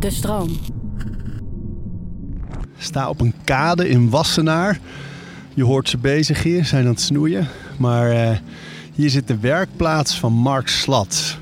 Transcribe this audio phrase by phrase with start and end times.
[0.00, 0.58] De stroom.
[2.78, 4.80] Sta op een kade in Wassenaar.
[5.54, 7.48] Je hoort ze bezig hier, zijn aan het snoeien.
[7.76, 8.36] Maar eh,
[8.92, 11.38] hier zit de werkplaats van Mark Slat.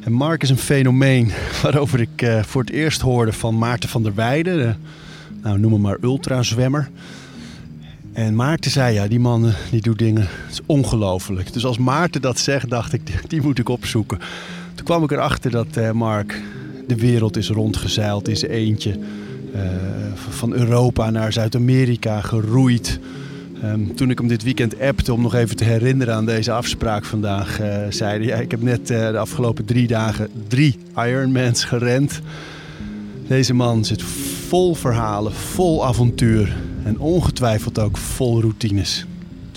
[0.00, 4.02] En Mark is een fenomeen waarover ik eh, voor het eerst hoorde van Maarten van
[4.02, 4.56] der Weijden.
[4.56, 4.74] De,
[5.42, 6.90] nou, noem hem maar ultrazwemmer.
[8.12, 11.52] En Maarten zei, ja, die man eh, die doet dingen, het is ongelooflijk.
[11.52, 13.00] Dus als Maarten dat zegt, dacht ik,
[13.30, 14.18] die- moet ik opzoeken.
[14.74, 16.40] Toen kwam ik erachter dat Mark
[16.88, 18.98] de wereld is rondgezeild in zijn eentje.
[19.54, 19.62] Eh,
[20.28, 22.98] van Europa naar Zuid-Amerika geroeid.
[23.62, 27.04] Ehm, toen ik hem dit weekend appte om nog even te herinneren aan deze afspraak
[27.04, 31.64] vandaag, eh zei hij: ja, Ik heb net eh, de afgelopen drie dagen drie Ironmans
[31.64, 32.20] gerend.
[33.26, 34.02] Deze man zit
[34.48, 39.06] vol verhalen, vol avontuur en ongetwijfeld ook vol routines.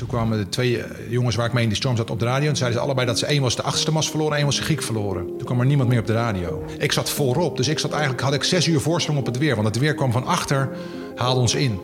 [0.01, 2.25] Toen kwamen de twee eh, jongens waar ik mee in de storm zat op de
[2.25, 2.49] radio.
[2.49, 4.55] En zeiden ze allebei dat ze één was de achtste mas verloren en één was
[4.55, 5.25] de Griek verloren.
[5.25, 6.65] Toen kwam er niemand meer op de radio.
[6.77, 9.55] Ik zat voorop, dus ik zat eigenlijk, had ik zes uur voorsprong op het weer.
[9.55, 10.69] Want het weer kwam van achter,
[11.15, 11.80] haalde ons in.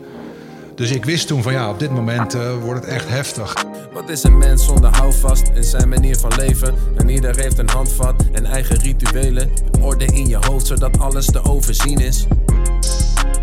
[0.74, 3.64] Dus ik wist toen van ja, op dit moment eh, wordt het echt heftig.
[3.92, 6.74] Wat is een mens zonder houvast in zijn manier van leven?
[6.96, 9.50] En ieder heeft een handvat en eigen rituelen.
[9.80, 12.26] Orde in je hoofd zodat alles te overzien is.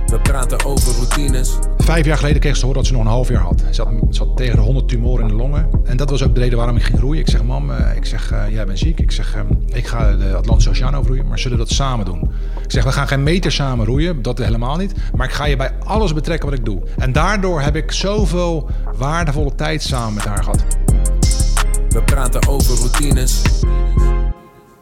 [0.07, 1.57] We praten over routines.
[1.77, 3.63] Vijf jaar geleden kreeg ze te horen dat ze nog een half jaar had.
[3.71, 5.69] Ze had, ze had tegen de 100 tumoren in de longen.
[5.83, 7.21] En dat was ook de reden waarom ik ging roeien.
[7.21, 8.99] Ik zeg, mam, eh, ik zeg, eh, jij bent ziek.
[8.99, 9.41] Ik zeg, eh,
[9.77, 12.31] ik ga de Atlantische Oceaan overroeien, maar zullen we dat samen doen?
[12.63, 14.93] Ik zeg, we gaan geen meter samen roeien, dat helemaal niet.
[15.15, 16.81] Maar ik ga je bij alles betrekken wat ik doe.
[16.97, 20.65] En daardoor heb ik zoveel waardevolle tijd samen met haar gehad.
[21.89, 23.41] We praten over routines.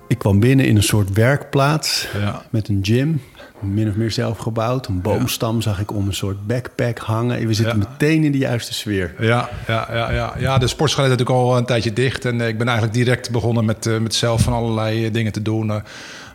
[0.07, 2.41] Ik kwam binnen in een soort werkplaats Ja.
[2.49, 3.21] met een gym.
[3.64, 4.88] Min of meer zelf gebouwd.
[4.88, 7.47] Een boomstam zag ik om een soort backpack hangen.
[7.47, 7.88] We zitten Ja.
[7.89, 9.14] meteen in de juiste sfeer.
[9.19, 10.33] Ja, ja, ja, ja.
[10.39, 12.25] ja de sportschool is natuurlijk al een tijdje dicht.
[12.25, 15.31] En eh, ik ben eigenlijk direct begonnen met, eh, met zelf van allerlei eh, dingen
[15.31, 15.69] te doen.
[15.69, 15.81] Een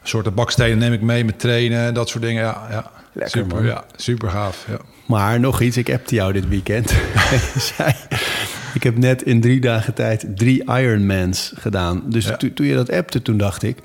[0.03, 2.43] soort bakstenen neem ik mee met trainen, dat soort dingen.
[2.43, 2.91] Ja, ja.
[3.13, 3.67] Lekker, super, man.
[3.67, 4.65] Ja, super gaaf.
[4.69, 4.77] Ja.
[5.07, 6.93] Maar nog iets, ik appte jou dit weekend.
[8.75, 12.03] Ik heb net in drie dagen tijd drie Ironmans gedaan.
[12.07, 12.37] Dus Ja.
[12.37, 13.79] to- toen je dat appte, toen dacht ik...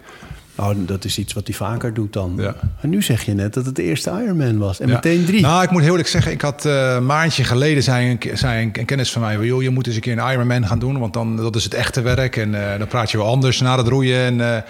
[0.55, 2.33] Oh, dat is iets wat hij vaker doet dan.
[2.37, 2.55] Ja.
[2.81, 4.79] En nu zeg je net dat het de eerste Ironman was.
[4.79, 4.93] En Ja.
[4.93, 5.41] meteen drie.
[5.41, 8.35] Nou, ik moet heel eerlijk zeggen, ik had eh, een maandje geleden zei een, ke-
[8.35, 10.79] zei een, een kennis van mij, joh, je moet eens een keer een Ironman gaan
[10.79, 13.59] doen, want dan dat is het echte werk en eh, dan praat je wel anders
[13.59, 14.19] na het roeien.
[14.19, 14.61] En, eh,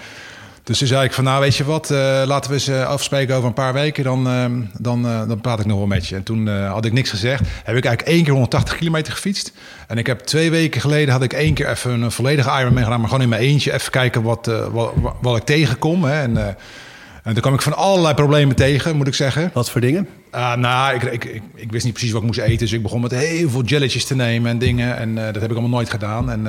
[0.64, 3.34] dus toen zei ik van, nou weet je wat, eh, laten we eens eh, afspreken
[3.34, 4.44] over een paar weken, dan, eh,
[4.78, 6.14] dan, dan praat ik nog wel met je.
[6.14, 7.40] En toen had ik niks gezegd.
[7.64, 9.52] Heb ik eigenlijk één keer 180 kilometer gefietst.
[9.88, 13.00] En ik heb twee weken geleden had ik één keer even een volledige Ironman gedaan,
[13.00, 16.04] maar gewoon in mijn eentje even kijken wat, wat, wat ik tegenkom.
[16.04, 16.22] Hè.
[16.22, 19.50] En, en toen kwam ik van allerlei problemen tegen, moet ik zeggen.
[19.52, 20.08] Wat voor dingen?
[20.30, 22.58] Ah, nou, ik, ik, ik, ik wist niet precies wat ik moest eten.
[22.58, 24.96] Dus ik begon met heel veel jelletjes te nemen en dingen.
[24.96, 26.30] En dat heb ik allemaal nooit gedaan.
[26.30, 26.46] En,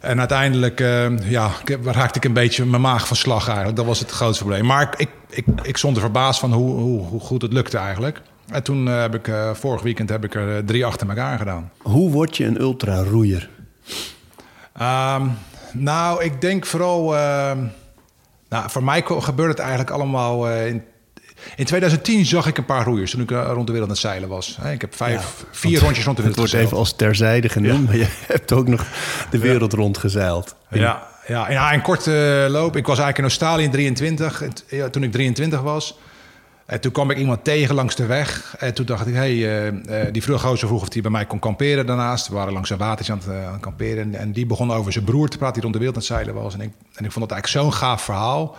[0.00, 1.50] en uiteindelijk eh, ja,
[1.82, 3.76] raakte ik een beetje mijn maag van slag eigenlijk.
[3.76, 4.66] Dat was het grootste probleem.
[4.66, 7.78] Maar ik, ik, ik, ik stond er verbaasd van hoe, hoe, hoe goed het lukte
[7.78, 8.20] eigenlijk.
[8.50, 11.70] En toen eh, heb ik, eh, vorig weekend heb ik er drie achter elkaar gedaan.
[11.78, 13.48] Hoe word je een ultraroeier?
[14.72, 15.26] Ehm,
[15.72, 17.16] nou, ik denk vooral.
[17.16, 17.58] ehm,
[18.48, 20.50] nou, voor mij gebeurde het eigenlijk allemaal.
[20.50, 20.84] in,
[21.56, 23.98] in 2010 zag ik een paar roeiers toen ik eh, rond de wereld aan het
[24.04, 24.58] zeilen was.
[24.72, 26.66] Ik heb vijf, vier rondjes rond de Het wereld wordt gezeild.
[26.66, 27.86] even als terzijde genoemd.
[27.86, 28.86] Maar je hebt ook nog
[29.30, 30.54] de wereld rondgezeild.
[30.70, 32.76] Ja, ja, en ja, een korte loop.
[32.76, 35.98] Ik was eigenlijk in Australië in 23, en t- ja, toen ik 23 was.
[36.66, 38.54] En toen kwam ik iemand tegen langs de weg.
[38.58, 41.26] En toen dacht ik, hey, eh, eh, die vroeg gozer vroeg of hij bij mij
[41.26, 42.28] kon kamperen daarnaast.
[42.28, 43.98] We waren langs een watertje aan het, eh, aan het kamperen.
[43.98, 46.12] En, en die begon over zijn broer te praten die rond de wereld aan het
[46.12, 46.54] zeilen was.
[46.54, 48.56] En ik, en ik vond dat eigenlijk zo'n gaaf verhaal.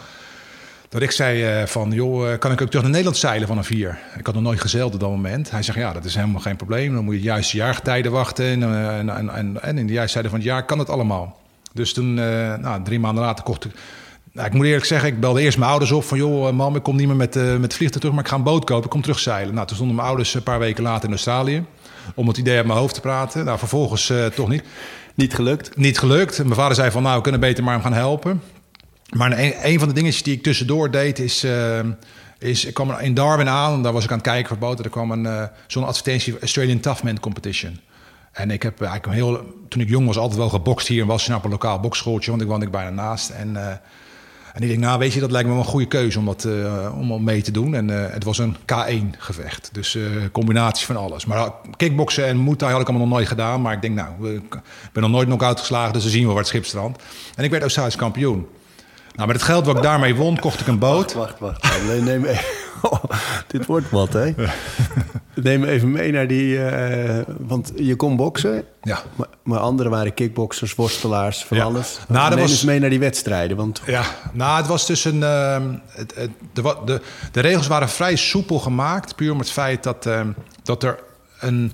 [0.91, 3.57] Dat ik zei eh, van, joh, eh, kan ik ook terug naar Nederland zeilen van
[3.57, 4.00] een vier?
[4.18, 5.52] Ik had nog nooit gezeild op dat moment.
[5.52, 6.94] Hij zegt, ja, dat is helemaal geen probleem.
[6.94, 8.46] Dan moet je de juiste jaargetijden wachten.
[8.46, 10.90] En, eh, en, en, en, en in de juiste tijden van het jaar kan het
[10.90, 11.40] allemaal.
[11.74, 13.72] Dus toen, nou, drie maanden later kocht ik...
[14.31, 16.18] Nou, ik moet eerlijk zeggen, ik belde eerst mijn ouders op van...
[16.18, 18.66] joh, mam, ik kom niet meer met, met vliegtuig terug, maar ik ga een boot
[18.66, 18.84] kopen.
[18.84, 19.53] Ik kom terug zeilen.
[19.53, 21.66] Nou, toen stonden mijn ouders een paar weken later in Australië...
[22.16, 23.46] om het idee uit mijn hoofd te praten.
[23.46, 24.63] Nou, vervolgens toch niet
[25.16, 25.78] Niet gelukt?
[25.78, 26.38] niet gelukt.
[26.38, 28.41] Mijn vader zei van, nou, we kunnen beter maar hem gaan helpen.
[29.11, 31.44] Maar een, van de dingetjes die ik tussendoor deed is...
[31.44, 31.79] eh,
[32.38, 34.86] is ik kwam in Darwin aan, daar was ik aan het kijken voor boten.
[34.86, 37.80] Er kwam een, eh, zo'n advertentie, Australian Toughman Competition.
[38.31, 41.38] En ik heb eigenlijk heel, toen ik jong was, altijd wel gebokst hier in Wassenaar
[41.38, 43.30] op een lokaal bokschooltje, want ik woonde ik bijna naast.
[43.30, 43.68] En, eh,
[44.53, 46.47] en ik denk, nou weet je, dat lijkt me wel een goede keuze om, dat,
[46.94, 47.75] om mee te doen.
[47.75, 49.97] En het was een K1 gevecht, dus
[50.31, 51.25] combinatie van alles.
[51.25, 53.62] Maar kickboksen en Muay Thai had ik allemaal nog nooit gedaan.
[53.62, 54.59] Maar ik denk, nou, ik
[54.94, 57.03] ben nog nooit knock-out dus we zien wel waar het schip strandt.
[57.36, 58.47] En ik werd Australisch kampioen.
[59.16, 61.13] Nou, met het geld wat ik daarmee won, kocht ik een boot.
[61.13, 61.84] Wacht, wacht.
[61.88, 62.40] Nee, nee, nee.
[62.81, 63.04] Oh,
[63.48, 64.34] dit wordt wat, hè?
[65.36, 66.66] Neem me even mee naar die...
[66.66, 69.00] eh, want je kon boksen, Ja.
[69.16, 71.63] maar, maar anderen waren kickboxers, worstelaars, van Ja.
[71.63, 72.00] alles.
[72.08, 73.81] Nou, Neem was- eens mee naar die wedstrijden, want...
[73.86, 74.04] Ja,
[74.34, 75.24] nou, het was dus een.
[75.24, 79.16] ehm, het, het, de, de, de regels waren vrij soepel gemaakt.
[79.16, 80.28] Puur om het feit dat, ehm,
[80.63, 81.00] dat er
[81.40, 81.74] een.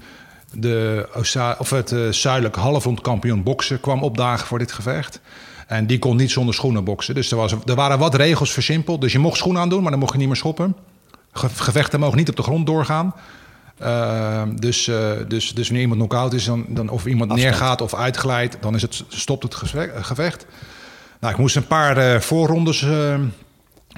[0.51, 1.07] De,
[1.59, 5.19] of het eh, zuidelijk halfrondkampioen boksen kwam opdagen voor dit gevecht.
[5.67, 7.15] En die kon niet zonder schoenen boksen.
[7.15, 9.01] Dus er, was, er waren wat regels versimpeld.
[9.01, 10.75] Dus je mocht schoenen aandoen, maar dan mocht je niet meer schoppen.
[11.31, 13.13] Ge- gevechten mogen niet op de grond doorgaan.
[13.79, 17.51] Ehm, dus, eh, dus, dus wanneer iemand knock-out is, dan, dan, of iemand Afstand.
[17.51, 19.55] neergaat of uitglijdt, dan is het, stopt het
[20.01, 20.45] gevecht.
[21.19, 23.15] Nou, ik moest een paar eh, voorrondes eh,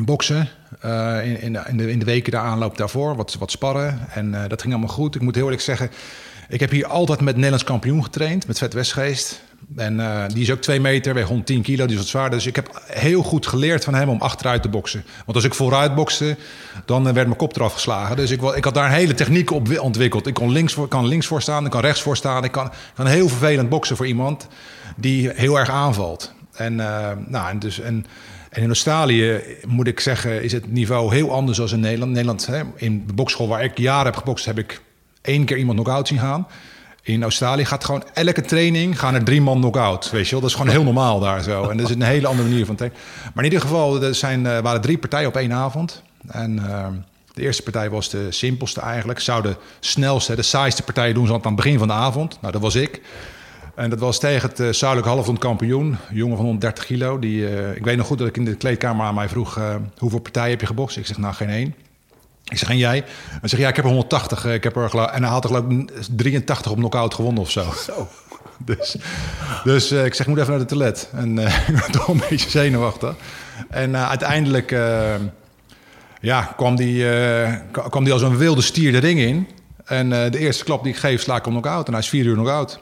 [0.04, 0.50] boksen.
[0.82, 4.00] eh, in, in, de, in, de, in de weken de aanloop daarvoor, wat, wat sparren.
[4.14, 5.16] En dat ging allemaal goed.
[5.16, 5.92] Ik moet heel eerlijk zeggen,
[6.50, 9.42] ik heb hier altijd met Nederlands kampioen getraind, met Vet Westgeest.
[9.76, 12.30] En eh, die is ook twee meter, weegt 110 kilo, die is wat zwaar.
[12.30, 15.04] Dus ik heb heel goed geleerd van hem om achteruit te boksen.
[15.26, 16.38] Want als ik vooruit bokste,
[16.86, 18.16] dan eh, werd mijn kop eraf geslagen.
[18.16, 20.28] Dus ik, ik had daar een hele techniek op wi- ontwikkeld.
[20.28, 22.44] Ik kon links voor, kan links voor staan, ik kan rechts voor staan.
[22.44, 24.48] Ik kan, kan heel vervelend boksen voor iemand
[24.96, 26.34] die heel erg aanvalt.
[26.54, 28.06] En, eh, nou, en, dus, en,
[28.52, 32.12] in Australië moet ik zeggen, is het niveau heel anders dan in Nederland.
[32.12, 34.82] Nederland, hè, in de bokschool waar ik jaren heb gebokst, heb ik
[35.22, 36.48] één keer iemand knock-out zien gaan.
[37.10, 40.10] In Australië gaat gewoon elke training gaan er drie man knock-out.
[40.10, 41.70] Weet je wel, dat is gewoon heel normaal daar zo.
[41.70, 43.00] En dat is een hele andere manier van trainen.
[43.34, 46.04] Maar in ieder geval, er zijn, eh, waren drie partijen op één avond.
[46.28, 46.88] En eh,
[47.34, 49.20] de eerste partij was de simpelste eigenlijk.
[49.20, 52.38] Zou de snelste, de saaiste partij doen ze aan het begin van de avond.
[52.42, 53.02] Nou, dat was ik.
[53.76, 57.20] En dat was tegen het uh, zuidelijk halfrond kampioen, jongen van 130 kilo.
[57.20, 59.60] Die, eh, ik weet nog goed dat ik in de kleedkamer aan mij vroeg:
[59.98, 60.98] hoeveel partijen heb je gebokst?
[60.98, 61.76] Ik zeg: Nou, geen één.
[62.50, 63.04] Ik zeg: En jij?
[63.30, 64.46] Hij zegt: Ja, ik heb er 180.
[64.46, 67.52] eh, Ik heb er, en hij had er geloof ik 83 op knockout gewonnen of
[67.52, 67.74] zo.
[67.86, 68.08] Zo.
[68.66, 68.96] Dus,
[69.64, 71.10] dus eh, ik zeg: Ik moet even naar de toilet.
[71.14, 73.16] En eh, ik ben toch een beetje zenuwachtig.
[73.70, 74.70] En uiteindelijk
[76.22, 77.06] ja, kwam die,
[77.90, 79.48] kwam die als een wilde stier de ring in.
[79.86, 81.88] En de eerste klap die ik geef, sla ik hem knock-out.
[81.88, 82.80] En hij is vier uur knock-out.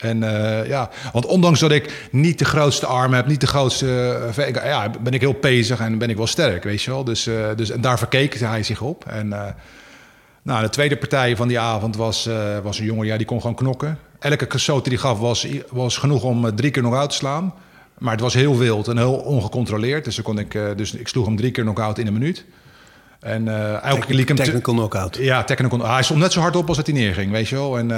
[0.00, 4.18] En eh, ja, want ondanks dat ik niet de grootste arm heb, niet de grootste.
[4.36, 7.04] eh, ja, ben ik heel pezig en ben ik wel sterk, weet je wel.
[7.04, 9.04] Dus, eh, dus en daar verkeek hij zich op.
[9.06, 9.28] En
[10.42, 12.28] nou, de tweede partij van die avond was,
[12.62, 13.98] was een jongen, ja, die kon gewoon knokken.
[14.18, 17.54] Elke stoot die hij gaf was, was genoeg om drie keer nog uit te slaan.
[17.98, 20.04] Maar het was heel wild en heel ongecontroleerd.
[20.04, 22.44] Dus, dan kon ik, dus ik sloeg hem drie keer knock-out in een minuut.
[23.20, 23.48] En
[23.82, 24.36] elke keer hem...
[24.36, 25.16] te- Technical knockout.
[25.20, 25.86] ja, technical.
[25.86, 27.78] Hij stond net zo hard op als dat hij neerging, weet je wel.
[27.78, 27.90] En,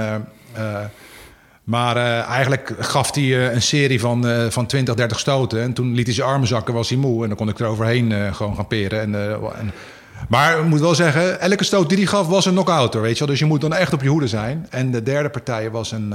[1.66, 5.62] maar eh, eigenlijk gaf hij eh, een serie van, eh, van 20, 30 stoten.
[5.62, 7.22] En toen liet hij zijn armen zakken, was hij moe.
[7.22, 9.14] En dan kon ik er overheen gewoon gaan peren.
[9.14, 9.72] En,
[10.28, 13.18] maar ik moet wel zeggen, elke stoot die hij gaf was een knock-out, weet je
[13.18, 13.28] wel.
[13.28, 14.66] Dus je moet dan echt op je hoede zijn.
[14.70, 16.08] En de derde partij was een...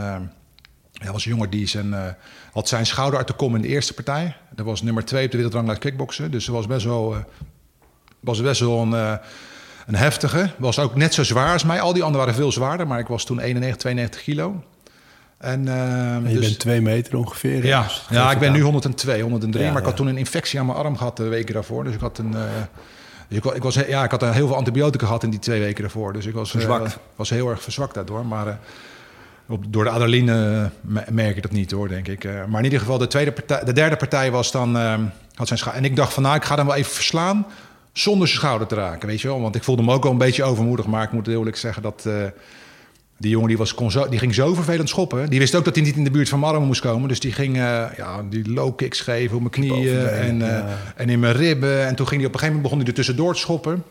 [0.92, 2.16] ja, was een jongen die zijn,
[2.52, 4.36] had zijn schouder uit de kom in de eerste partij.
[4.56, 6.32] Dat was nummer twee op de wereldranglijst kickboksen.
[6.32, 7.16] Dus dat was best wel,
[8.20, 9.20] was best wel een,
[9.88, 10.50] een heftige.
[10.58, 11.82] Was ook net zo zwaar als mij.
[11.82, 12.88] Al die anderen waren veel zwaarder.
[12.88, 14.64] Maar ik was toen 91, 92 kilo.
[15.42, 17.66] En, eh, En je dus, bent twee meter ongeveer.
[17.66, 18.64] ja, dus ja, ik ben nu aan.
[18.64, 19.64] 102, 103.
[19.66, 21.84] Ja, maar ik had toen een infectie aan mijn arm gehad de weken daarvoor.
[21.84, 22.34] Dus ik had een...
[22.34, 22.42] eh,
[23.28, 25.60] dus ik, wa- ik, was, ja, ik had heel veel antibiotica gehad in die twee
[25.60, 26.14] weken daarvoor.
[26.14, 26.98] Dus ik was, eh, Verzwakt.
[27.16, 28.26] was heel erg verzwakt daardoor.
[28.26, 28.54] Maar eh,
[29.48, 32.24] op, door de adrenaline me- merk ik dat niet hoor, denk ik.
[32.24, 34.78] Maar in ieder geval, de, tweede partij, de derde partij was dan...
[34.78, 34.94] eh,
[35.36, 37.46] had zijn scha- en ik dacht van, nou, ik ga hem wel even verslaan...
[37.94, 39.42] zonder zijn schouder te raken, weet je wel.
[39.42, 40.86] Want ik voelde me ook wel een beetje overmoedig.
[40.86, 42.08] Maar ik moet eerlijk zeggen dat...
[43.22, 45.30] die jongen die, was, kon zo, die ging zo vervelend schoppen.
[45.30, 47.08] Die wist ook dat hij niet in de buurt van armen moest komen.
[47.08, 50.78] Dus die ging eh, ja, die low kicks geven op mijn knieën en, eh, ja.
[50.96, 51.88] en in mijn ribben.
[51.88, 53.84] En toen ging hij op een gegeven moment begon hij er tussendoor te schoppen.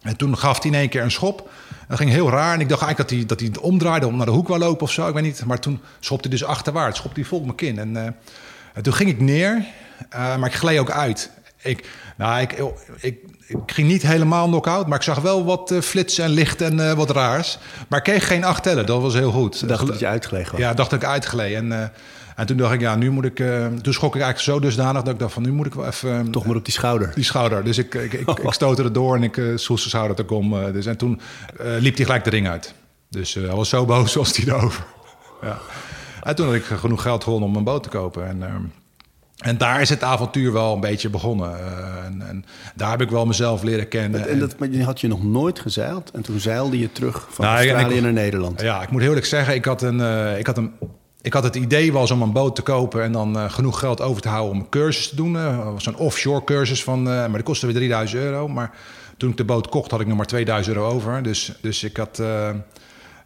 [0.00, 1.50] En toen gaf hij in één keer een schop.
[1.88, 2.54] Dat ging heel raar.
[2.54, 4.60] En ik dacht eigenlijk dat hij, dat hij het omdraaide om naar de hoek wou
[4.60, 5.08] lopen of zo.
[5.08, 5.44] Ik weet niet.
[5.44, 6.98] Maar toen schopte hij dus achterwaarts.
[6.98, 7.78] Schopte hij vol mijn kin.
[7.78, 8.04] En, eh,
[8.74, 9.64] en toen ging ik neer.
[10.10, 11.30] maar ik gleed ook uit.
[11.62, 12.62] Ik, nou, ik,
[13.00, 13.18] ik,
[13.50, 14.86] ik ging niet helemaal knock-out.
[14.86, 17.58] Maar ik zag wel wat eh, flitsen en licht en eh, wat raars.
[17.88, 18.86] Maar ik kreeg geen acht tellen.
[18.86, 19.68] Dat was heel goed.
[19.68, 20.60] Dacht dat je uitgelegen was.
[20.60, 21.54] Ja, dacht ik uitgeleed.
[21.54, 21.88] En, eh,
[22.36, 23.36] en toen dacht ik, ja, nu moet ik...
[23.82, 25.42] toen schrok ik eigenlijk zo dusdanig dat ik dacht van...
[25.42, 26.30] nu moet ik wel even...
[26.30, 27.12] Toch maar op die schouder.
[27.14, 27.64] die schouder.
[27.64, 30.72] Dus ik, ik, ik, ik stootte er door en ik uh, zijn schouder te kom.
[30.72, 31.20] dus, en toen
[31.78, 32.74] liep hij gelijk de ring uit.
[33.08, 34.84] Dus hij was zo boos als hij erover.
[35.42, 35.58] ja.
[36.22, 38.26] En toen had ik genoeg geld gewonnen om een boot te kopen.
[38.26, 38.62] En, ehm,
[39.40, 41.58] en daar is het avontuur wel een beetje begonnen.
[41.58, 42.44] Eh, en, en
[42.74, 44.28] daar heb ik wel mezelf leren kennen.
[44.28, 46.10] En dat maar die had je nog nooit gezeild.
[46.10, 48.60] En toen zeilde je terug van Nou, Australië ik- naar Nederland.
[48.60, 50.72] Ja, ik moet heel eerlijk zeggen, ik had, een, eh, ik had, een,
[51.22, 54.00] ik had het idee was om een boot te kopen en dan eh, genoeg geld
[54.00, 55.34] over te houden om een cursus te doen.
[55.34, 58.48] Uh, Zo'n offshore cursus van, maar dat kostte weer 3000 euro.
[58.48, 58.70] Maar
[59.16, 61.22] toen ik de boot kocht, had ik nog maar 2000 euro over.
[61.22, 62.22] Dus, dus ik had.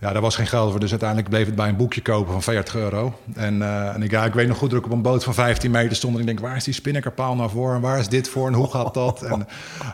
[0.05, 0.81] Ja, daar was geen geld voor.
[0.81, 3.15] Dus uiteindelijk bleef het bij een boekje kopen van 40 euro.
[3.35, 5.35] En, eh, en ik, ja, ik weet nog goed dat ik op een boot van
[5.35, 6.15] 15 meter stond.
[6.15, 7.75] En ik denk, waar is die spinnekerpaal nou voor?
[7.75, 8.47] En waar is dit voor?
[8.47, 9.23] En hoe gaat dat?
[9.23, 9.47] En,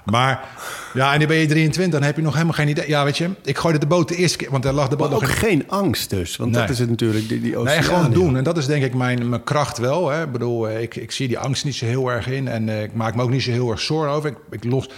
[0.05, 0.49] maar
[0.95, 1.93] ja, en dan ben je 23.
[1.99, 2.89] Dan heb je nog helemaal geen idee.
[2.89, 4.51] Ja, weet je, ik gooide de boot de eerste keer.
[4.51, 6.37] Want er lag de boot Maar nog ook geen angst dus.
[6.37, 6.61] Want Nee.
[6.61, 7.83] dat is het natuurlijk, die, die Nee, oceaan.
[7.85, 8.37] gewoon doen.
[8.37, 10.09] En dat is denk ik mijn, mijn kracht wel.
[10.11, 10.23] Hè.
[10.23, 12.49] Ik bedoel, eh, ik, ik zie die angst niet zo heel erg in.
[12.49, 14.31] En eh, ik maak me ook niet zo heel erg zorgen over.
[14.31, 14.89] Ik, ik los...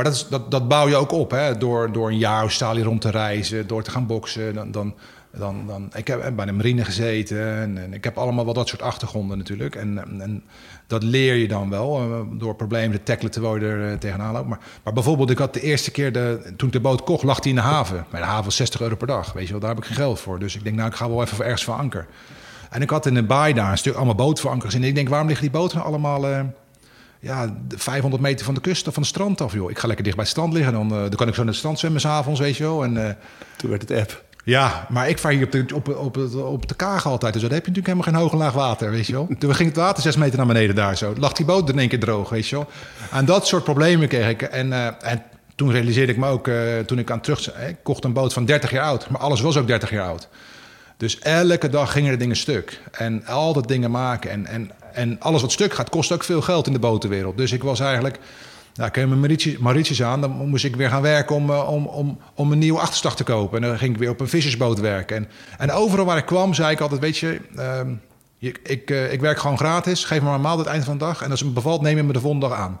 [0.00, 1.30] Maar dat, dat, dat bouw je ook op.
[1.30, 1.58] Hè.
[1.58, 3.66] Door, door een jaar Australië rond te reizen.
[3.66, 4.54] Door te gaan boksen.
[4.54, 4.94] Dan, dan,
[5.32, 7.56] dan, dan, ik heb bij de marine gezeten.
[7.56, 9.74] En, ik heb allemaal wel dat soort achtergronden natuurlijk.
[9.74, 10.42] En, en,
[10.86, 11.98] dat leer je dan wel.
[11.98, 14.32] eh, door problemen te tackelen terwijl je er eh, tegenaan.
[14.32, 16.12] Maar, maar bijvoorbeeld, ik had de eerste keer...
[16.12, 18.06] De, toen ik de boot kocht, lag die in de haven.
[18.10, 19.32] Maar de haven was 60 euro per dag.
[19.32, 20.38] Weet je wel, daar heb ik geen geld voor.
[20.38, 22.06] Dus ik denk, nou, ik ga wel even ergens van anker.
[22.70, 24.74] En ik had in een baai daar een stuk allemaal bootverankers.
[24.74, 26.40] En ik denk, waarom liggen die boten nou allemaal eh,
[27.20, 29.52] ja, de 500 meter van de kust of van het strand af?
[29.52, 29.70] Joh?
[29.70, 30.72] Ik ga lekker dicht bij het strand liggen.
[30.72, 32.84] Dan, eh, dan kan ik zo naar het strand zwemmen s'avonds, weet je wel.
[32.84, 33.14] En, eh,
[33.56, 34.24] Toen werd het app.
[34.44, 37.32] ja, maar ik vaar hier op de, op, op, op, de kaag altijd.
[37.32, 39.28] Dus daar heb je natuurlijk helemaal geen hoog en laag water, weet je wel.
[39.38, 41.14] Toen ging het water zes meter naar beneden daar zo.
[41.18, 42.68] Lag die boot er in één keer droog, weet je wel.
[43.10, 44.42] En dat soort problemen kreeg ik.
[44.42, 45.22] En, eh, en
[45.54, 46.50] toen realiseerde ik me ook,
[46.86, 47.58] toen ik aan terug...
[47.68, 50.28] Ik kocht een boot van 30 jaar oud, maar alles was ook 30 jaar oud.
[50.96, 52.80] Dus elke dag gingen er dingen stuk.
[52.90, 54.30] En altijd dingen maken.
[54.30, 57.36] En, en, en alles wat stuk gaat, kost ook veel geld in de botenwereld.
[57.36, 58.18] Dus ik was eigenlijk...
[58.74, 60.20] Nou, ik mijn Mauritius, aan.
[60.20, 63.24] Dan moest ik weer gaan werken om, eh, om, om, om een nieuwe achterslag te
[63.24, 63.62] kopen.
[63.62, 65.16] En dan ging ik weer op een vissersboot werken.
[65.16, 65.28] En,
[65.58, 67.00] en overal waar ik kwam, zei ik altijd...
[67.00, 67.92] Weet je, ehm,
[68.38, 70.04] ik, eh, ik werk gewoon gratis.
[70.04, 71.22] Geef me maar een maal aan het eind van de dag.
[71.22, 72.80] En als het me bevalt, neem je me de volgende dag aan.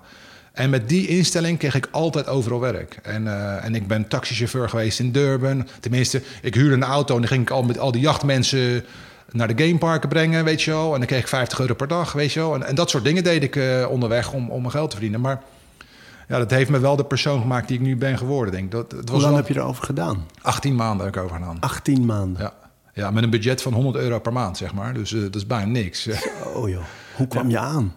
[0.52, 2.98] En met die instelling kreeg ik altijd overal werk.
[3.02, 5.68] En, eh, en ik ben taxichauffeur geweest in Durban.
[5.80, 8.84] Tenminste, ik huurde een auto en dan ging ik al met al die jachtmensen
[9.32, 10.92] naar de gameparken brengen, weet je wel.
[10.92, 12.54] En dan kreeg ik 50 euro per dag, weet je wel.
[12.54, 15.20] En, en dat soort dingen deed ik eh, onderweg om, om mijn geld te verdienen.
[15.20, 15.42] Maar
[16.28, 18.70] ja, dat heeft me wel de persoon gemaakt die ik nu ben geworden, denk ik.
[18.70, 20.26] Dat, was Hoe lang wel heb je erover gedaan?
[20.42, 21.56] 18 maanden heb ik over gedaan.
[21.60, 22.42] 18 maanden.
[22.42, 22.52] Ja.
[22.92, 24.94] ja, met een budget van 100 euro per maand, zeg maar.
[24.94, 26.08] Dus eh, dat is bijna niks.
[26.54, 26.82] Oh joh.
[27.16, 27.94] Hoe kwam je aan?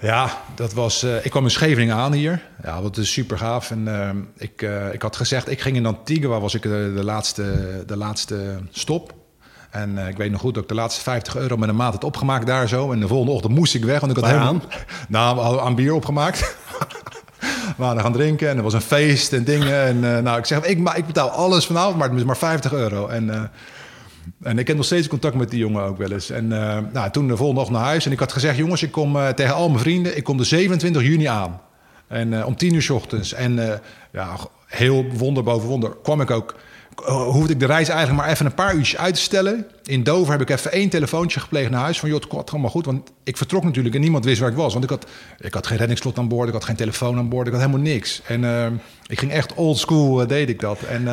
[0.00, 1.02] Ja, dat was.
[1.02, 2.42] eh, ik kwam in Scheveningen aan hier.
[2.62, 3.70] Ja, dat is super gaaf.
[3.70, 7.82] En eh, ik, ik had gezegd, ik ging in Antigua, was ik de, de, laatste,
[7.86, 9.14] de laatste stop.
[9.72, 11.92] En eh, ik weet nog goed dat ik de laatste 50 euro met een maat
[11.92, 12.92] had opgemaakt daar zo.
[12.92, 14.60] En de volgende ochtend moest ik weg, want ik had helemaal...
[15.08, 16.40] Nou, we hadden aan bier opgemaakt.
[17.40, 19.82] we waren gaan drinken en er was een feest en dingen.
[19.82, 22.72] En eh, nou, ik zeg, ik, ik betaal alles vanavond, maar het is maar 50
[22.72, 23.06] euro.
[23.06, 23.42] En, eh,
[24.42, 26.30] en ik heb nog steeds contact met die jongen ook wel eens.
[26.30, 26.48] En
[26.92, 28.06] nou, toen de volgende ochtend naar huis.
[28.06, 30.16] En ik had gezegd, jongens, ik kom tegen al mijn vrienden...
[30.16, 31.60] ik kom de 27 juni aan.
[32.06, 33.32] En om 10 uur 's ochtends.
[33.32, 33.80] En
[34.12, 34.36] ja,
[34.66, 36.54] heel wonder boven wonder kwam ik ook...
[37.06, 39.66] eh, hoefde ik de reis eigenlijk maar even een paar uurtjes uit te stellen.
[39.84, 42.00] In Dover heb ik even één telefoontje gepleegd naar huis.
[42.00, 42.84] Van, joh, het komt allemaal goed.
[42.84, 44.72] Want ik vertrok natuurlijk en niemand wist waar ik was.
[44.72, 45.06] Want ik had,
[45.38, 46.48] ik had geen reddingsslot aan boord.
[46.48, 47.46] Ik had geen telefoon aan boord.
[47.46, 48.22] Ik had helemaal niks.
[48.26, 48.66] En eh,
[49.06, 50.82] ik ging echt old school, eh, deed ik dat.
[50.82, 51.08] En...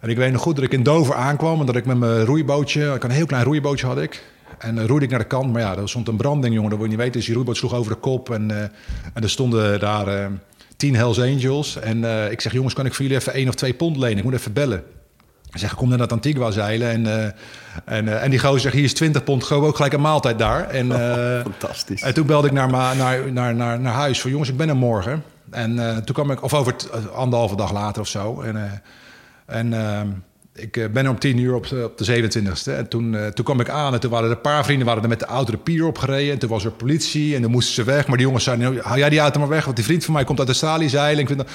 [0.00, 2.24] en ik weet nog goed dat ik in Dover aankwam en dat ik met mijn
[2.24, 4.22] roeibootje, ik had een heel klein roeibootje had ik.
[4.58, 6.88] En roeide ik naar de kant, maar ja, er stond een branding, jongen, dat wil
[6.88, 7.16] je niet weten.
[7.16, 8.50] Dus die roeiboot sloeg over de kop en,
[9.14, 10.30] en er stonden daar
[10.80, 11.76] tien Hells Angels.
[11.76, 14.18] En uh, ik zeg, jongens, kan ik voor jullie even één of twee pond lenen?
[14.18, 14.82] Ik moet even bellen.
[15.52, 16.90] Zeg, kom naar dat Antigua zeilen.
[16.90, 17.24] En, uh,
[17.84, 20.38] en, uh, en die gozer zegt, hier is 20 pond, gewoon ook gelijk een maaltijd
[20.38, 20.68] daar.
[20.68, 22.02] En, oh, fantastisch.
[22.02, 24.76] En toen belde ik naar, naar, naar, naar, naar huis voor jongens, ik ben er
[24.76, 25.22] morgen.
[25.50, 28.40] En toen kwam ik, of over t, anderhalve dag later of zo.
[28.40, 28.82] En,
[29.46, 30.00] en uh,
[30.60, 32.72] ik ben er om tien uur op, op de 27e.
[32.76, 35.02] En toen, uh, toen kwam ik aan en toen waren er een paar vrienden waren
[35.02, 36.32] er met de auto de pier opgereden.
[36.32, 38.06] En toen was er politie en toen moesten ze weg.
[38.06, 39.64] Maar die jongens zeiden, nou, hou jij die auto maar weg.
[39.64, 41.46] Want die vriend van mij komt uit Australië zeilen.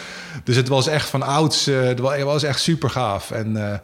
[0.43, 3.31] Dus het was echt van ouds, het was echt super gaaf.
[3.31, 3.81] En,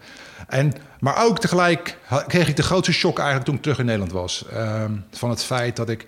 [0.47, 1.97] en, maar ook tegelijk
[2.27, 4.45] kreeg ik de grootste shock eigenlijk toen ik terug in Nederland was.
[5.11, 6.05] van het feit dat ik...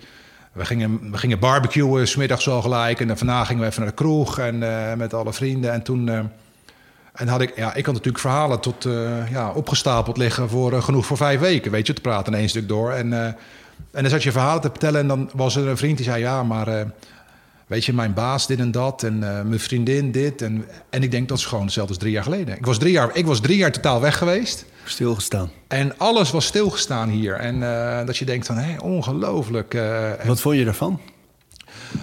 [0.52, 3.00] We gingen, we gingen barbecuen, smiddags al gelijk.
[3.00, 4.58] En daarna gingen we even naar de kroeg en
[4.98, 5.72] met alle vrienden.
[5.72, 6.30] En toen...
[7.14, 10.82] En had ik, ja, ik had natuurlijk verhalen tot, uh, ja, opgestapeld liggen voor uh,
[10.82, 12.92] genoeg voor vijf weken, weet je, te praten in één stuk door.
[12.92, 13.36] En, uh, en
[13.90, 16.42] dan zat je verhalen te vertellen en dan was er een vriend die zei, ja,
[16.42, 16.86] maar
[17.66, 20.42] weet je, mijn baas dit en dat en mijn vriendin dit.
[20.42, 22.56] En, en ik denk, dat is gewoon hetzelfde als drie jaar geleden.
[22.56, 24.64] Ik was drie jaar, ik was drie jaar totaal weg geweest.
[24.84, 25.50] Stilgestaan.
[25.68, 27.34] En alles was stilgestaan hier.
[27.34, 27.60] En
[28.06, 29.76] dat je denkt van, hé, ongelooflijk.
[30.24, 31.00] Wat vond je daarvan?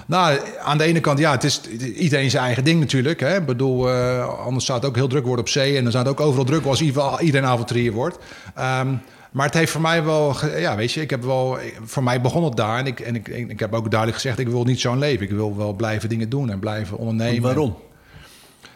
[0.07, 1.61] Nou, aan de ene kant, ja, het is
[1.95, 3.19] iedereen zijn eigen ding natuurlijk.
[3.19, 3.35] Hè.
[3.35, 5.77] Ik bedoel, uh, anders zou het ook heel druk worden op zee.
[5.77, 8.17] En dan zou het ook overal druk als iedereen avonturier wordt.
[8.59, 12.21] Um, maar het heeft voor mij wel, ja, weet je, ik heb wel, voor mij
[12.21, 12.77] begon het daar.
[12.77, 15.25] En ik, en ik, ik heb ook duidelijk gezegd, ik wil niet zo'n leven.
[15.25, 17.35] Ik wil wel blijven dingen doen en blijven ondernemen.
[17.35, 17.75] En waarom?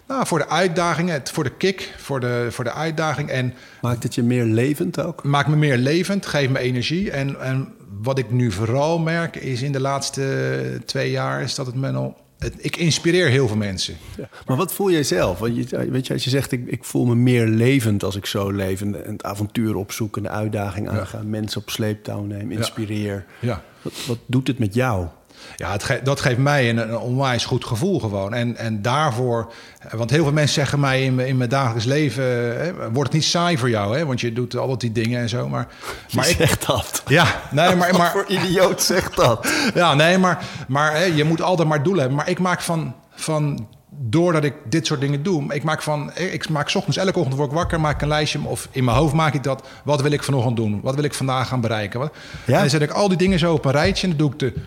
[0.07, 3.29] Nou, voor de uitdaging, voor de kick, voor de, voor de uitdaging.
[3.29, 5.23] En maakt het je meer levend ook?
[5.23, 7.11] Maakt me meer levend, geeft me energie.
[7.11, 11.41] En, en wat ik nu vooral merk is in de laatste twee jaar...
[11.41, 13.95] is dat het me het, ik inspireer heel veel mensen.
[14.17, 14.29] Ja.
[14.45, 15.39] Maar wat voel jij zelf?
[15.39, 18.25] Want je, weet je, als je zegt, ik, ik voel me meer levend als ik
[18.25, 18.81] zo leef...
[18.81, 21.29] en het avontuur opzoeken, de uitdaging aangaan...
[21.29, 23.25] mensen op sleeptouw neem, inspireer.
[23.39, 23.63] Ja.
[23.81, 25.07] Wat, wat doet het met jou?
[25.55, 28.33] Ja, het ge dat geeft mij een, een, onwijs goed gevoel gewoon.
[28.33, 29.53] En, en daarvoor,
[29.91, 33.23] want heel veel mensen zeggen mij in, in mijn dagelijks leven: hè, wordt het niet
[33.23, 33.97] saai voor jou?
[33.97, 34.05] Hè?
[34.05, 35.47] Want je doet altijd die dingen en zo.
[35.47, 35.67] Maar,
[36.11, 37.03] maar ik zeg dat.
[37.07, 37.97] Ja, nee, maar.
[37.97, 39.47] maar voor idioot zegt dat.
[39.73, 42.17] Ja, nee, maar, maar hè, je moet altijd maar doelen hebben.
[42.17, 46.49] Maar ik maak van, van doordat ik dit soort dingen doe, ik maak van, ik
[46.49, 49.33] maak ochtends elke ochtend word ik wakker, maak een lijstje of in mijn hoofd maak
[49.33, 49.67] ik dat.
[49.83, 50.79] Wat wil ik vanochtend doen?
[50.81, 51.99] Wat wil ik vandaag gaan bereiken?
[51.99, 52.13] Wat?
[52.45, 52.53] Ja?
[52.53, 54.39] En dan zet ik al die dingen zo op een rijtje en dan doe ik
[54.39, 54.61] de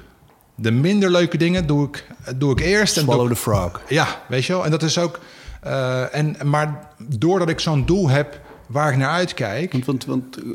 [0.61, 2.95] de minder leuke dingen doe ik, doe ik eerst.
[2.95, 3.81] Swallow en the frog.
[3.89, 4.65] Ja, weet je wel.
[4.65, 5.21] En dat is ook...
[5.67, 9.73] Uh, en, maar doordat ik zo'n doel heb waar ik naar uitkijk...
[9.73, 10.55] Want, want, want uh,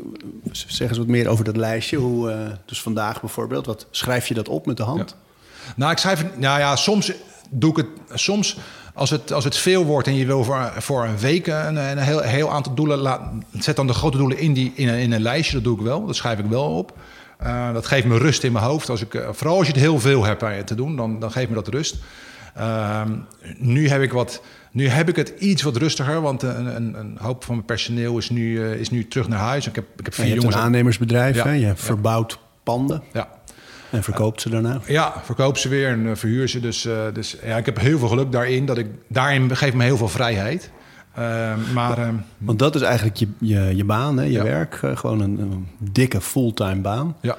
[0.52, 1.96] zeg eens wat meer over dat lijstje.
[1.96, 5.10] Hoe, uh, dus vandaag bijvoorbeeld, wat, schrijf je dat op met de hand?
[5.10, 5.72] Ja.
[5.76, 6.24] Nou, ik schrijf...
[6.36, 7.12] Nou ja, soms
[7.50, 7.86] doe ik het...
[8.20, 8.56] Soms
[8.94, 11.98] als het, als het veel wordt en je wil voor, voor een week een, een
[11.98, 12.98] heel, heel aantal doelen...
[12.98, 13.20] Laat,
[13.52, 15.54] zet dan de grote doelen in, die, in, een, in een lijstje.
[15.54, 16.06] Dat doe ik wel.
[16.06, 16.92] Dat schrijf ik wel op.
[17.44, 18.88] Uh, dat geeft me rust in mijn hoofd.
[18.88, 21.48] Als ik, uh, vooral als je het heel veel hebt te doen, dan, dan geeft
[21.48, 21.96] me dat rust.
[22.58, 23.02] Uh,
[23.58, 27.16] nu, heb ik wat, nu heb ik het iets wat rustiger, want een, een, een
[27.20, 29.66] hoop van mijn personeel is nu, is nu terug naar huis.
[29.66, 30.54] Ik heb, ik heb vier je jongens.
[30.54, 31.52] een aannemersbedrijf, ja, hè?
[31.52, 31.76] je ja.
[31.76, 33.02] verbouwt panden.
[33.12, 33.28] Ja.
[33.90, 34.80] En verkoopt ze daarna?
[34.86, 36.60] Ja, verkoop ze weer en verhuur ze.
[36.60, 38.66] Dus, dus ja, ik heb heel veel geluk daarin.
[38.66, 40.70] Dat ik, daarin geeft me heel veel vrijheid.
[41.18, 44.24] Uh, maar, uh, Want dat is eigenlijk je, je, je baan, hè?
[44.24, 44.42] je ja.
[44.42, 44.80] werk.
[44.84, 47.16] Uh, gewoon een, een, dikke fulltime baan.
[47.20, 47.36] Ja.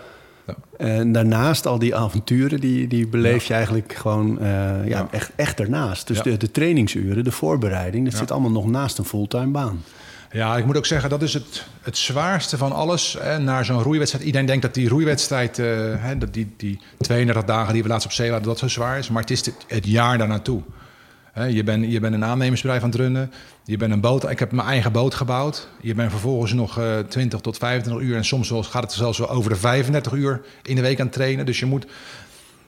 [0.48, 0.56] ja.
[0.78, 3.48] En daarnaast al die avonturen, die, die beleef ja.
[3.48, 4.40] je eigenlijk gewoon
[4.86, 6.08] ja, Echt, echt ernaast.
[6.08, 9.84] Dus de, de trainingsuren, de voorbereiding, dat zit allemaal nog naast een fulltime baan.
[10.32, 13.18] Ja, ik moet ook zeggen, dat is het, het zwaarste van alles.
[13.20, 14.26] Hè, naar zo'n roeiwedstrijd.
[14.26, 18.14] Iedereen denkt dat die roeiwedstrijd, hè, dat die, die 32 dagen die we laatst op
[18.14, 19.10] zee hadden, dat zo zwaar is.
[19.10, 20.62] Maar het is het, het jaar daarnaartoe.
[21.44, 23.32] Je bent, je bent een aannemersbedrijf aan het runnen.
[23.64, 24.30] Je bent een boot.
[24.30, 25.68] Ik heb mijn eigen boot gebouwd.
[25.82, 28.16] Je bent vervolgens nog uh, 20 tot 25 uur.
[28.16, 31.16] En soms gaat het zelfs wel over de 35 uur in de week aan het
[31.16, 31.46] trainen.
[31.46, 31.86] Dus je moet.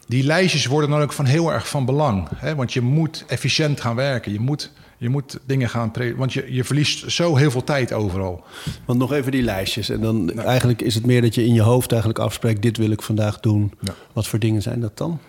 [0.07, 2.27] Die lijstjes worden dan ook van heel erg van belang.
[2.35, 2.55] Hè?
[2.55, 4.31] Want je moet efficiënt gaan werken.
[4.31, 5.91] Je moet, je moet dingen gaan.
[6.15, 8.43] Want je, je verliest zo heel veel tijd overal.
[8.85, 9.89] Want nog even die lijstjes.
[9.89, 10.47] En dan nou.
[10.47, 13.39] eigenlijk is het meer dat je in je hoofd eigenlijk afspreekt: dit wil ik vandaag
[13.39, 13.73] doen.
[13.79, 13.93] Ja.
[14.13, 15.19] Wat voor dingen zijn dat dan?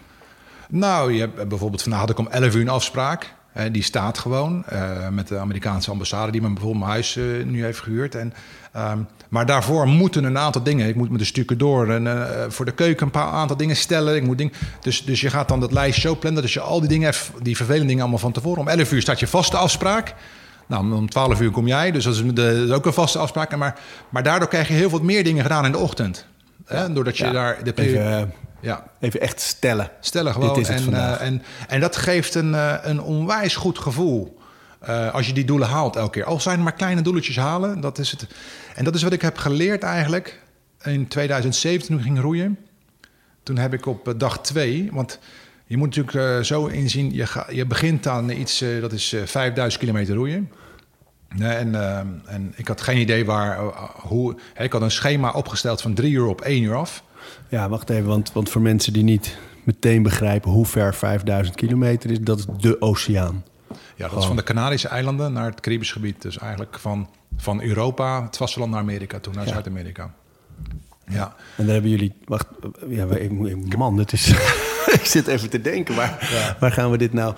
[0.69, 3.37] Nou, je hebt, bijvoorbeeld vandaag had ik om 11 uur een afspraak.
[3.57, 7.45] Uh, die staat gewoon uh, met de Amerikaanse ambassade die me bijvoorbeeld mijn huis uh,
[7.45, 8.15] nu heeft gehuurd.
[8.15, 8.33] En,
[8.77, 10.89] um, maar daarvoor moeten een aantal dingen.
[10.89, 14.17] Ik moet met de stukken door en voor de keuken een paar aantal dingen stellen.
[14.17, 16.81] Ik moet ding, dus, dus je gaat dan dat lijst zo plannen dat je al
[16.81, 18.61] die dingen, die vervelende dingen allemaal van tevoren.
[18.61, 20.15] Om 11 uur staat je vaste afspraak.
[20.67, 23.19] Nou, om 12 uur kom jij, dus dat is, de, dat is ook een vaste
[23.19, 23.57] afspraak.
[23.57, 26.27] Maar, maar daardoor krijg je heel veel meer dingen gedaan in de ochtend.
[26.65, 26.93] Hè?
[26.93, 28.91] Doordat je ja, daar de even, ja.
[29.01, 29.91] even echt stellen.
[30.01, 30.55] Stellen gewoon.
[30.55, 34.39] Dit is het en, uh, en, en dat geeft een, uh, een onwijs goed gevoel.
[34.89, 36.25] Uh, als je die doelen haalt elke keer.
[36.25, 37.81] Al zijn het maar kleine doeletjes halen.
[37.81, 38.27] Dat is het.
[38.75, 40.41] En dat is wat ik heb geleerd eigenlijk.
[40.83, 42.59] In 2017 toen ik ging roeien.
[43.43, 44.89] Toen heb ik op dag twee.
[44.93, 45.19] Want
[45.67, 47.15] je moet natuurlijk zo inzien.
[47.15, 48.65] Je, ga, je begint aan iets.
[48.81, 50.53] dat is 5000 kilometer roeien.
[51.35, 51.75] Nee, en,
[52.27, 53.59] en ik had geen idee waar,
[53.97, 54.37] hoe.
[54.59, 57.03] Ik had een schema opgesteld van drie uur op één uur af.
[57.49, 62.11] Ja, wacht even, want, want voor mensen die niet meteen begrijpen hoe ver 5000 kilometer
[62.11, 63.45] is, dat is de oceaan.
[63.97, 66.23] Ja, dat is van de Canarische eilanden naar het Caribisch gebied.
[66.23, 69.53] Dus eigenlijk van, van Europa, het vasteland, naar Amerika toe, naar ja.
[69.53, 70.15] Zuid-Amerika.
[71.07, 71.35] Ja.
[71.57, 72.15] En daar hebben jullie.
[72.25, 72.47] Wacht,
[72.89, 73.07] ja,
[73.77, 74.29] man, het is.
[74.99, 76.57] ik zit even te denken, waar, ja.
[76.61, 77.35] waar gaan we dit nou?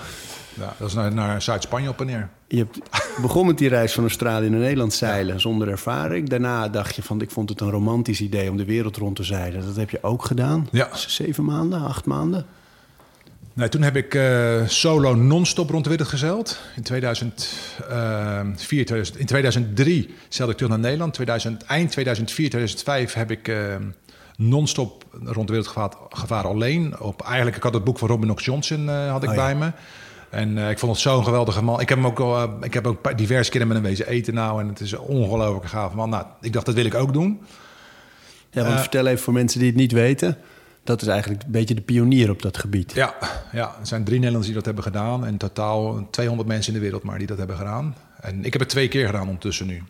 [0.61, 2.29] Ja, dat is naar, naar Zuid-Spanje op en neer.
[2.49, 2.79] Je hebt
[3.23, 5.41] begon met die reis van Australië naar Nederland zeilen ja.
[5.41, 6.29] zonder ervaring.
[6.29, 9.23] Daarna dacht je van, ik vond het een romantisch idee om de wereld rond te
[9.23, 9.67] zeilen.
[9.67, 10.69] Dat heb je ook gedaan.
[10.71, 10.97] Ja.
[10.97, 12.47] Zeven maanden, acht maanden?
[13.53, 16.61] Nee, toen heb ik uh, solo non-stop rond de wereld gezeild.
[16.77, 21.15] In 2004, 2000, in 2003 zeilde ik terug naar Nederland.
[21.15, 23.49] 2000, eind 2004, 2005 heb ik...
[23.49, 23.75] Uh,
[24.37, 27.01] non-stop rond de wereld gevaren, gevaren alleen.
[27.01, 29.43] Op, eigenlijk, ik had het boek van Robin Knox Johnson uh, had ik oh, ja.
[29.43, 29.73] bij me.
[30.31, 31.81] En uh, ik vond het zo'n geweldige man.
[31.81, 34.61] Ik heb hem ook, uh, ik heb ook diverse keren met hem wezen eten nou.
[34.61, 36.11] En het is een ongelooflijk gaaf man.
[36.11, 37.41] Nou, ik dacht, dat wil ik ook doen.
[38.51, 40.37] Ja, want uh, vertel even voor mensen die het niet weten.
[40.85, 42.93] Dat is eigenlijk een beetje de pionier op dat gebied.
[42.93, 43.15] Ja,
[43.53, 45.27] ja, er zijn drie Nederlanders die dat hebben gedaan.
[45.27, 47.97] En totaal 200 mensen in de wereld maar die dat hebben gedaan.
[48.21, 49.83] En ik heb het twee keer gedaan ondertussen nu.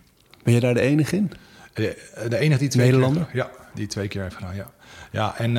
[0.42, 1.32] Ben je daar de enige in?
[1.74, 3.24] De, de enige die twee Nederlander?
[3.24, 4.70] Keer, ja, die twee keer heeft gedaan, ja.
[5.10, 5.56] Ja, en...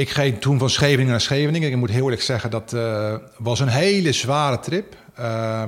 [0.00, 1.70] Ik ging toen van Scheveningen naar Scheveningen.
[1.70, 4.96] Ik moet heel eerlijk zeggen, dat uh, was een hele zware trip.
[5.18, 5.62] Uh,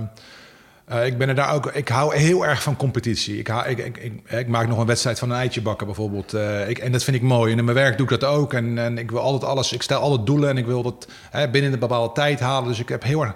[0.92, 1.66] Uh, ik ben er daar ook.
[1.66, 3.38] Ik hou heel erg van competitie.
[3.38, 6.34] Ik, ik, ik, maak nog een wedstrijd van een eitje bakken bijvoorbeeld.
[6.34, 7.52] En dat vind ik mooi.
[7.52, 8.52] En in mijn werk doe ik dat ook.
[8.52, 9.72] En, en ik wil altijd alles.
[9.72, 11.08] Ik stel altijd doelen en ik wil dat
[11.52, 12.68] binnen een bepaalde tijd halen.
[12.68, 13.34] Dus ik heb heel erg.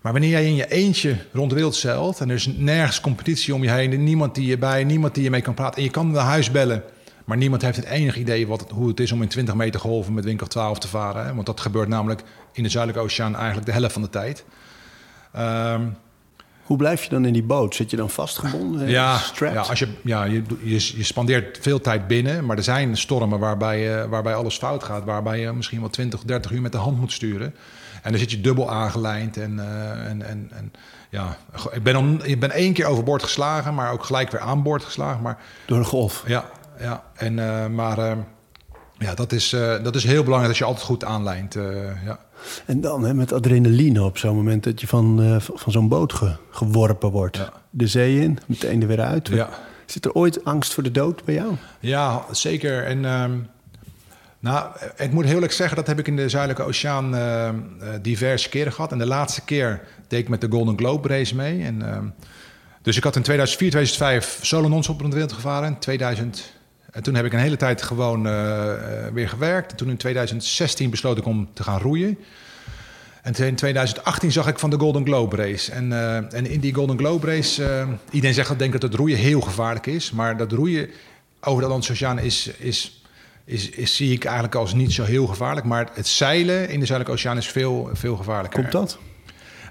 [0.00, 3.54] Maar wanneer jij in je eentje rond de wereld zeilt en er is nergens competitie
[3.54, 5.76] om je heen, niemand die je bij, niemand die je mee kan praten.
[5.76, 6.82] En je kan naar huis bellen,
[7.24, 9.80] maar niemand heeft het enige idee wat het, hoe het is om in 20 meter
[9.80, 11.26] golven met winkel 12 te varen.
[11.26, 11.34] Hè?
[11.34, 14.44] Want dat gebeurt namelijk in de Zuidelijke Oceaan eigenlijk de helft van de tijd.
[15.36, 15.96] Um,
[16.64, 17.74] hoe blijf je dan in die boot?
[17.74, 18.88] Zit je dan vastgebonden?
[18.88, 22.46] Ja, ja, als je, ja je, je, je, spandeert veel tijd binnen.
[22.46, 25.04] Maar er zijn stormen waarbij, uh, waarbij alles fout gaat.
[25.04, 27.54] Waarbij je misschien wel 20, 30 uur met de hand moet sturen.
[28.02, 29.36] En dan zit je dubbel aangelijnd.
[29.36, 30.72] En, uh, en, en, en
[31.10, 31.36] ja,
[31.72, 34.84] ik ben, om, ik ben één keer overboord geslagen, maar ook gelijk weer aan boord
[34.84, 35.22] geslagen.
[35.22, 36.24] Maar, Door een golf?
[36.26, 37.02] Ja, ja.
[37.14, 38.16] En, uh, maar
[38.98, 39.50] ja, dat, is,
[39.82, 41.54] dat is heel belangrijk dat je altijd goed aanlijnt.
[42.04, 42.18] ja.
[42.66, 46.36] En dan hè, met adrenaline op zo'n moment dat je van, van zo'n boot ge,
[46.50, 47.36] geworpen wordt.
[47.36, 47.52] Ja.
[47.70, 49.28] De zee in, meteen er weer uit.
[49.28, 49.48] Ja.
[49.86, 51.52] Zit er ooit angst voor de dood bij jou?
[51.80, 52.84] Ja, zeker.
[52.84, 53.48] En um,
[54.38, 57.50] nou, ik moet heel eerlijk zeggen, dat heb ik in de Zuidelijke Oceaan uh,
[58.02, 58.92] diverse keren gehad.
[58.92, 61.62] En de laatste keer deed ik met de Golden Globe race mee.
[61.64, 62.14] En,
[62.82, 65.68] dus ik had in 2004, 2005 solo non-stop rond de wereld gevaren.
[65.68, 66.52] In 2000
[66.94, 68.72] en toen heb ik een hele tijd gewoon uh,
[69.12, 69.70] weer gewerkt.
[69.70, 72.18] En toen in 2016 besloot ik om te gaan roeien.
[73.22, 75.72] En in 2018 zag ik van de Golden Globe Race.
[75.72, 78.94] En, uh, en in die Golden Globe Race, uh, iedereen zegt dat denkt dat het
[78.94, 80.10] roeien heel gevaarlijk is.
[80.10, 80.90] Maar dat roeien
[81.40, 83.02] over de Atlantische is, is,
[83.44, 85.66] is, is, zie ik eigenlijk als niet zo heel gevaarlijk.
[85.66, 88.60] Maar het zeilen in de Zuidelijke Oceaan is veel, veel gevaarlijker.
[88.60, 88.98] Komt dat?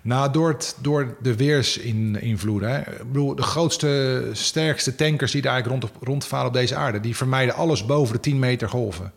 [0.03, 2.79] Nou, door, het, door de weersinvloeden.
[2.79, 6.99] Ik bedoel, de grootste, sterkste tankers die daar eigenlijk rond, rondvaren op deze aarde...
[6.99, 9.11] die vermijden alles boven de 10 meter golven.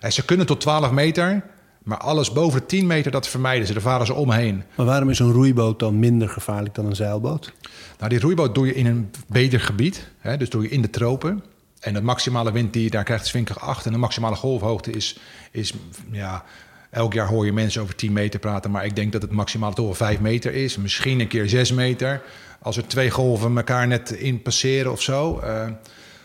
[0.00, 1.42] En ze kunnen tot 12 meter,
[1.82, 3.72] maar alles boven de 10 meter, dat vermijden ze.
[3.72, 4.62] Daar varen ze omheen.
[4.74, 7.52] Maar waarom is een roeiboot dan minder gevaarlijk dan een zeilboot?
[7.98, 10.08] Nou, die roeiboot doe je in een beter gebied.
[10.18, 11.44] Hè, dus doe je in de tropen.
[11.80, 13.86] En de maximale wind die je daar krijgt is windkracht 8.
[13.86, 15.18] En de maximale golfhoogte is,
[15.50, 15.74] is
[16.10, 16.44] ja,
[16.90, 19.72] Elk jaar hoor je mensen over 10 meter praten, maar ik denk dat het maximaal
[19.72, 20.76] toch wel 5 meter is.
[20.76, 22.22] Misschien een keer 6 meter.
[22.62, 25.40] Als er twee golven elkaar net in passeren of zo.
[25.44, 25.66] Uh,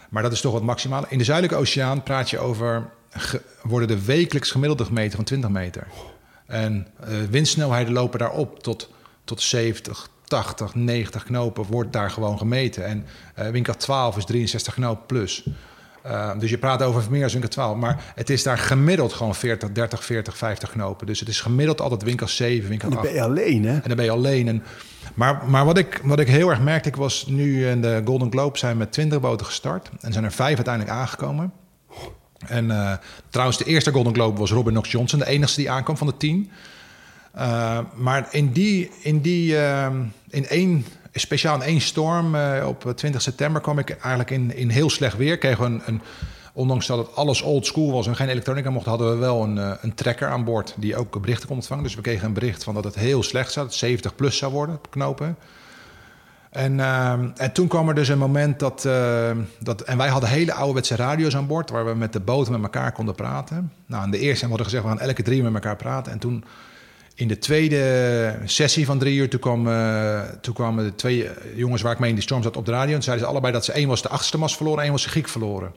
[0.10, 1.06] maar dat is toch wat maximaal.
[1.10, 2.90] In de Zuidelijke Oceaan praat je over.
[3.64, 5.88] worden de wekelijks gemiddelde gemeten van 20 meter.
[6.46, 8.90] En uh, windsnelheden lopen daarop tot,
[9.24, 12.86] tot 70, 80, 90 knopen wordt daar gewoon gemeten.
[12.86, 13.06] En
[13.40, 15.48] uh, windkracht 12 is 63 knopen plus.
[16.06, 17.78] Uh, dus je praat over meer dan 12.
[17.78, 21.08] Maar het is daar gemiddeld gewoon 40, 30, 40, 50 knopen.
[21.08, 22.98] Dus het is gemiddeld altijd winkel 7, winkel 8.
[22.98, 23.74] En dan ben je alleen, hè?
[23.74, 24.48] En dan ben je alleen.
[24.48, 24.64] En,
[25.14, 28.32] maar maar wat, ik, wat ik heel erg merkte, ik was nu in de Golden
[28.32, 29.90] Globe zijn met 20 boten gestart.
[30.00, 31.52] En zijn er vijf uiteindelijk aangekomen.
[32.48, 32.94] En uh,
[33.30, 36.18] trouwens, de eerste Golden Globe was Robin Knox Johnson, de enigste die aankwam van de
[36.18, 36.52] tien.
[37.38, 39.88] Uh, maar in die, in die, uh,
[40.30, 44.70] in één speciaal in één storm uh, op 20 september kwam ik eigenlijk in, in
[44.70, 45.38] heel slecht weer.
[45.38, 46.02] Kregen een, een,
[46.54, 49.58] ondanks dat het alles old school was en geen elektronica mocht, hadden we wel een,
[49.58, 51.84] uh, een trekker aan boord die ook berichten kon ontvangen.
[51.84, 54.38] Dus we kregen een bericht van dat het heel slecht zou, dat het 70 plus
[54.38, 55.38] zou worden, knopen.
[56.50, 58.82] En, uh, en toen kwam er dus een moment dat,
[59.60, 59.82] dat...
[59.82, 61.70] En wij hadden hele ouderwetse radio's aan boord...
[61.70, 63.72] waar we met de boten met elkaar konden praten.
[63.86, 64.94] Nou, in de eerste hadden we gezegd...
[64.94, 66.12] we elke drie met elkaar praten.
[66.12, 66.44] En toen
[67.16, 72.00] in de tweede sessie van drie uur, uh, toen kwamen de twee jongens waar ik
[72.00, 72.96] mee in die storm zat op de radio.
[72.96, 75.10] En zeiden ze allebei dat ze één was de achterste mast verloren, één was de
[75.10, 75.74] Griek verloren.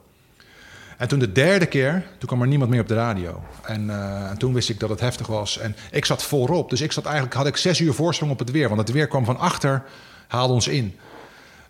[0.97, 3.43] En toen de derde keer, toen kwam er niemand meer op de radio.
[3.63, 5.57] En, uh, en, toen wist ik dat het heftig was.
[5.57, 8.51] En ik zat voorop, dus ik zat eigenlijk, had ik zes uur voorsprong op het
[8.51, 8.67] weer.
[8.67, 9.83] Want het weer kwam van achter,
[10.27, 10.95] haalde ons in.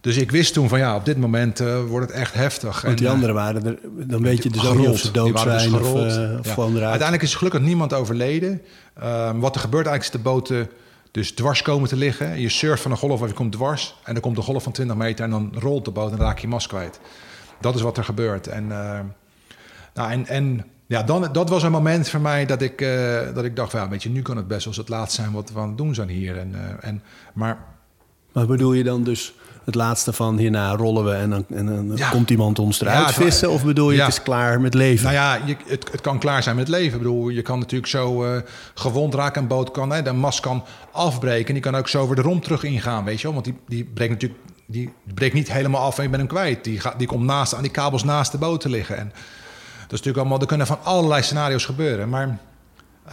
[0.01, 2.81] Dus ik wist toen van ja, op dit moment uh, wordt het echt heftig.
[2.81, 5.31] Want die en, anderen waren er, dan weet je dus ook niet of ze dood
[5.31, 6.63] dus zijn dus of, uh, of ja.
[6.63, 8.61] Uiteindelijk is gelukkig niemand overleden.
[9.03, 10.69] Um, wat er gebeurt eigenlijk is de boten
[11.11, 12.39] dus dwars komen te liggen.
[12.39, 13.95] Je surft van een golf of je komt dwars.
[14.03, 16.25] En dan komt een golf van 20 meter en dan rolt de boot en dan
[16.25, 16.99] raak je mast kwijt.
[17.61, 18.47] Dat is wat er gebeurt.
[18.47, 18.67] En,
[19.93, 22.77] nou, en, en ja, dan, dat was een moment voor mij dat ik,
[23.33, 25.31] dat ik dacht, ja, weet je, nu kan het best wel eens het laatst zijn
[25.31, 26.37] wat we aan het doen zijn hier.
[26.37, 27.57] En, en, maar,
[28.31, 29.33] maar bedoel je dan dus
[29.69, 32.09] het laatste van hierna rollen we en dan, en dan ja.
[32.09, 33.49] komt iemand ons eruit ja, vissen?
[33.49, 34.05] Of bedoel je ja.
[34.05, 35.03] het is klaar met leven?
[35.03, 36.91] Nou ja, je, het, het, kan klaar zijn met leven.
[36.91, 38.41] Ik bedoel, je kan natuurlijk zo uh,
[38.73, 39.41] gewond raken.
[39.41, 41.47] Een boot kan, hè, de mast kan afbreken.
[41.47, 43.33] En die kan ook zo weer de romp terug ingaan, weet je wel.
[43.33, 46.63] Want die, die breekt natuurlijk die breekt niet helemaal af en je bent hem kwijt.
[46.63, 48.97] Die, gaat, die komt naast, aan die kabels naast de boot te liggen.
[48.97, 52.09] En dat is natuurlijk allemaal, er kunnen van allerlei scenario's gebeuren.
[52.09, 52.37] Maar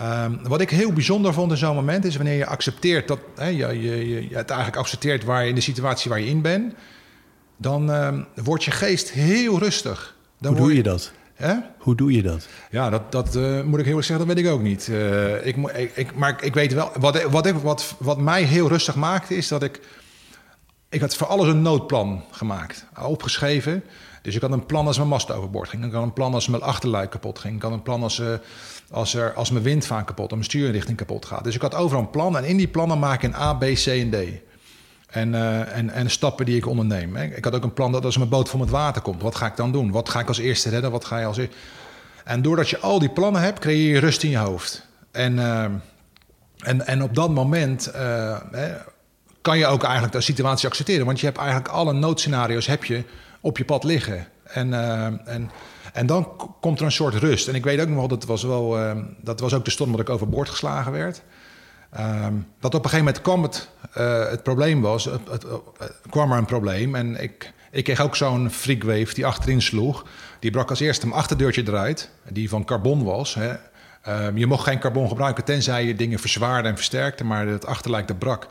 [0.02, 3.46] Um, wat ik heel bijzonder vond in zo'n moment is wanneer je accepteert dat hè,
[3.46, 6.74] je, je, je, het eigenlijk accepteert waar je in de situatie waar je in bent,
[7.56, 10.16] dan um, wordt je geest heel rustig.
[10.40, 11.12] Dan Hoe doe je, je dat?
[11.34, 11.54] Hè?
[11.78, 12.48] Hoe doe je dat?
[12.70, 14.88] Ja, dat, dat uh, moet ik heel erg zeggen, dat weet ik ook niet.
[14.90, 18.94] Uh, ik, ik, ik, maar ik weet wel, wat, wat, wat, wat mij heel rustig
[18.94, 19.80] maakte, is dat ik
[20.88, 23.84] ik had voor alles een noodplan gemaakt, opgeschreven.
[24.22, 25.84] Dus ik had een plan als mijn mast overboord ging.
[25.84, 27.56] Ik had een plan als mijn achterluik kapot ging.
[27.56, 28.34] Ik had een plan als, uh,
[28.90, 31.44] als, er, als mijn windvaan kapot, of mijn stuurinrichting kapot gaat.
[31.44, 32.36] Dus ik had overal een plan.
[32.36, 34.16] En in die plannen maak ik een A, B, C en D.
[35.06, 37.16] En, uh, en, en stappen die ik onderneem.
[37.16, 39.46] Ik had ook een plan dat als mijn boot voor het water komt, wat ga
[39.46, 39.90] ik dan doen?
[39.90, 40.90] Wat ga ik als eerste redden?
[40.90, 41.54] Wat ga je als eerste...
[42.24, 44.86] En doordat je al die plannen hebt, creëer je rust in je hoofd.
[45.10, 45.62] En, uh,
[46.58, 48.36] en, en op dat moment uh,
[49.40, 51.06] kan je ook eigenlijk de situatie accepteren.
[51.06, 53.04] Want je hebt eigenlijk alle noodscenario's heb je
[53.40, 54.26] op je pad liggen.
[54.44, 54.72] En,
[55.26, 55.50] en,
[55.96, 57.48] en dan komt er een soort rust.
[57.48, 59.90] En ik weet ook nog wel, dat was, wel, uh, dat was ook de storm
[59.90, 61.22] dat ik overboord geslagen werd.
[61.98, 62.26] Uh,
[62.60, 65.46] dat op een gegeven moment kwam het, uh, het probleem was, het, het,
[66.10, 66.94] kwam er een probleem.
[66.94, 70.04] En ik, ik kreeg ook zo'n freakwave die achterin sloeg.
[70.38, 73.34] Die brak als eerste mijn achterdeurtje eruit, die van carbon was.
[73.34, 73.54] Hè.
[74.02, 78.08] Ehm, je mocht geen carbon gebruiken tenzij je dingen verzwaarde en versterkte, maar het achterlijk
[78.08, 78.46] dat brak.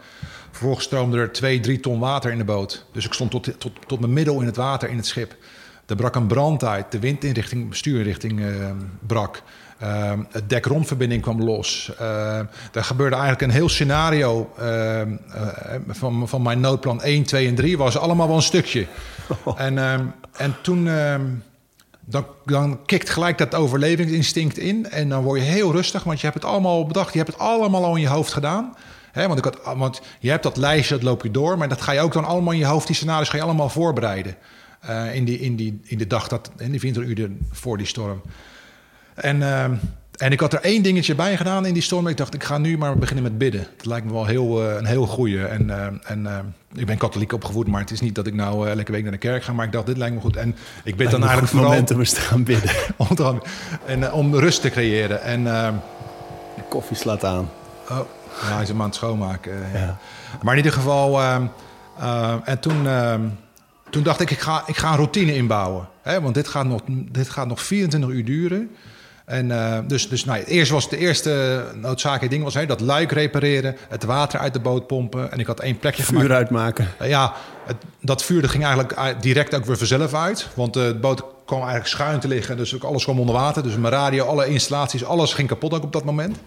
[0.52, 2.86] Vervolgens stroomde er twee, drie ton water in de boot.
[2.92, 5.36] Dus ik stond tot, tot, tot mijn middel in het water in het schip.
[5.86, 8.72] Er brak een brand uit, de windinrichting, stuurinrichting uh,
[9.08, 9.42] brak.
[9.84, 11.92] Uh, het dek-rondverbinding kwam los.
[12.02, 12.38] Uh,
[12.74, 17.56] er gebeurde eigenlijk een heel scenario ehm, eh, van, van mijn noodplan 1, 2 en
[17.56, 17.78] 3.
[17.78, 18.86] Was allemaal wel een stukje.
[19.56, 19.78] En,
[20.38, 20.90] en toen
[22.06, 24.90] dan, dan kikt gelijk dat overlevingsinstinct in.
[24.90, 27.12] En dan word je heel rustig, want je hebt het allemaal bedacht.
[27.12, 28.76] Je hebt het allemaal al in je hoofd gedaan.
[29.12, 31.58] He, want, ik had, want je hebt dat lijstje, dat loop je door.
[31.58, 33.70] Maar dat ga je ook dan allemaal in je hoofd, die scenario's ga je allemaal
[33.70, 34.36] voorbereiden.
[34.90, 37.88] Uh, in, die, in, die, in de dag, dat, in die 24 uur voor die
[37.88, 38.22] storm.
[39.16, 39.64] En, uh,
[40.18, 42.08] en ik had er één dingetje bij gedaan in die storm.
[42.08, 43.68] Ik dacht, ik ga nu maar beginnen met bidden.
[43.78, 45.46] Dat lijkt me wel heel, uh, een heel goeie.
[45.46, 48.92] En, uh, en ik ben katholiek opgevoed, maar het is niet dat ik nou elke
[48.92, 49.54] week naar de kerk ga.
[49.54, 50.36] Maar ik dacht, dit lijkt me goed.
[50.36, 51.70] En ik ben dan eigenlijk vooral...
[51.70, 52.72] moment om eens te gaan bidden.
[52.98, 53.38] om, te,
[53.86, 55.22] en, om rust te creëren.
[55.22, 57.50] En, de koffie slaat aan.
[57.90, 58.00] Oh,
[58.42, 59.54] ja, hij is hem aan het schoonmaken.
[59.74, 59.80] Ja.
[59.80, 59.98] Ja.
[60.42, 61.22] Maar in ieder geval...
[62.44, 62.88] en toen
[63.96, 65.88] toen dacht ik, ik ga, ik ga een routine inbouwen.
[66.02, 66.22] Hè?
[66.22, 66.82] Want dit gaat, nog,
[67.12, 68.70] dit gaat nog 24 uur duren.
[69.26, 73.12] En uh, dus, dus nou, eerst was de eerste noodzakelijke ding was hè, dat luik
[73.12, 75.32] repareren, het water uit de boot pompen.
[75.32, 76.36] En ik had één plekje vuur gemaakt.
[76.36, 76.88] uitmaken.
[77.02, 77.34] Uh, ja,
[77.66, 80.48] het, dat vuur dat ging eigenlijk direct ook weer vanzelf uit.
[80.54, 83.64] Want uh, de boot kwam eigenlijk schuin te liggen, dus ook alles kwam onder water.
[83.64, 86.38] Dus mijn radio, alle installaties, alles ging kapot ook op dat moment.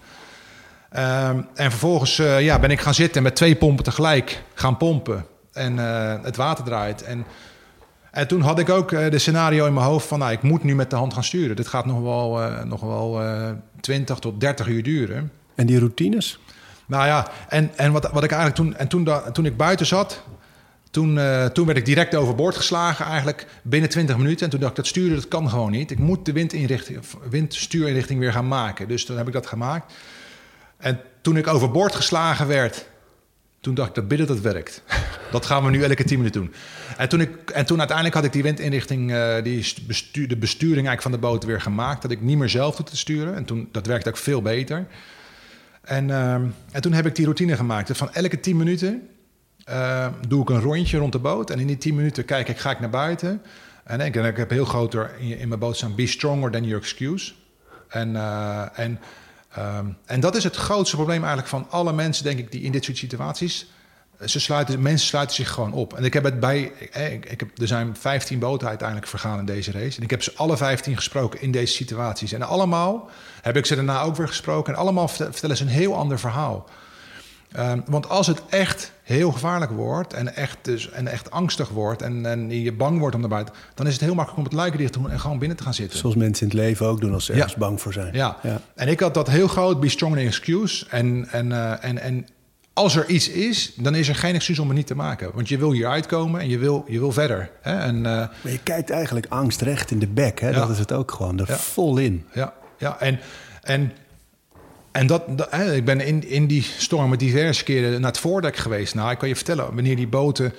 [0.89, 5.25] Ehm, en vervolgens ja, ben ik gaan zitten met twee pompen tegelijk gaan pompen
[5.59, 7.03] en uh, het water draait.
[7.03, 7.25] En,
[8.11, 10.19] en toen had ik ook uh, de scenario in mijn hoofd van...
[10.19, 11.55] Nou, ik moet nu met de hand gaan sturen.
[11.55, 13.21] Dit gaat nog wel, uh, nog wel
[13.81, 15.31] 20 tot 30 uur duren.
[15.55, 16.39] En die routines?
[16.85, 18.75] Nou ja, en, en wat, wat ik eigenlijk toen...
[18.75, 20.23] En toen, da, toen ik buiten zat...
[20.91, 21.19] Toen,
[21.53, 24.45] toen werd ik direct overboord geslagen, eigenlijk binnen 20 minuten.
[24.45, 25.91] En toen dacht ik, dat sturen dat kan gewoon niet.
[25.91, 28.87] Ik moet de windinrichting, windstuurinrichting weer gaan maken.
[28.87, 29.93] Dus toen heb ik dat gemaakt.
[30.77, 32.88] En toen ik overboord geslagen werd,
[33.61, 34.83] toen dacht ik, dat bidden, dat werkt.
[35.31, 36.53] dat gaan we nu elke tien minuten doen.
[36.97, 40.87] En toen, ik, en toen uiteindelijk had ik die windinrichting, uh, die bestuur, de besturing
[40.87, 42.01] eigenlijk van de boot weer gemaakt.
[42.01, 43.35] Dat ik niet meer zelf hoefde te sturen.
[43.35, 44.87] En toen, dat werkte ook veel beter.
[45.81, 46.33] En, uh,
[46.71, 47.87] en toen heb ik die routine gemaakt.
[47.87, 49.07] Dus van elke tien minuten
[49.69, 51.49] uh, doe ik een rondje rond de boot.
[51.49, 53.41] En in die tien minuten kijk ik, ga ik naar buiten.
[53.83, 55.95] En denk ik, heb heel groter in, in mijn boot staan...
[55.95, 57.33] Be stronger than your excuse.
[57.87, 58.99] En, uh, en
[59.57, 62.71] Um, en dat is het grootste probleem eigenlijk van alle mensen, denk ik, die in
[62.71, 63.67] dit soort situaties.
[64.25, 65.93] Ze sluiten, mensen sluiten zich gewoon op.
[65.93, 66.59] En ik heb het bij.
[66.91, 69.97] Ik, ik heb, er zijn 15 boten uiteindelijk vergaan in deze race.
[69.97, 72.31] En ik heb ze alle 15 gesproken in deze situaties.
[72.31, 73.09] En allemaal
[73.41, 74.73] heb ik ze daarna ook weer gesproken.
[74.73, 76.69] En allemaal vertellen ze een heel ander verhaal.
[77.57, 82.01] Um, want als het echt heel gevaarlijk wordt en echt, dus, en echt angstig wordt
[82.01, 84.53] en, en je bang wordt om naar buiten, dan is het heel makkelijk om het
[84.53, 85.99] luiken dicht te doen en gewoon binnen te gaan zitten.
[85.99, 88.13] Zoals mensen in het leven ook doen als ze ergens bang voor zijn.
[88.13, 88.37] Ja.
[88.43, 88.61] ja.
[88.75, 90.85] en ik had dat heel groot, be strong in excuse.
[90.89, 92.27] En, en, uh, en, en
[92.73, 95.31] als er iets is, dan is er geen excuus om het niet te maken.
[95.33, 97.51] Want je wil hier uitkomen en je wil, je wil verder.
[97.61, 97.79] Hè?
[97.79, 100.49] En, uh, maar je kijkt eigenlijk angst recht in de bek, hè?
[100.49, 100.59] Ja.
[100.59, 102.25] dat is het ook gewoon, er vol in.
[102.33, 102.99] Ja, ja.
[102.99, 103.19] en...
[103.61, 103.91] en
[104.91, 108.95] en dat, dat, ik ben in, in die storm diverse keren naar het voordek geweest.
[108.95, 110.53] Nou, ik kan je vertellen, wanneer die boten,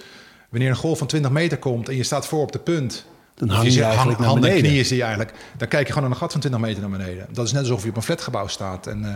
[0.49, 3.07] wanneer een golf van 20 meter komt en je staat voor op de punt.
[3.35, 5.35] Dan hang je, je eigenlijk hang, handen en knieën zie je eigenlijk.
[5.57, 7.27] Dan kijk je gewoon naar een gat van 20 meter naar beneden.
[7.33, 8.87] Dat is net alsof je op een flatgebouw staat.
[8.87, 9.15] En, uh,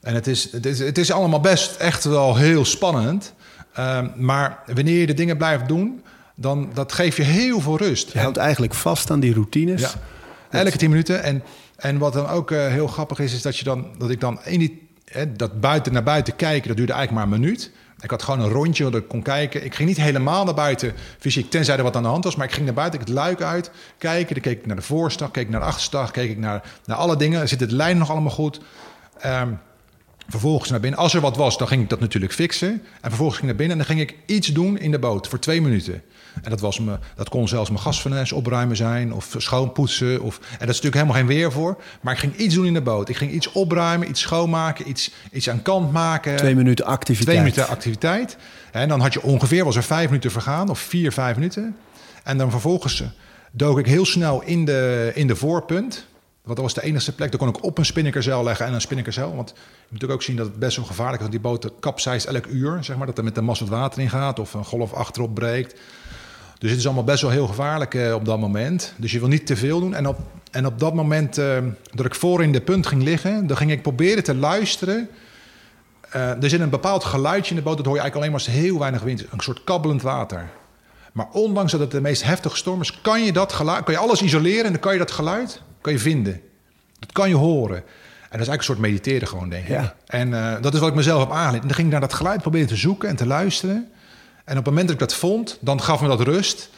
[0.00, 3.32] en het, is, het, is, het is allemaal best echt wel heel spannend.
[3.78, 6.02] Uh, maar wanneer je de dingen blijft doen,
[6.34, 8.12] dan dat geeft je heel veel rust.
[8.12, 9.80] Je houdt eigenlijk vast aan die routines.
[9.80, 9.90] Ja.
[10.50, 11.22] Elke 10 minuten.
[11.22, 11.42] En
[11.76, 14.40] en wat dan ook uh, heel grappig is, is dat, je dan, dat ik dan
[14.44, 17.70] in die, hè, dat buiten naar buiten kijken, dat duurde eigenlijk maar een minuut.
[18.00, 19.64] Ik had gewoon een rondje dat ik kon kijken.
[19.64, 22.36] Ik ging niet helemaal naar buiten fysiek, tenzij er wat aan de hand was.
[22.36, 24.34] Maar ik ging naar buiten, ik het luik uit, kijken.
[24.34, 26.96] Dan keek ik naar de voorstag, keek ik naar de achterstag, keek ik naar, naar
[26.96, 27.48] alle dingen.
[27.48, 28.60] Zit het lijn nog allemaal goed?
[29.26, 29.58] Um,
[30.28, 31.00] Vervolgens naar binnen.
[31.00, 32.70] Als er wat was, dan ging ik dat natuurlijk fixen.
[33.00, 35.28] En vervolgens ging ik naar binnen en dan ging ik iets doen in de boot
[35.28, 36.02] voor twee minuten.
[36.42, 40.22] En dat, was me, dat kon zelfs mijn gasfornuis opruimen zijn of schoonpoetsen.
[40.22, 41.82] Of, en dat is natuurlijk helemaal geen weer voor.
[42.00, 43.08] Maar ik ging iets doen in de boot.
[43.08, 46.36] Ik ging iets opruimen, iets schoonmaken, iets, iets aan kant maken.
[46.36, 47.28] Twee minuten activiteit.
[47.28, 48.36] Twee minuten activiteit.
[48.72, 51.76] En dan had je ongeveer, was er vijf minuten vergaan, of vier, vijf minuten.
[52.22, 53.02] En dan vervolgens
[53.50, 56.06] dook ik heel snel in de, in de voorpunt.
[56.42, 57.30] Want dat was de enige plek.
[57.30, 59.36] Daar kon ik op een spinnakerzeil leggen en een spinnakerzeil.
[59.36, 61.28] Want je moet natuurlijk ook zien dat het best wel gevaarlijk is.
[61.28, 62.84] Want die boot kapseist elk uur.
[62.84, 65.34] Zeg maar, dat er met de mast wat water in gaat of een golf achterop
[65.34, 65.80] breekt.
[66.64, 68.94] Dus het is allemaal best wel heel gevaarlijk uh, op dat moment.
[68.96, 69.94] Dus je wil niet te veel doen.
[69.94, 70.18] En op,
[70.50, 71.58] en op dat moment uh,
[71.94, 73.46] dat ik voor in de punt ging liggen...
[73.46, 75.08] dan ging ik proberen te luisteren.
[76.16, 77.76] Uh, er zit een bepaald geluidje in de boot.
[77.76, 79.24] Dat hoor je eigenlijk alleen maar als heel weinig wind.
[79.32, 80.48] Een soort kabbelend water.
[81.12, 83.00] Maar ondanks dat het de meest heftige storm is...
[83.00, 85.92] kan je, dat geluid, kan je alles isoleren en dan kan je dat geluid kan
[85.92, 86.40] je vinden.
[86.98, 87.76] Dat kan je horen.
[87.76, 89.68] En dat is eigenlijk een soort mediteren gewoon, denk ik.
[89.68, 89.94] Ja.
[90.06, 91.62] En uh, dat is wat ik mezelf heb aangeleerd.
[91.62, 93.88] En dan ging ik naar dat geluid proberen te zoeken en te luisteren.
[94.44, 96.70] En op het moment dat ik dat vond, dan gaf me dat rust.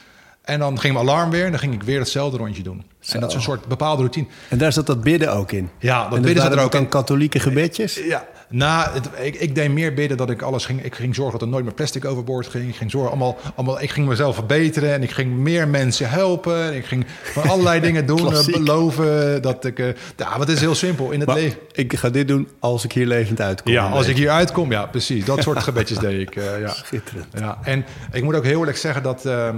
[0.42, 2.84] En dan ging mijn alarm weer en dan ging ik weer hetzelfde rondje doen.
[3.00, 3.14] Zo.
[3.14, 4.26] En dat is een soort bepaalde routine.
[4.48, 5.70] En daar zat dat bidden ook in?
[5.78, 6.88] Ja, dat en bidden zat er ook in.
[6.88, 7.94] katholieke gebedjes?
[7.94, 10.84] Ja, nou, het, ik, ik, deed meer bidden dat ik alles ging...
[10.84, 12.68] Ik ging zorgen dat er nooit meer plastic overboord ging.
[12.68, 13.38] Ik ging zorgen allemaal...
[13.54, 16.76] allemaal ik ging mezelf verbeteren en ik ging meer mensen helpen.
[16.76, 18.34] Ik ging van allerlei dingen doen.
[18.50, 19.78] beloven dat ik...
[19.78, 21.58] Uh, ja, wat is heel simpel in het leven.
[21.72, 23.72] Ik ga dit doen als ik hier levend uitkom.
[23.72, 24.70] Ja, als ik hier uitkom.
[24.70, 25.24] Ja, precies.
[25.24, 26.36] Dat soort gebedjes deed ik.
[26.36, 26.72] Uh, ja.
[26.72, 27.26] Schitterend.
[27.38, 29.26] Ja, en ik moet ook heel eerlijk zeggen dat...
[29.26, 29.48] Uh,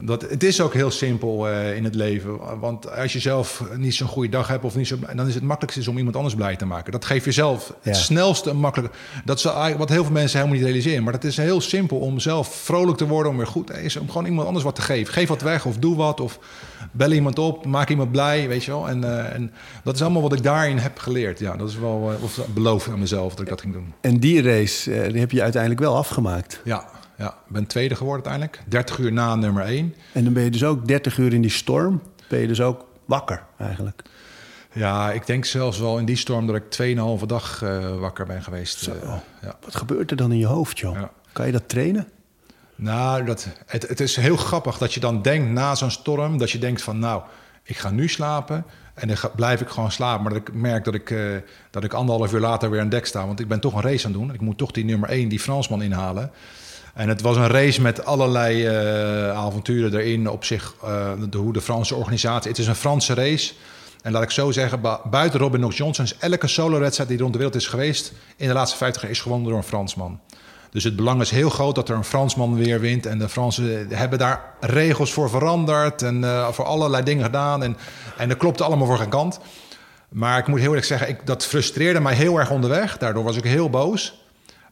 [0.00, 2.58] dat, het is ook heel simpel uh, in het leven.
[2.60, 5.42] Want als je zelf niet zo'n goede dag hebt, of niet zo, dan is het
[5.42, 6.92] makkelijkste om iemand anders blij te maken.
[6.92, 7.74] Dat geeft jezelf ja.
[7.90, 8.94] het snelste en makkelijk.
[9.24, 9.44] Dat is
[9.76, 11.04] wat heel veel mensen helemaal niet realiseren.
[11.04, 14.08] Maar het is heel simpel om zelf vrolijk te worden, om weer goed is om
[14.08, 15.12] gewoon iemand anders wat te geven.
[15.12, 16.20] Geef wat weg of doe wat.
[16.20, 16.38] Of
[16.92, 18.88] bel iemand op, maak iemand blij, weet je wel.
[18.88, 19.52] En, uh, en
[19.84, 21.38] dat is allemaal wat ik daarin heb geleerd.
[21.38, 23.92] Ja, dat is wel uh, of beloofd aan mezelf dat ik dat ging doen.
[24.00, 26.60] En die race, die heb je uiteindelijk wel afgemaakt.
[26.64, 28.70] Ja, ja, ik ben tweede geworden uiteindelijk.
[28.70, 29.94] 30 uur na nummer 1.
[30.12, 32.02] En dan ben je dus ook 30 uur in die storm.
[32.28, 34.02] Ben je dus ook wakker eigenlijk.
[34.72, 38.42] Ja, ik denk zelfs wel in die storm dat ik 2,5 dag uh, wakker ben
[38.42, 38.88] geweest.
[38.88, 38.94] Uh,
[39.42, 39.56] ja.
[39.64, 40.94] Wat gebeurt er dan in je hoofd, joh?
[40.94, 41.10] Ja.
[41.32, 42.08] Kan je dat trainen?
[42.74, 46.38] Nou, dat, het, het is heel grappig dat je dan denkt na zo'n storm...
[46.38, 47.22] dat je denkt van nou,
[47.62, 48.64] ik ga nu slapen...
[48.94, 50.22] En dan ga, blijf ik gewoon slapen.
[50.22, 51.36] Maar dat ik merk dat ik, uh,
[51.70, 53.26] dat ik anderhalf uur later weer aan dek sta.
[53.26, 54.34] Want ik ben toch een race aan het doen.
[54.34, 56.30] Ik moet toch die nummer 1, die Fransman, inhalen.
[56.94, 60.74] En het was een race met allerlei uh, avonturen erin op zich.
[61.30, 62.50] De, hoe de Franse organisatie.
[62.50, 63.52] Het is een Franse race.
[64.02, 64.80] En laat ik zo zeggen,
[65.10, 68.54] buiten Robin Knox Johnson is elke solo-wedstrijd die rond de wereld is geweest in de
[68.54, 70.20] laatste 50 jaar is gewonnen door een Fransman.
[70.70, 73.06] Dus het belang is heel groot dat er een Fransman weer wint.
[73.06, 77.62] En de Fransen hebben daar regels voor veranderd en uh, voor allerlei dingen gedaan.
[77.62, 77.76] En,
[78.16, 79.40] en dat klopte allemaal voor geen kant.
[80.08, 82.98] Maar ik moet heel eerlijk zeggen, ik, dat frustreerde mij heel erg onderweg.
[82.98, 84.23] Daardoor was ik heel boos.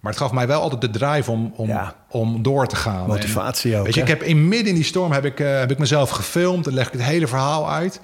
[0.03, 1.95] Maar het gaf mij wel altijd de drive om, om, ja.
[2.09, 3.07] om door te gaan.
[3.07, 3.85] Motivatie en, ook.
[3.85, 4.07] Weet je, hè?
[4.07, 6.65] ik heb in midden in die storm heb ik, uh, heb ik mezelf gefilmd.
[6.65, 8.01] Dan leg ik het hele verhaal uit.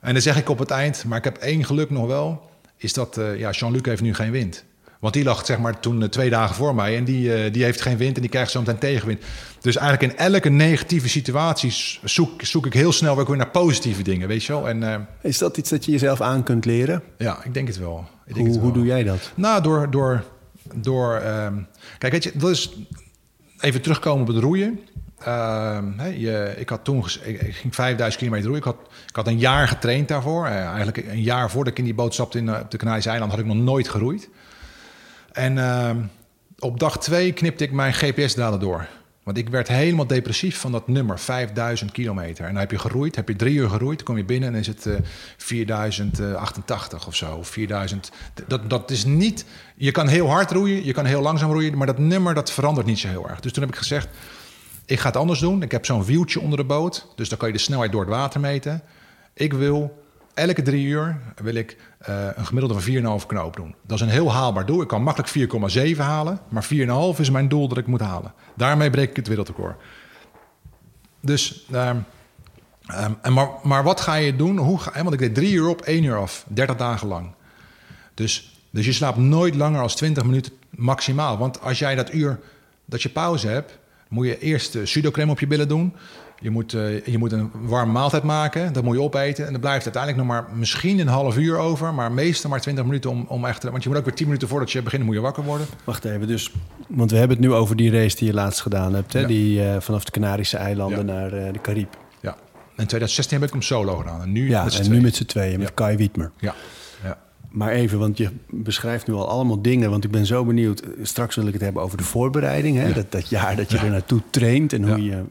[0.00, 2.50] En dan zeg ik op het eind, maar ik heb één geluk nog wel.
[2.76, 4.64] Is dat uh, ja, Jean-Luc heeft nu geen wind.
[5.00, 6.96] Want die lag zeg maar toen uh, twee dagen voor mij.
[6.96, 9.22] En die, die heeft geen wind en die krijgt zo meteen tegenwind.
[9.60, 14.28] Dus eigenlijk in elke negatieve situatie zoek, zoek ik heel snel weer naar positieve dingen.
[14.28, 14.68] Weet je wel?
[14.68, 17.02] En, is dat iets dat je jezelf aan kunt leren?
[17.18, 18.04] Ja, ik denk het wel.
[18.26, 18.64] Ik denk hoe, het wel.
[18.64, 19.32] hoe doe jij dat?
[19.34, 19.90] Nou, door...
[19.90, 20.24] door
[20.74, 21.22] door.
[21.26, 21.66] Um,
[21.98, 22.76] kijk, dat is
[23.60, 24.80] even terugkomen op het roeien.
[25.96, 28.66] Hey, je, ik had toen ik, ging 5000 kilometer roeien.
[28.66, 30.46] Ik had, ik had een jaar getraind daarvoor.
[30.46, 33.10] Uh, eigenlijk een jaar voordat ik in die boot stapte in, uh, op de Canarische
[33.10, 34.28] eiland had ik nog nooit geroeid.
[35.32, 35.90] En uh,
[36.58, 38.88] op dag twee knipte ik mijn GPS-dalen door.
[39.30, 42.44] Want ik werd helemaal depressief van dat nummer, 5000 kilometer.
[42.44, 44.66] En dan heb je geroeid, heb je drie uur geroeid, kom je binnen en is
[44.66, 44.94] het uh,
[45.36, 47.36] 4088 of zo.
[47.36, 48.10] Of 4000.
[48.46, 49.44] Dat, dat is niet.
[49.76, 52.86] Je kan heel hard roeien, je kan heel langzaam roeien, maar dat nummer dat verandert
[52.86, 53.40] niet zo heel erg.
[53.40, 54.08] Dus toen heb ik gezegd:
[54.86, 55.62] ik ga het anders doen.
[55.62, 58.10] Ik heb zo'n wieltje onder de boot, dus dan kan je de snelheid door het
[58.10, 58.82] water meten.
[59.34, 60.02] Ik wil
[60.34, 61.76] elke drie uur wil ik
[62.08, 63.74] uh, een gemiddelde van 4,5 knoop doen.
[63.86, 64.82] Dat is een heel haalbaar doel.
[64.82, 65.52] Ik kan makkelijk
[65.94, 66.68] 4,7 halen, maar
[67.14, 68.32] 4,5 is mijn doel dat ik moet halen.
[68.54, 69.76] Daarmee breek ik het wereldrecord.
[71.20, 72.04] Dus, um,
[72.98, 74.58] um, en maar, maar wat ga je doen?
[74.58, 77.32] Hoe ga, want ik deed drie uur op, één uur af, 30 dagen lang.
[78.14, 81.38] Dus, dus je slaapt nooit langer dan 20 minuten maximaal.
[81.38, 82.38] Want als jij dat uur
[82.84, 85.94] dat je pauze hebt, moet je eerst uh, pseudocreme op je billen doen.
[86.42, 89.46] Je moet, uh, je moet een warme maaltijd maken, dat moet je opeten.
[89.46, 92.84] En dan blijft uiteindelijk nog maar misschien een half uur over, maar meestal maar 20
[92.84, 93.62] minuten om, om echt.
[93.62, 95.66] Want je moet ook weer 10 minuten voordat je begint, moet je wakker worden.
[95.84, 96.52] Wacht even, dus.
[96.88, 99.20] Want we hebben het nu over die race die je laatst gedaan hebt, hè?
[99.20, 99.26] Ja.
[99.26, 101.12] Die uh, vanaf de Canarische eilanden ja.
[101.12, 101.96] naar uh, de Caribe.
[102.20, 102.36] Ja,
[102.76, 104.22] in 2016 heb ik hem solo gedaan.
[104.22, 105.74] En nu ja, met en nu met z'n tweeën, met ja.
[105.74, 106.30] Kai Wietmer.
[106.38, 106.54] Ja.
[107.50, 109.90] Maar even, want je beschrijft nu al allemaal dingen.
[109.90, 110.82] Want ik ben zo benieuwd.
[111.02, 112.76] Straks wil ik het hebben over de voorbereiding.
[112.76, 112.92] Hè?
[112.92, 115.22] Dat, dat jaar dat je er naartoe traint en hoe je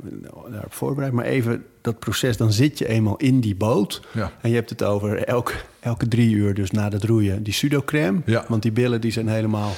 [0.51, 1.15] daarop voorbereidt.
[1.15, 4.01] Maar even dat proces, dan zit je eenmaal in die boot.
[4.41, 8.20] En je hebt het over elke, elke drie uur, dus na het roeien, die pseudo-crème.
[8.26, 8.45] Ja.
[8.47, 9.72] Want die billen die zijn helemaal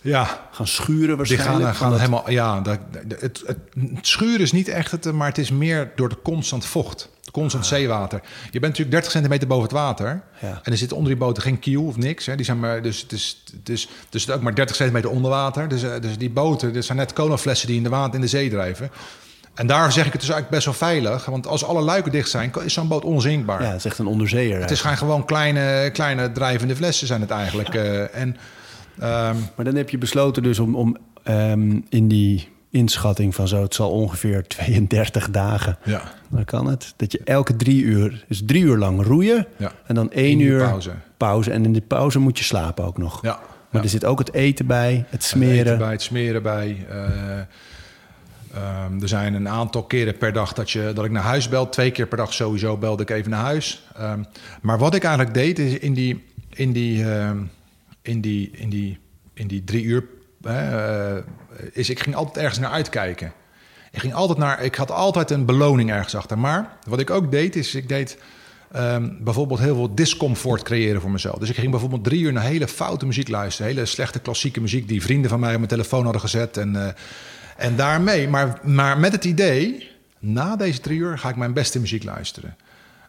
[0.00, 1.64] Ja, gaan schuren die waarschijnlijk.
[1.64, 2.30] gaan, gaan dat- helemaal...
[2.30, 2.78] Ja, dat,
[3.08, 6.64] het, het, het schuren is niet echt het, maar het is meer door de constant
[6.64, 7.10] vocht.
[7.32, 8.20] Constant zeewater.
[8.44, 10.22] Je bent natuurlijk 30 centimeter boven het water.
[10.40, 10.60] Ja.
[10.62, 12.26] En er zit onder die boten geen kiel of niks.
[12.26, 12.36] Hè.
[12.36, 15.68] Die zijn maar, dus, het is, dus het is ook maar 30 centimeter onder water.
[15.68, 18.26] Dus, eh, dus die boten, dat zijn net colaflessen die in de, water, in de
[18.26, 18.90] zee drijven.
[19.54, 21.24] En daar zeg ik het dus eigenlijk best wel veilig.
[21.24, 23.62] Want als alle luiken dicht zijn, is zo'n boot onzinkbaar.
[23.62, 24.60] Ja, het is echt een onderzeeër.
[24.60, 27.74] Het is gaan gewoon kleine, kleine drijvende flessen zijn het eigenlijk.
[27.74, 28.36] eh, en
[28.98, 33.62] ehm, Maar dan heb je besloten dus om, om ehm, in die inschatting van zo...
[33.62, 35.78] het zal ongeveer 32 dagen...
[35.84, 36.94] ja, Dan kan het.
[36.96, 39.46] Dat je elke drie uur, dus drie uur lang roeien.
[39.56, 39.72] Ja.
[39.86, 40.92] En dan één uur pauze.
[41.16, 41.50] pauze.
[41.50, 43.22] En in de pauze moet je slapen ook nog.
[43.22, 43.40] ja.
[43.70, 43.86] Maar ja.
[43.86, 45.58] er zit ook het eten bij, het Het smeren.
[45.58, 46.86] eten bij, het smeren bij.
[46.90, 47.38] eh,
[48.54, 51.68] ehm, er zijn een aantal keren per dag dat, je, dat ik naar huis bel.
[51.68, 53.82] Twee keer per dag sowieso belde ik even naar huis.
[53.96, 54.22] Ehm,
[54.62, 57.38] maar wat ik eigenlijk deed is in die, in die, ehm,
[58.02, 58.98] in die, in die,
[59.34, 60.04] in die drie uur...
[60.42, 61.16] eh,
[61.72, 63.32] is ik ging altijd ergens naar uitkijken.
[63.92, 64.62] Ik ging altijd naar...
[64.62, 66.38] Ik had altijd een beloning ergens achter.
[66.38, 67.74] Maar wat ik ook deed is...
[67.74, 68.18] Ik deed
[68.72, 71.38] ehm, bijvoorbeeld heel veel discomfort creëren voor mezelf.
[71.38, 73.72] Dus ik ging bijvoorbeeld drie uur naar hele foute muziek luisteren.
[73.72, 76.56] Hele slechte klassieke muziek die vrienden van mij op mijn telefoon hadden gezet.
[76.56, 76.92] En, eh,
[77.56, 79.90] en daarmee, maar, maar met het idee...
[80.18, 82.56] Na deze drie uur ga ik mijn beste muziek luisteren.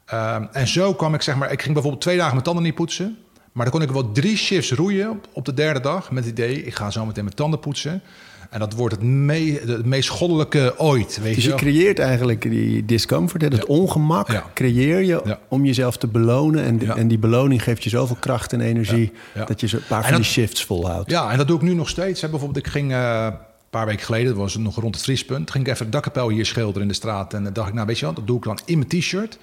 [0.05, 1.51] Ehm, en zo kwam ik, zeg maar...
[1.51, 3.17] Ik ging bijvoorbeeld twee dagen mijn tanden niet poetsen.
[3.53, 6.11] Maar dan kon ik wel drie shifts roeien op, de derde dag.
[6.11, 8.01] Met het idee, ik ga zo meteen mijn tanden poetsen.
[8.49, 12.85] En dat wordt het, me- het meest goddelijke ooit, weet Dus je creëert eigenlijk die
[12.85, 14.43] discomfort, hè, dat ongemak Ja.
[14.53, 15.39] creëer je Ja.
[15.47, 16.63] om jezelf te belonen.
[16.63, 19.11] En, en die beloning geeft je zoveel kracht en energie
[19.47, 21.09] dat je een paar En van dat- die shifts volhoudt.
[21.11, 22.21] Ja, en dat doe ik nu nog steeds.
[22.21, 22.29] Hè.
[22.29, 23.37] Bijvoorbeeld, ik ging eh, een
[23.69, 26.29] paar weken geleden, dat was het nog rond het vriespunt, ging ik even het dakkapel
[26.29, 27.33] hier schilderen in de straat.
[27.33, 29.37] En dan dacht ik, nou weet je wat, dat doe ik dan in mijn t-shirt.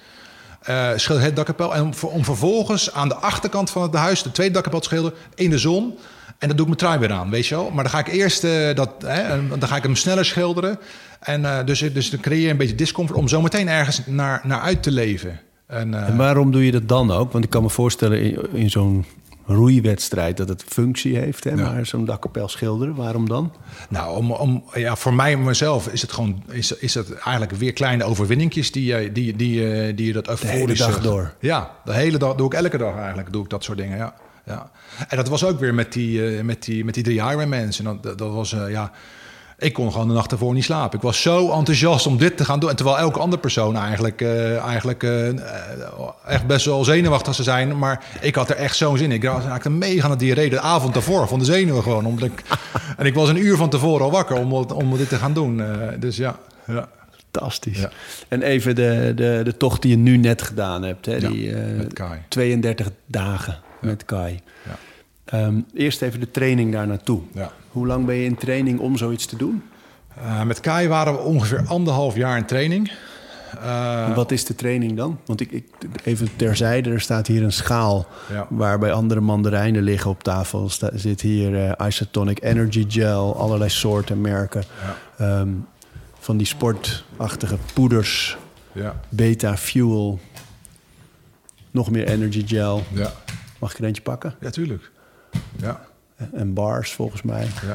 [0.61, 1.75] Eh schilder het dakkapel.
[1.75, 5.17] En om, om vervolgens aan de achterkant van het huis de tweede dakkapel te schilderen
[5.35, 5.97] in de zon.
[6.37, 7.69] En dan doe ik mijn trui weer aan, weet je wel.
[7.71, 10.79] Maar dan ga ik eerst eh, dat, hè, dan ga ik hem sneller schilderen.
[11.19, 14.41] En eh, dus, dus dan creëer je een beetje discomfort om zo meteen ergens naar,
[14.43, 15.39] naar uit te leven.
[15.67, 17.31] En, En waarom doe je dat dan ook?
[17.31, 19.05] Want ik kan me voorstellen in, in zo'n
[19.53, 21.43] roeiwedstrijd dat het functie heeft.
[21.43, 21.49] Hè?
[21.49, 21.55] Ja.
[21.55, 23.53] Maar zo'n dakkapel schilderen, waarom dan?
[23.89, 27.51] Nou, om, om, ja, voor mij en mezelf is het gewoon is, is het eigenlijk
[27.51, 31.33] weer kleine overwinningjes die, je- die, die, eh, die je dat hele euforische- dag door.
[31.39, 33.97] Ja, de hele dag doe ik elke dag eigenlijk doe ik dat soort dingen.
[33.97, 34.13] Ja,
[34.45, 34.71] ja.
[35.07, 37.77] En dat was ook weer met die, eh, met die, met die drie Ironmans.
[37.79, 38.91] En dat, dat, dat was eh, ja.
[39.61, 40.97] Ik kon gewoon de nacht ervoor niet slapen.
[40.97, 42.69] Ik was zo enthousiast om dit te gaan doen.
[42.69, 45.27] En terwijl elke andere persoon eigenlijk, eh, eigenlijk eh,
[46.25, 47.77] echt best wel zenuwachtig zou zijn.
[47.77, 49.15] Maar ik had er echt zo'n zin in.
[49.15, 52.05] Ik raakte mega aan diarree de avond ervoor van de zenuwen gewoon.
[52.05, 52.43] Omdat ik,
[52.97, 55.61] en ik was een uur van tevoren al wakker om, om dit te gaan doen.
[55.61, 56.35] Eh, dus ja,
[56.67, 56.89] ja.
[57.31, 57.79] Fantastisch.
[57.79, 57.89] Ja.
[58.27, 61.05] En even de, de, de tocht die je nu net gedaan hebt.
[61.05, 61.19] Hè?
[61.19, 62.19] Die eh, met Kai.
[62.27, 64.39] 32 dagen met Kai.
[64.65, 64.77] Ja.
[65.25, 67.21] Ehm, eerst even de training daar naartoe.
[67.33, 67.51] Ja.
[67.71, 69.63] Hoe lang ben je in training om zoiets te doen?
[70.17, 72.91] Eh, met Kai waren we ongeveer anderhalf jaar in training.
[73.63, 75.19] Eh, wat is de training dan?
[75.25, 75.65] Want ik, ik,
[76.03, 78.07] even terzijde, er staat hier een schaal...
[78.31, 78.45] Ja.
[78.49, 80.63] waarbij andere mandarijnen liggen op tafel.
[80.63, 84.63] Er sta- zit hier eh, Isotonic Energy Gel, allerlei soorten, merken.
[85.17, 85.49] Ehm,
[86.19, 88.37] van die sportachtige poeders,
[88.71, 90.19] ja, Beta Fuel...
[91.71, 92.83] nog meer Energy Gel.
[92.93, 93.11] ja,
[93.59, 94.35] Mag ik er eentje pakken?
[94.39, 94.91] ja, tuurlijk.
[95.57, 95.81] Ja,
[96.33, 97.47] En bars, volgens mij.
[97.65, 97.73] ja,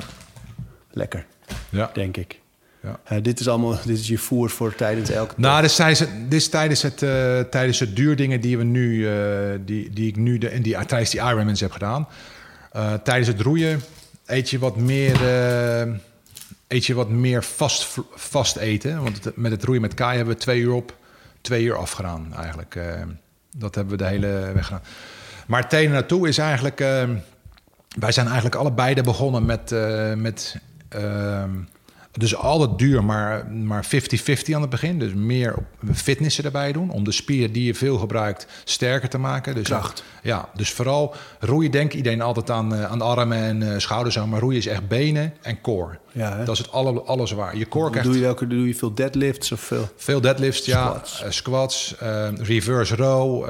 [0.91, 1.27] Lekker,
[1.69, 1.91] ja.
[1.95, 2.41] denk ik.
[2.83, 3.21] ja.
[3.21, 6.11] Dit is allemaal dit is je voer voor tijdens elke Nou, dit is tijdens het,
[6.29, 9.15] dit is tijdens het, eh, tijdens het duurdingen die we nu, eh,
[9.61, 12.09] die, die ik nu de, en die, tijdens die Ironmans heb gedaan.
[12.73, 13.81] Eh, tijdens het roeien
[14.27, 15.21] eet je wat meer,
[16.69, 19.03] eet je wat meer vast, vast eten.
[19.03, 20.97] Want het- met het roeien met Kai hebben we twee uur op,
[21.41, 22.79] twee uur afgedaan eigenlijk.
[23.57, 24.83] Dat hebben we de hele weg gedaan.
[25.47, 26.81] Maar het naartoe is eigenlijk...
[27.97, 29.73] wij zijn eigenlijk allebei begonnen met...
[29.73, 30.57] eh, met
[30.89, 31.51] ehm,
[32.19, 33.89] dus altijd duur, maar maar 50-50
[34.55, 34.99] aan het begin.
[34.99, 36.91] Dus meer op fitnessen erbij doen.
[36.91, 39.55] Om de spieren die je veel gebruikt sterker te maken.
[39.55, 40.05] Dus Kracht.
[40.23, 44.25] Ja, dus vooral roeien denkt iedereen altijd aan, eh, aan de armen en eh, schouders.
[44.25, 45.99] Maar roeien is echt benen en core.
[46.13, 46.45] Ja, hè?
[46.45, 47.57] dat is het alle, alles waar.
[47.57, 49.89] Je core krijgt Doe je, welke, doe je veel deadlifts of veel?
[49.97, 50.87] veel deadlifts, ja.
[50.87, 51.37] Squats.
[51.37, 51.95] squats,
[52.43, 53.49] reverse row.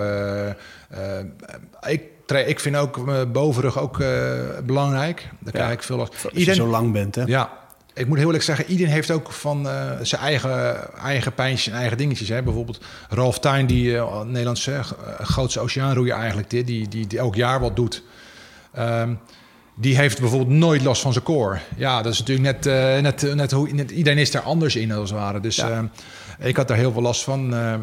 [1.87, 4.09] ik, ik vind ook mijn bovenrug ook eh,
[4.65, 5.29] belangrijk.
[5.41, 6.13] Daar krijg ik veel last.
[6.35, 7.23] Als je zo lang bent, hè?
[7.23, 7.51] Ja,
[7.95, 11.79] ik moet heel eerlijk zeggen, iedereen heeft ook van eh, zijn eigen, eigen pijntjes en
[11.79, 12.29] eigen dingetjes.
[12.29, 12.43] Hè.
[12.43, 14.81] Bijvoorbeeld Ralf Tuin, die Nederlandse
[15.21, 18.03] grootste oceaanroeier eigenlijk, die, die, die, die elk jaar wat doet.
[18.73, 19.15] Ehm,
[19.79, 21.59] die heeft bijvoorbeeld nooit last van zijn core.
[21.77, 24.93] Ja, dat is natuurlijk net, uh, net, net hoe net, iedereen is daar anders in
[24.93, 25.41] als het ware.
[25.41, 25.71] Dus ja.
[25.71, 27.55] uh, ik had daar heel veel last van.
[27.55, 27.75] Uh,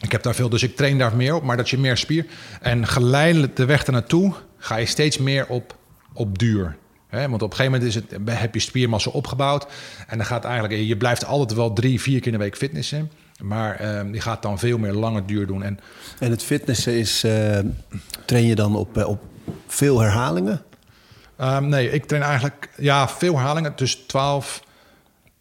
[0.00, 2.26] ik heb daar veel, dus ik train daar meer op, maar dat je meer spier.
[2.60, 5.76] En geleidelijk de weg ernaartoe ga je steeds meer op,
[6.12, 6.76] op duur.
[7.08, 9.66] He, want op een gegeven moment is het, heb je spiermassa opgebouwd.
[10.06, 13.10] En dan gaat eigenlijk, je blijft altijd wel drie, vier keer in de week fitnessen.
[13.42, 15.62] Maar die gaat dan veel meer lange duur doen.
[15.62, 15.80] En,
[16.18, 17.58] en het fitnessen is, uh,
[18.24, 19.22] train je dan op, op
[19.66, 20.62] veel herhalingen?
[21.40, 23.72] Um, nee, ik train eigenlijk ja, veel herhalingen.
[23.76, 24.63] Dus 12.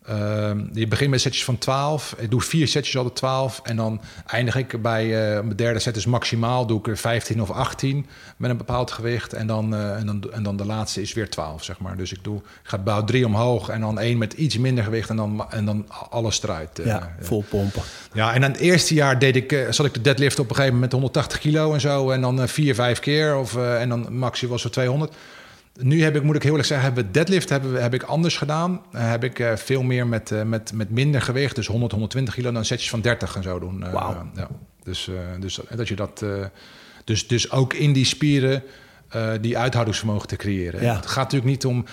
[0.09, 2.15] Um, je begint met setjes van 12.
[2.17, 3.61] Ik doe vier setjes altijd 12.
[3.63, 6.65] En dan eindig ik bij uh, mijn derde set is maximaal.
[6.65, 8.05] Doe ik er 15 of 18
[8.37, 9.33] met een bepaald gewicht.
[9.33, 11.97] En dan, uh, en dan, en dan de laatste is weer 12, zeg maar.
[11.97, 13.69] Dus ik, doe, ik ga bouw 3 omhoog.
[13.69, 15.09] En dan één met iets minder gewicht.
[15.09, 16.79] En dan, en dan alles eruit.
[16.79, 17.81] Uh, ja, vol pompen.
[18.13, 20.73] Ja, en dan het eerste jaar deed ik, zat ik de deadlift op een gegeven
[20.73, 22.09] moment met 180 kilo en zo.
[22.09, 23.37] En dan vier, vijf keer.
[23.37, 25.15] Of, en dan maxi was er 200.
[25.79, 28.37] Nu heb ik, moet ik heel eerlijk zeggen, hebben we deadlift hebben, heb ik anders
[28.37, 28.81] gedaan.
[28.95, 32.33] Uh, heb ik uh, veel meer met, uh, met, met minder gewicht, dus 100, 120
[32.33, 33.91] kilo, dan setjes van 30 en zo doen.
[33.91, 34.25] Wow.
[34.35, 34.47] ja.
[34.83, 35.09] Dus,
[35.39, 36.25] dus dat je dat.
[37.03, 38.63] dus, dus ook in die spieren
[39.41, 40.81] die uithoudingsvermogen te creëren.
[40.81, 40.95] Ja.
[40.95, 41.85] Het gaat natuurlijk niet om.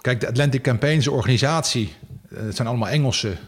[0.00, 1.92] Kijk, de Atlantic Campaigns, de organisatie,
[2.34, 3.38] het zijn allemaal Engelsen.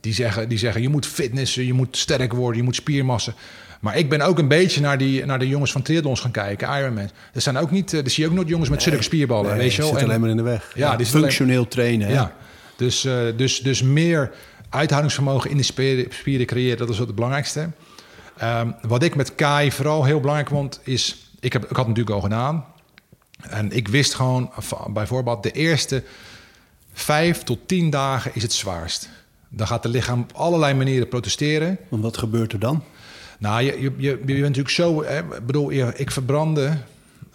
[0.00, 3.32] die, zeggen, die zeggen: je moet fitnessen, je moet sterk worden, je moet spiermassa.
[3.80, 6.78] Maar ik ben ook een beetje naar, die, naar de jongens van triathlons gaan kijken,
[6.78, 7.10] Ironman.
[7.32, 9.74] Er zijn ook niet, er zie je ook nooit jongens met zulke spierballen, nee, weet
[9.74, 9.94] je wel.
[9.94, 10.70] zit alleen maar in de weg.
[10.74, 12.10] Ja, ja die functioneel alleen, trainen.
[12.10, 12.32] Ja,
[12.76, 14.30] dus, uh, dus, dus meer
[14.68, 17.70] uithoudingsvermogen in de spieren, spieren creëren, dat is wat het belangrijkste.
[18.42, 21.88] Um, wat ik met Kai vooral heel belangrijk vond, is, ik, heb, ik had het
[21.88, 22.64] natuurlijk al gedaan.
[23.48, 24.50] En ik wist gewoon,
[24.90, 26.02] bijvoorbeeld, de eerste
[26.92, 29.08] vijf tot tien dagen is het zwaarst.
[29.48, 31.78] Dan gaat het lichaam op allerlei manieren protesteren.
[31.90, 32.84] En wat gebeurt er dan?
[33.38, 35.04] Nou, je, je, je, bent natuurlijk zo.
[35.04, 36.76] Hè, bedoel, ik verbrandde.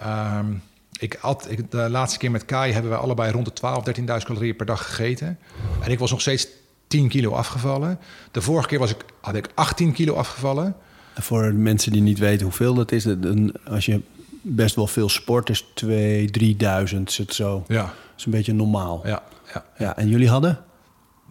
[0.06, 0.62] Um,
[1.00, 4.04] ik at, ik, de laatste keer met Kai hebben we allebei rond de 12, 13.000
[4.06, 5.40] calorieën per dag gegeten.
[5.82, 6.48] En ik was nog steeds
[6.88, 8.00] 10 kilo afgevallen.
[8.32, 10.76] De vorige keer was ik, had ik 18 kilo afgevallen.
[11.20, 14.02] Voor mensen die niet weten hoeveel dat is, dan, als je
[14.42, 17.64] best wel veel sport is, 2, 3000 is het zo.
[17.68, 17.82] Ja.
[17.82, 19.02] Dat is een beetje normaal.
[19.06, 19.24] Ja,
[19.54, 19.66] ja.
[19.78, 20.60] ja en jullie hadden?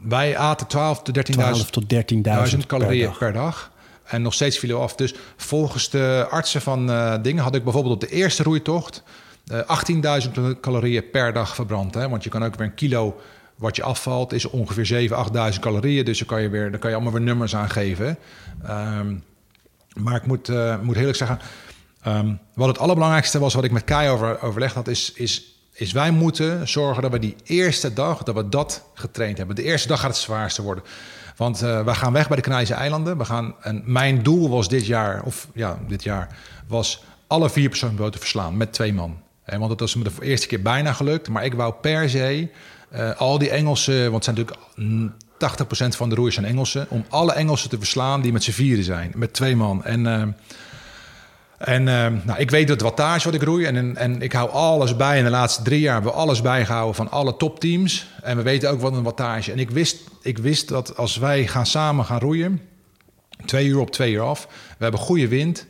[0.02, 3.18] Wij aten 12 tot 13.000 12 tot 13.000 calorieën per dag.
[3.18, 3.71] per dag.
[4.12, 4.94] En nog steeds viel af.
[4.94, 9.02] Dus volgens de artsen van uh, dingen had ik bijvoorbeeld op de eerste roeitocht
[9.52, 9.60] uh,
[10.26, 11.94] 18.000 calorieën per dag verbrand.
[11.94, 12.08] Hè?
[12.08, 13.20] Want je kan ook weer een kilo
[13.56, 16.04] wat je afvalt, is ongeveer 7.000, 8.000 calorieën.
[16.04, 18.18] Dus dan kan je, weer, dan kan je allemaal weer nummers aangeven.
[18.68, 19.24] Um,
[19.94, 21.38] maar ik moet, uh, moet eerlijk zeggen,
[22.06, 25.92] um, wat het allerbelangrijkste was wat ik met Kai over, overlegd had, is, is, is
[25.92, 29.56] wij moeten zorgen dat we die eerste dag, dat we dat getraind hebben.
[29.56, 30.84] De eerste dag gaat het zwaarste worden.
[31.36, 33.18] Want uh, we gaan weg bij de Canarische eilanden.
[33.18, 36.28] We gaan, en mijn doel was dit jaar, of ja, dit jaar,
[36.66, 39.20] was alle vier persoonsboten verslaan met twee man.
[39.44, 41.28] En want dat was me de eerste keer bijna gelukt.
[41.28, 42.48] Maar ik wou per se
[42.94, 47.04] uh, al die Engelsen, want het zijn natuurlijk 80% van de roeiers zijn Engelsen, om
[47.08, 49.84] alle Engelsen te verslaan die met z'n vieren zijn, met twee man.
[49.84, 50.36] En,
[51.64, 54.50] en uh, nou, ik weet het wattage wat ik roei en, en, en ik hou
[54.50, 55.18] alles bij.
[55.18, 58.06] In de laatste drie jaar hebben we alles bijgehouden van alle topteams.
[58.22, 59.52] En we weten ook wat een wattage.
[59.52, 62.60] En ik wist, ik wist dat als wij gaan samen gaan roeien,
[63.44, 64.46] twee uur op twee uur af,
[64.78, 65.66] we hebben goede wind,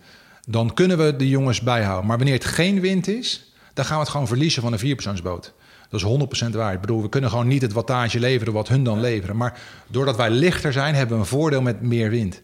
[0.46, 2.06] dan kunnen we de jongens bijhouden.
[2.06, 5.52] Maar wanneer het geen wind is, dan gaan we het gewoon verliezen van een vierpersoonsboot.
[5.88, 6.72] Dat is 100% waar.
[6.72, 9.36] Ik bedoel, we kunnen gewoon niet het wattage leveren wat hun dan leveren.
[9.36, 12.42] Maar doordat wij lichter zijn, hebben we een voordeel met meer wind.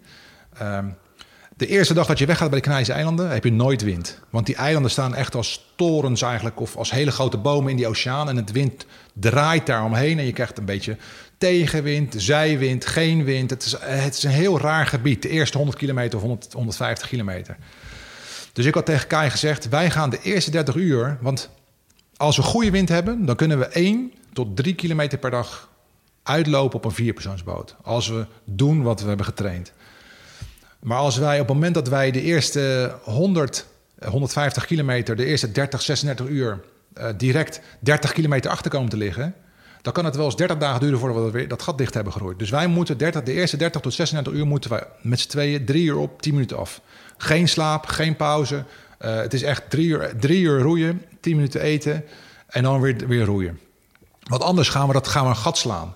[0.63, 0.97] Um,
[1.59, 4.21] de eerste dag dat je weggaat bij de Canarische eilanden, heb je nooit wind.
[4.31, 7.87] Want die eilanden staan echt als torens eigenlijk, of als hele grote bomen in die
[7.87, 8.29] oceaan.
[8.29, 10.97] En het wind draait daar omheen en je krijgt een beetje
[11.39, 13.51] tegenwind, zijwind, geen wind.
[13.51, 17.09] Het is, het is een heel raar gebied, de eerste 100 kilometer of 100, 150
[17.09, 17.57] kilometer.
[18.53, 21.19] Dus ik had tegen Kai gezegd, wij gaan de eerste 30 uur...
[21.21, 21.51] want
[22.17, 25.69] als we goede wind hebben, dan kunnen we 1 tot 3 kilometer per dag
[26.23, 27.77] uitlopen op een vierpersoonsboot.
[27.83, 29.73] Als we doen wat we hebben getraind.
[30.79, 33.67] Maar als wij op het moment dat wij de eerste 100,
[34.05, 36.61] 150 kilometer, de eerste 30, 36 uur
[36.99, 39.35] uh, direct 30 kilometer achter komen te liggen,
[39.83, 42.13] dan kan het wel eens 30 dagen duren voordat we weer dat gat dicht hebben
[42.13, 42.39] gegroeid.
[42.39, 45.65] Dus wij moeten 30, de eerste 30 tot 36 uur moeten wij met z'n tweeën
[45.65, 46.81] drie uur op, 10 minuten af.
[47.17, 48.65] Geen slaap, geen pauze.
[49.01, 52.05] Uh, het is echt drie uur, drie uur roeien, 10 minuten eten
[52.47, 53.59] en dan weer, weer roeien.
[54.23, 55.95] Want anders gaan we, dat, gaan we een gat slaan.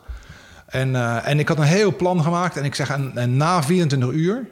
[0.66, 4.46] En, en ik had een heel plan gemaakt en ik zeg, en, na 24 uur,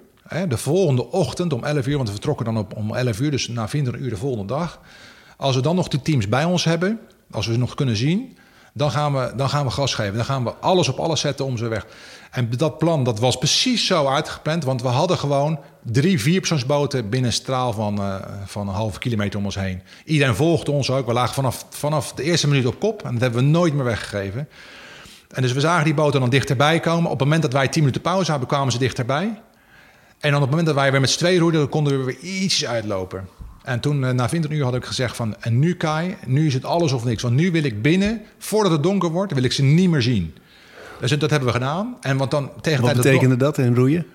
[0.49, 3.49] de volgende ochtend om 11 uur, want we vertrokken dan op, om 11 uur, dus
[3.49, 4.81] na 24 uur de volgende dag.
[5.37, 7.01] Als we dan nog de teams bij ons hebben,
[7.31, 8.37] als we ze nog kunnen zien,
[8.73, 10.15] dan gaan, we, dan gaan we gas geven.
[10.15, 11.87] Dan gaan we alles op alles zetten om ze weg.
[12.31, 14.65] En dat plan dat was precies zo uitgepland.
[14.65, 18.15] Want we hadden gewoon drie vierpersoonsboten binnen een straal van, uh,
[18.45, 19.83] van een halve kilometer om ons heen.
[20.05, 21.07] Iedereen volgde ons ook.
[21.07, 23.03] We lagen vanaf, vanaf de eerste minuut op kop.
[23.03, 24.49] En dat hebben we nooit meer weggegeven.
[25.29, 27.11] En dus we zagen die boten dan dichterbij komen.
[27.11, 29.41] Op het moment dat wij tien minuten pauze hadden, kwamen ze dichterbij.
[30.21, 32.19] En dan op het moment dat wij weer met z'n twee roeiden, konden we weer
[32.19, 33.29] iets uitlopen.
[33.63, 35.37] En toen, na 20 uur, had ik gezegd van...
[35.41, 37.23] en nu Kai, nu is het alles of niks.
[37.23, 40.35] Want nu wil ik binnen, voordat het donker wordt, wil ik ze niet meer zien.
[41.01, 41.97] Dus dat hebben we gedaan.
[42.01, 44.07] En want dan tegen Wat betekende dat in roeien?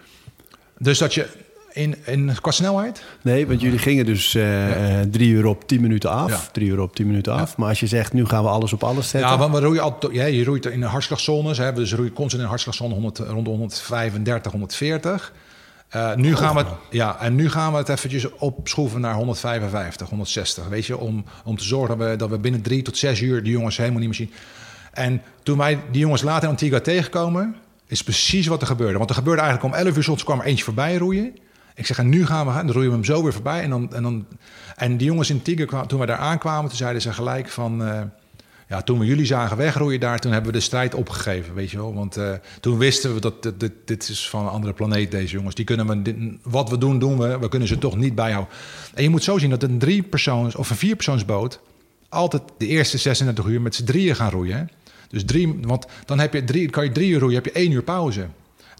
[0.77, 1.27] Dus dat je
[1.71, 3.03] in, in, qua snelheid?
[3.21, 5.05] Nee, want jullie gingen dus uh, ja.
[5.11, 6.29] drie uur op tien minuten af.
[6.29, 6.39] Ja.
[6.51, 7.49] Drie uur op tien minuten af.
[7.49, 7.55] Ja.
[7.57, 9.29] Maar als je zegt, nu gaan we alles op alles zetten.
[9.29, 11.57] Ja, want we roeien altijd, ja, je roeit in de hartslagzones.
[11.57, 15.33] Hè, dus roeien constant in de hartslagzone 100, rond de 135, 140.
[15.95, 20.67] Uh, nu gaan we, ja, en nu gaan we het eventjes opschroeven naar 155, 160.
[20.67, 23.43] Weet je, om, om te zorgen dat we, dat we binnen drie tot zes uur
[23.43, 24.31] die jongens helemaal niet meer zien.
[24.93, 27.55] En toen wij die jongens later in Antigua tegenkomen,
[27.87, 28.97] is precies wat er gebeurde.
[28.97, 31.35] Want er gebeurde eigenlijk om 11 uur soms kwam er eentje voorbij roeien.
[31.75, 32.65] Ik zeg, en nu gaan we gaan.
[32.65, 33.61] Dan roeien we hem zo weer voorbij.
[33.61, 34.25] En, dan, en, dan,
[34.75, 37.81] en die jongens in Antigua, toen wij daar aankwamen, toen zeiden ze gelijk van...
[37.81, 38.01] Uh,
[38.67, 41.77] ja, toen we jullie zagen wegroeien daar, toen hebben we de strijd opgegeven, weet je
[41.77, 41.93] wel.
[41.93, 45.55] Want uh, toen wisten we dat dit, dit, is van een andere planeet, deze jongens.
[45.55, 47.39] Die kunnen we, dit, wat we doen, doen we.
[47.39, 48.53] We kunnen ze toch niet bijhouden.
[48.93, 51.59] En je moet zo zien dat een drie persoons of een vier persoonsboot
[52.09, 54.69] altijd de eerste 36 uur met z'n drieën gaan roeien.
[55.09, 57.71] Dus drie, want dan heb je drie, kan je drie uur roeien, heb je één
[57.71, 58.27] uur pauze.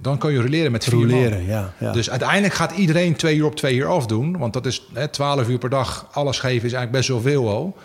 [0.02, 3.46] Dan kan je roleren met vier roleren, ja, ja, Dus uiteindelijk gaat iedereen twee uur
[3.46, 4.38] op twee uur afdoen.
[4.38, 6.08] Want dat is hè, 12 uur per dag.
[6.12, 7.78] Alles geven is eigenlijk best wel veel al.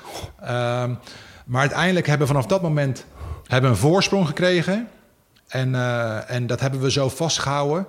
[0.82, 0.98] Um,
[1.50, 3.04] maar uiteindelijk hebben we vanaf dat moment
[3.46, 4.88] hebben een voorsprong gekregen.
[5.48, 7.86] En, uh, en dat hebben we zo vastgehouden.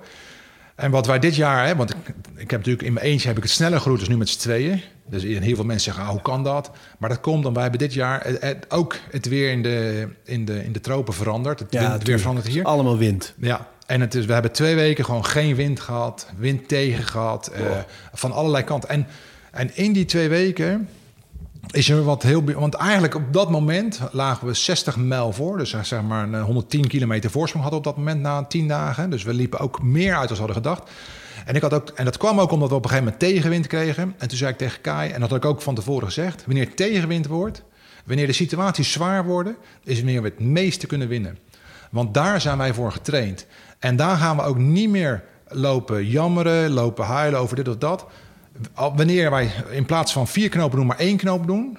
[0.75, 1.97] En wat wij dit jaar, hè, want ik,
[2.35, 4.39] ik heb natuurlijk in mijn eentje heb ik het sneller geroeid, dus nu met z'n
[4.39, 4.81] tweeën.
[5.05, 6.71] Dus heel veel mensen zeggen, ah, hoe kan dat?
[6.97, 10.07] Maar dat komt dan, wij hebben dit jaar het, het, ook het weer in de,
[10.23, 11.59] in, de, in de tropen veranderd.
[11.59, 12.63] Het, ja, wind, het weer verandert hier.
[12.63, 13.33] Allemaal wind.
[13.37, 17.51] Ja, en het is, we hebben twee weken gewoon geen wind gehad, wind tegen gehad,
[17.59, 17.77] uh,
[18.13, 18.89] van allerlei kanten.
[18.89, 19.07] En,
[19.51, 20.89] en in die twee weken
[21.71, 22.43] is er wat heel...
[22.43, 25.57] Want eigenlijk op dat moment lagen we 60 mijl voor.
[25.57, 29.09] Dus zeg maar een 110 kilometer voorsprong hadden op dat moment na 10 dagen.
[29.09, 30.89] Dus we liepen ook meer uit dan we hadden gedacht.
[31.45, 33.67] En, ik had ook, en dat kwam ook omdat we op een gegeven moment tegenwind
[33.67, 34.15] kregen.
[34.17, 36.45] En toen zei ik tegen Kai, en dat had ik ook van tevoren gezegd...
[36.45, 37.63] wanneer tegenwind wordt,
[38.05, 39.55] wanneer de situaties zwaar worden...
[39.83, 41.37] is wanneer we het meeste kunnen winnen.
[41.91, 43.45] Want daar zijn wij voor getraind.
[43.79, 48.05] En daar gaan we ook niet meer lopen jammeren, lopen huilen over dit of dat
[48.75, 51.77] wanneer wij in plaats van vier knopen doen, maar één knoop doen,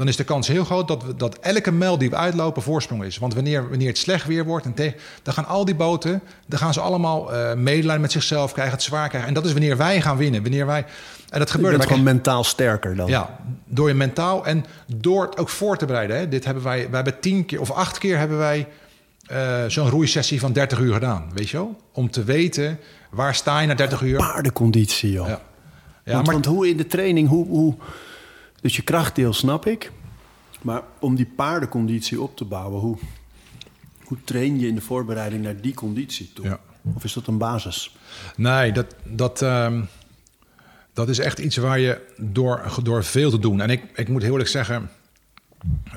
[0.00, 3.04] dan is de kans heel groot dat, we, dat elke mijl die we uitlopen voorsprong
[3.04, 3.18] is.
[3.18, 6.58] Want wanneer, wanneer het slecht weer wordt, en tegen, dan gaan al die boten, dan
[6.58, 9.28] gaan ze allemaal uh, medelijden met zichzelf krijgen, het zwaar krijgen.
[9.28, 10.42] En dat is wanneer wij gaan winnen.
[10.42, 10.84] Wanneer wij,
[11.30, 11.76] en dat gebeurt.
[11.76, 13.08] Je gewoon mentaal sterker dan.
[13.08, 16.16] Ja, door je mentaal en door het ook voor te bereiden.
[16.16, 16.28] Hè.
[16.28, 18.66] Dit hebben wij, wij hebben tien keer of acht keer hebben wij
[19.32, 21.76] uh, zo'n roeisessie van 30 uur gedaan, weet je wel?
[21.92, 22.78] Om te weten
[23.10, 24.16] waar sta je na 30 uur.
[24.16, 25.28] Paardenconditie, joh.
[25.28, 25.40] Ja.
[26.10, 26.34] Ja, want, maar...
[26.34, 27.74] want hoe in de training, hoe, hoe,
[28.60, 29.92] dus je krachtdeel snap ik.
[30.62, 32.98] Maar om die paardenconditie op te bouwen, hoe,
[34.04, 36.44] hoe train je in de voorbereiding naar die conditie toe?
[36.44, 36.60] Ja.
[36.94, 37.96] Of is dat een basis?
[38.36, 39.88] Nee, dat, dat, um,
[40.92, 43.60] dat is echt iets waar je door, door veel te doen.
[43.60, 44.90] En ik, ik moet heel eerlijk zeggen,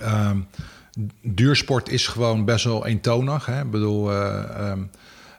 [0.01, 0.47] um,
[1.22, 3.45] duursport is gewoon best wel eentonig.
[3.45, 3.61] Hè?
[3.61, 4.89] Ik bedoel, uh, um,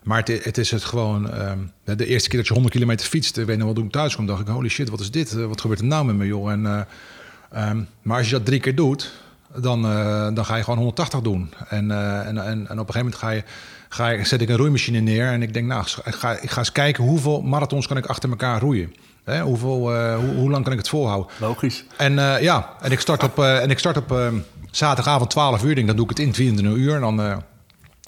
[0.05, 1.31] maar het, het, is het gewoon.
[1.31, 3.91] Ehm, de eerste keer dat je 100 kilometer fietst, weet je nog wat toen ik
[3.91, 5.33] thuis kwam, dacht ik: holy shit, wat is dit?
[5.33, 6.51] Wat gebeurt er nou met me, joh?
[6.51, 9.13] En, uh, um, maar als je dat drie keer doet,
[9.57, 11.53] dan, uh, dan ga je gewoon 180 doen.
[11.69, 13.43] En, uh, en, en, en, op een gegeven moment ga je,
[13.89, 16.59] ga je, zet ik een roeimachine neer en ik denk: nou, ik ga, ik ga
[16.59, 18.95] eens kijken hoeveel marathons kan ik achter elkaar roeien.
[19.25, 21.33] Hè, hoeveel, uh, hoe, hoe, lang kan ik het volhouden?
[21.41, 21.85] Logisch.
[21.97, 24.37] En ja, en ik start op, en ik start op ehm,
[24.71, 25.75] zaterdagavond 12 uur.
[25.75, 26.95] Denk, dan doe ik het in 24 uur.
[26.95, 27.43] En dan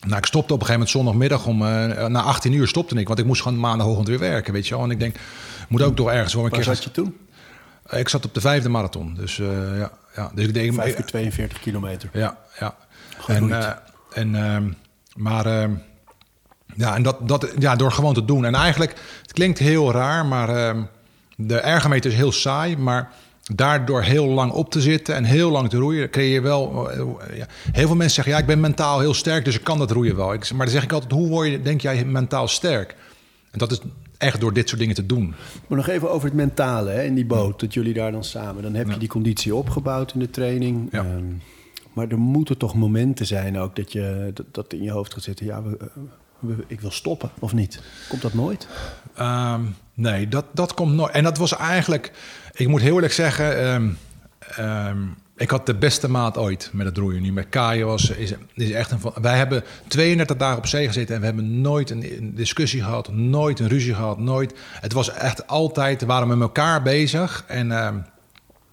[0.00, 3.06] nou, ik stopte op een gegeven moment zondagmiddag om uh, na 18 uur stopte ik,
[3.06, 4.84] want ik moest gewoon maandagochtend weer werken, weet je wel.
[4.84, 5.16] En ik denk,
[5.68, 6.74] moet ook door ergens voor een Waar keer.
[6.74, 7.16] zat je toen?
[7.90, 10.30] Ik zat op de vijfde marathon, dus uh, ja, ja.
[10.34, 12.10] Dus ik denk, 5 keer 42 kilometer.
[12.12, 12.76] Ja, ja.
[13.26, 13.52] En,
[14.12, 14.70] en ehm,
[15.14, 15.72] maar ehm,
[16.74, 18.44] ja, en dat, dat, ja, door gewoon te doen.
[18.44, 20.82] En eigenlijk, het klinkt heel raar, maar ehm,
[21.36, 23.12] de ergometer is heel saai, maar
[23.54, 26.90] daardoor heel lang op te zitten en heel lang te roeien, creëer je wel.
[26.90, 27.46] Uh, ja.
[27.72, 30.16] Heel veel mensen zeggen: ja, ik ben mentaal heel sterk, dus ik kan dat roeien
[30.16, 30.32] wel.
[30.32, 32.94] Ik, maar dan zeg ik altijd: hoe word je, denk jij, mentaal sterk?
[33.50, 33.80] En dat is
[34.18, 35.34] echt door dit soort dingen te doen.
[35.66, 38.62] Maar nog even over het mentale hè, in die boot, dat jullie daar dan samen.
[38.62, 40.88] Dan heb je die conditie opgebouwd in de training.
[40.92, 41.04] Ja.
[41.04, 41.42] Um,
[41.92, 45.22] maar er moeten toch momenten zijn ook dat je dat, dat in je hoofd gaat
[45.22, 45.46] zitten.
[45.46, 45.76] Ja, we,
[46.38, 47.80] we, ik wil stoppen of niet.
[48.08, 48.68] Komt dat nooit?
[49.20, 51.12] Um, nee, dat, dat komt nooit.
[51.12, 52.12] En dat was eigenlijk
[52.56, 53.98] ik moet heel eerlijk zeggen, um,
[54.58, 57.22] um, ik had de beste maat ooit met het roeien.
[57.22, 58.98] Nu met Kaaien was is, is echt een.
[59.20, 63.60] Wij hebben 32 dagen op zee gezeten en we hebben nooit een, discussie gehad, nooit
[63.60, 64.54] een ruzie gehad, nooit.
[64.80, 67.70] Het was echt altijd, we waren met elkaar bezig en.
[67.70, 67.88] Uh,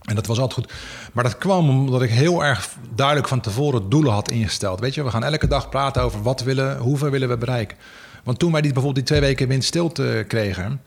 [0.04, 0.74] en dat was altijd goed.
[1.14, 4.80] Maar dat kwam omdat ik heel erg duidelijk van tevoren doelen had ingesteld.
[4.80, 7.78] Weet je, we gaan elke dag praten over wat willen, hoeveel willen we bereiken.
[8.24, 10.82] Want toen wij die, bijvoorbeeld die twee weken windstilte kregen,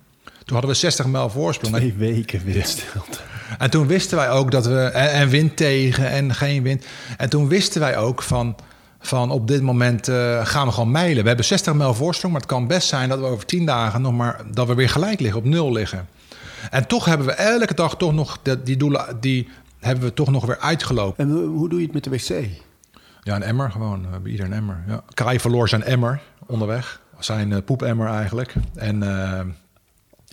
[0.47, 1.75] toen hadden we 60 mijl voorsprong.
[1.75, 3.19] Twee weken windstilte.
[3.59, 4.81] En toen wisten wij ook dat we.
[4.81, 6.87] En, en, wind tegen en geen wind.
[7.17, 8.57] En toen wisten wij ook van.
[8.99, 11.23] Van op dit moment uh, gaan we gewoon mijlen.
[11.23, 14.03] We hebben 60 mijl voorsprong, maar het kan best zijn dat we over 10 dagen
[14.03, 14.41] nog maar.
[14.51, 16.09] dat we weer gelijk liggen, op nul liggen.
[16.71, 19.17] En toch hebben we elke dag toch nog de, die doelen.
[19.21, 19.49] die
[19.81, 21.25] hebben we toch nog weer uitgelopen.
[21.25, 22.49] En hoe doe je het met de wc?
[23.23, 24.01] Ja, een emmer gewoon.
[24.03, 24.85] We hebben ieder een emmer.
[24.87, 25.03] Ja.
[25.15, 27.01] Kai verloor zijn emmer onderweg.
[27.19, 28.55] Zijn uh, poepemmer eigenlijk.
[28.75, 29.03] En.
[29.03, 29.41] Uh,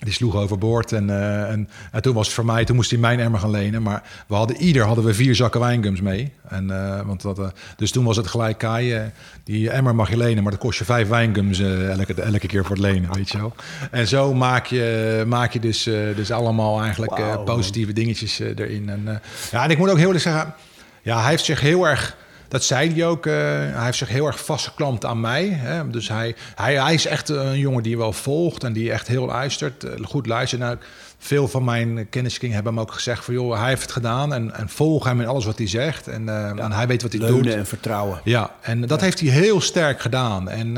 [0.03, 0.91] die sloeg overboord.
[0.91, 3.49] En, uh, en, en, toen was het voor mij, toen moest hij mijn emmer gaan
[3.49, 3.81] lenen.
[3.81, 6.31] Maar we hadden ieder hadden we vier zakken wijngums mee.
[6.49, 9.11] En, uh, want dat, uh, dus toen was het gelijk Kai,
[9.43, 12.75] die emmer mag je lenen, maar dat kost je vijf wijngums elke, elke keer voor
[12.75, 13.53] het lenen, weet je wel.
[13.91, 15.83] En zo maak je, maak je dus,
[16.15, 17.95] dus allemaal eigenlijk wow, positieve man.
[17.95, 18.89] dingetjes erin.
[18.89, 20.53] En, ja, en ik moet ook heel eerlijk zeggen,
[21.01, 22.15] ja, hij heeft zich heel erg
[22.53, 23.25] dat zei hij ook.
[23.25, 25.47] Uh, hij heeft zich heel erg vastgeklampt aan mij.
[25.47, 25.89] Hè?
[25.89, 29.25] Dus hij, hij, hij is echt een jongen die wel volgt en die echt heel
[29.25, 29.83] luistert.
[29.83, 30.61] Uh, goed luistert.
[30.61, 30.77] Nou,
[31.17, 33.33] veel van mijn kenniskring hebben hem ook gezegd van...
[33.33, 36.07] joh, hij heeft het gedaan en, en volg hem in alles wat hij zegt.
[36.07, 37.47] En, uh, ja, en hij weet wat hij doet.
[37.47, 38.21] en vertrouwen.
[38.23, 40.49] Ja, en dat heeft hij heel sterk gedaan.
[40.49, 40.77] En,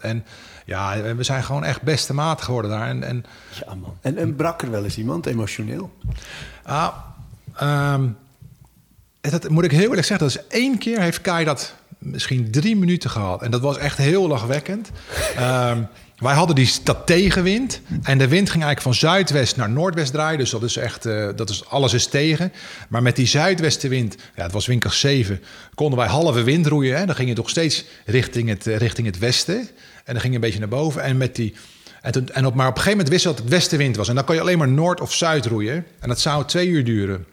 [0.00, 0.24] en
[0.64, 2.88] ja, we zijn gewoon echt beste maat geworden daar.
[2.88, 3.24] En, en,
[3.66, 3.96] ja, man.
[4.00, 5.92] En, en brak er wel eens iemand emotioneel?
[6.62, 6.94] Ah,
[7.62, 8.16] um,
[9.30, 12.76] dat moet ik heel eerlijk zeggen, dat is één keer heeft Kai dat misschien drie
[12.76, 13.42] minuten gehad.
[13.42, 14.90] En dat was echt heel lachwekkend.
[15.40, 17.80] um, wij hadden die, dat tegenwind.
[18.02, 20.38] En de wind ging eigenlijk van zuidwest naar noordwest draaien.
[20.38, 22.52] Dus dat is echt, uh, dat is, alles is tegen.
[22.88, 25.40] Maar met die zuidwestenwind, ja, het was windkracht 7,
[25.74, 26.98] konden wij halve wind roeien.
[26.98, 27.06] Hè.
[27.06, 29.58] Dan ging je toch steeds richting het, richting het westen.
[30.04, 31.02] En dan ging je een beetje naar boven.
[31.02, 31.54] En met die.
[32.02, 34.08] En, toen, en op, maar op een gegeven moment wist dat het westenwind was.
[34.08, 35.86] En dan kon je alleen maar noord of zuid roeien.
[36.00, 37.26] En dat zou twee uur duren.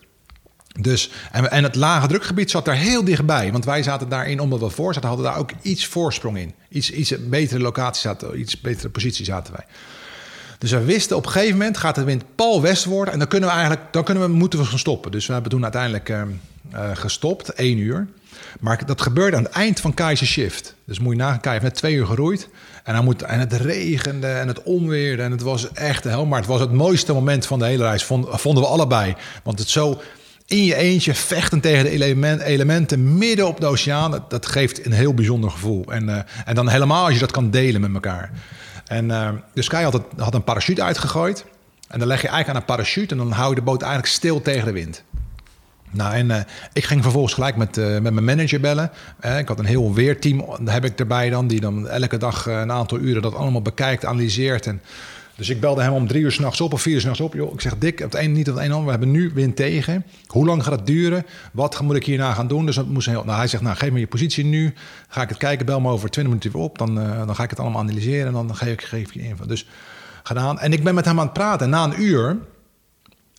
[0.80, 3.52] Dus, en, en, het lage drukgebied zat daar heel dichtbij.
[3.52, 6.54] Want wij zaten daarin, omdat we voor zaten, hadden daar ook iets voorsprong in.
[6.70, 9.66] Iets, iets betere locatie zaten, iets betere positie zaten wij.
[10.58, 13.14] Dus we wisten op een gegeven moment gaat de wind pal west worden.
[13.14, 15.12] En dan kunnen we eigenlijk, dan kunnen we, moeten we gaan stoppen.
[15.12, 16.22] Dus we hebben toen uiteindelijk uh,
[16.74, 18.08] uh, gestopt, één uur.
[18.60, 20.76] Maar dat gebeurde aan het eind van Kai's shift.
[20.86, 22.50] Dus moet je nagaan, Kai heeft net twee uur geroeid.
[22.84, 25.24] En, moet, en het regende en het onweerde.
[25.24, 26.26] En het was echt de hel.
[26.26, 29.16] Maar het was het mooiste moment van de hele reis, vonden we allebei.
[29.44, 30.02] Want het zo
[30.52, 34.26] in je eentje vechten tegen de element, elementen midden op de oceaan.
[34.28, 35.86] Dat, geeft een heel bijzonder gevoel.
[35.92, 38.32] En, uh, en dan helemaal als je dat kan delen met elkaar.
[38.86, 41.46] En uh, dus Sky had, het, had een parachute uitgegooid.
[41.88, 44.14] En dan leg je eigenlijk aan een parachute en dan hou je de boot eigenlijk
[44.14, 45.04] stil tegen de wind.
[45.92, 46.38] Nou, en uh,
[46.74, 48.92] ik ging vervolgens gelijk met, met mijn manager bellen.
[49.38, 52.98] Ik had een heel weerteam, heb ik erbij dan, die dan elke dag een aantal
[52.98, 54.68] uren dat allemaal bekijkt, analyseert.
[54.68, 54.82] En
[55.36, 57.36] dus ik belde hem om drie uur s'nachts op of vier uur s'nachts op.
[57.36, 58.86] Ik zeg, dik, op het een niet op het een ander.
[58.86, 60.06] We hebben nu wind tegen.
[60.26, 61.26] Hoe lang gaat het duren?
[61.54, 62.66] Wat moet ik hierna gaan doen?
[62.66, 64.74] Dus dat moest heel, nou, hij zegt, nou, geef me je positie nu.
[65.08, 66.78] Ga ik het kijken, bel me over 20 minuten weer op.
[66.78, 69.46] Dan, uh, dan ga ik het allemaal analyseren en dan geef ik, geef je info.
[69.46, 69.68] Dus
[70.24, 70.60] gedaan.
[70.60, 71.66] En ik ben met hem aan het praten.
[71.66, 72.38] En na een uur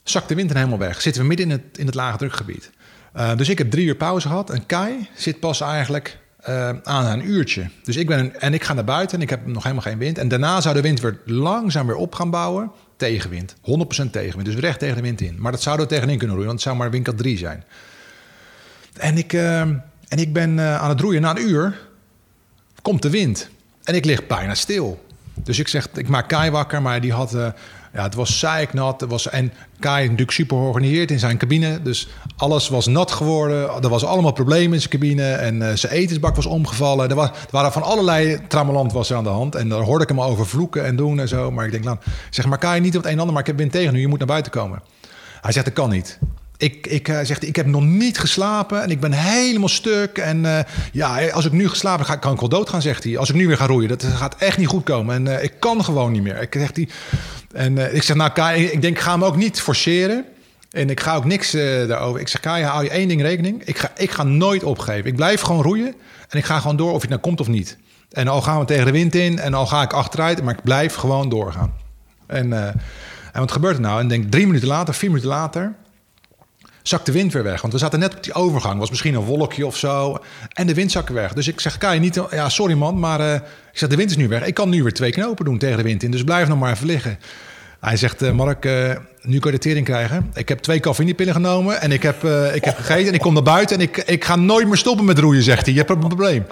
[0.03, 1.01] zakt de wind er helemaal weg.
[1.01, 2.71] Zitten we midden in het, in het lage drukgebied.
[3.15, 4.49] Uh, dus ik heb drie uur pauze gehad.
[4.49, 6.19] En Kai zit pas eigenlijk
[6.49, 7.69] uh, aan een uurtje.
[7.83, 10.17] Dus ik ben en ik ga naar buiten en ik heb nog helemaal geen wind.
[10.17, 12.71] En daarna zou de wind weer langzaam weer op gaan bouwen.
[12.97, 13.55] Tegenwind.
[13.55, 13.59] 100%
[14.11, 14.45] tegenwind.
[14.45, 15.35] Dus recht tegen de wind in.
[15.39, 17.63] Maar dat zou er tegenin kunnen roeien, want het zou maar winkel 3 zijn.
[18.93, 21.21] En ik, uh, en ik ben uh, aan het roeien.
[21.21, 21.79] Na een uur
[22.81, 23.49] komt de wind.
[23.83, 25.05] En ik lig bijna stil.
[25.33, 27.35] Dus ik zeg, ik maak Kai wakker, maar die had
[27.93, 29.01] ja, het was zeiknat.
[29.01, 31.81] Het was, en Kai natuurlijk super georganiseerd in zijn cabine.
[31.81, 33.83] Dus alles was nat geworden.
[33.83, 35.31] Er was allemaal problemen in zijn cabine.
[35.31, 37.09] En uh, zijn etensbak was omgevallen.
[37.09, 39.55] Er, was, er waren van allerlei trammeland was er aan de hand.
[39.55, 41.51] En daar hoorde ik hem over vloeken en doen en zo.
[41.51, 41.97] Maar ik denk, nou,
[42.29, 43.35] zeg maar Kai niet op het een en ander.
[43.35, 43.99] Maar ik ben tegen nu.
[43.99, 44.81] Je moet naar buiten komen.
[45.41, 46.19] Hij zegt, dat kan niet.
[46.57, 50.17] Ik, ik uh, zegt, ik heb nog niet geslapen en ik ben helemaal stuk.
[50.17, 50.59] En uh,
[50.91, 53.17] ja, als ik nu geslapen ga, kan ik wel dood gaan, zegt hij.
[53.17, 55.27] Als ik nu weer ga roeien, dat gaat echt niet goed komen.
[55.27, 56.41] En ik kan gewoon niet meer.
[56.41, 56.87] Ik, zegt hij,
[57.53, 60.25] en uh, ik zeg, nou Kai, ik denk, ik ga hem ook niet forceren.
[60.71, 62.19] En ik ga ook niks uh, daarover.
[62.19, 63.63] Ik zeg, Kai, hou je één ding rekening.
[63.63, 65.05] Ik ga, ik ga nooit opgeven.
[65.05, 65.95] Ik blijf gewoon roeien.
[66.29, 67.77] En ik ga gewoon door of het nou komt of niet.
[68.11, 70.43] En al gaan we tegen de wind in en al ga ik achteruit.
[70.43, 71.73] Maar ik blijf gewoon doorgaan.
[72.27, 72.67] En, uh,
[73.31, 73.99] en wat gebeurt er nou?
[73.99, 75.75] En denk drie minuten later, vier minuten later...
[76.83, 77.61] zakt de wind weer weg.
[77.61, 78.79] Want we zaten net op die overgang.
[78.79, 80.17] was misschien een wolkje of zo.
[80.53, 81.33] En de wind zakte weg.
[81.33, 82.21] Dus ik zeg, Kai, niet...
[82.31, 83.35] Ja, sorry man, maar...
[83.35, 84.45] ik zeg, de wind is nu weg.
[84.45, 86.11] Ik kan nu weer twee knopen doen tegen de wind in.
[86.11, 87.19] Dus blijf nog maar even liggen.
[87.83, 88.89] Hij zegt, eh, Mark, eh,
[89.21, 90.31] nu kan je de tering krijgen.
[90.33, 93.33] Ik heb twee cafeïnepillen genomen en ik heb, eh, ik heb gegeten en ik kom
[93.33, 93.75] naar buiten...
[93.75, 95.73] en ik, ik ga nooit meer stoppen met roeien, zegt hij.
[95.73, 96.45] Je hebt een probleem.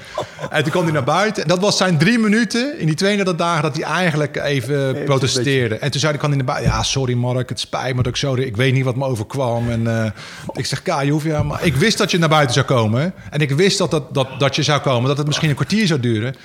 [0.50, 1.44] En toen kwam hij naar buiten.
[1.44, 5.76] En dat was zijn drie minuten in die 32 dagen dat hij eigenlijk even protesteerde.
[5.76, 6.72] En toen zei hij, kwam hij naar buiten...
[6.74, 8.36] Ja, sorry Mark, het spijt me dat ik zo...
[8.36, 9.70] Ik weet niet wat me overkwam.
[9.70, 10.14] En
[10.54, 13.14] ik zeg, Ka, je hoeft ja, maar ik wist dat je naar buiten zou komen.
[13.30, 15.08] En ik wist dat, dat, dat, dat je zou komen.
[15.08, 16.36] Dat het misschien een kwartier zou duren.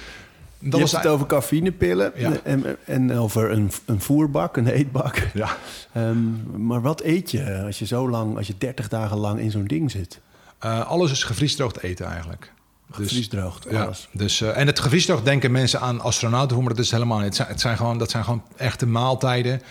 [0.70, 2.32] Dat je was het over cafeïnepillen Ja.
[2.44, 5.28] en, en over een, een voerbak, een eetbak.
[5.34, 5.56] Ja.
[5.92, 9.50] Ehm, maar wat eet je als je zo lang, als je 30 dagen lang in
[9.50, 10.20] zo'n ding zit?
[10.58, 12.52] Eh, alles is gevriesdroogd eten eigenlijk.
[12.90, 14.08] Gevriesdroogd, ja, alles.
[14.12, 17.26] Dus, eh, en het gevriesdroogd denken mensen aan astronauten, maar dat is helemaal niet.
[17.26, 19.62] Het zijn, het zijn gewoon, dat zijn gewoon echte maaltijden.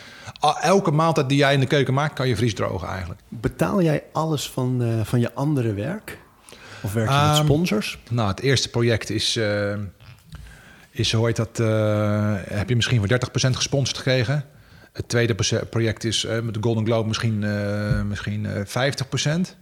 [0.62, 3.20] Elke maaltijd die jij in de keuken maakt, kan je vriesdrogen eigenlijk.
[3.30, 6.18] Betaal jij alles van, eh, van je andere werk?
[6.82, 8.00] Of werk je met Ehm, sponsors?
[8.10, 9.40] Nou, het eerste project is,
[10.98, 14.46] is hoe heet dat, eh, heb je misschien voor 30% gesponsord gekregen.
[14.94, 15.36] Het tweede
[15.70, 19.56] project is eh, met de Golden Globe misschien, eh, misschien eh 50%.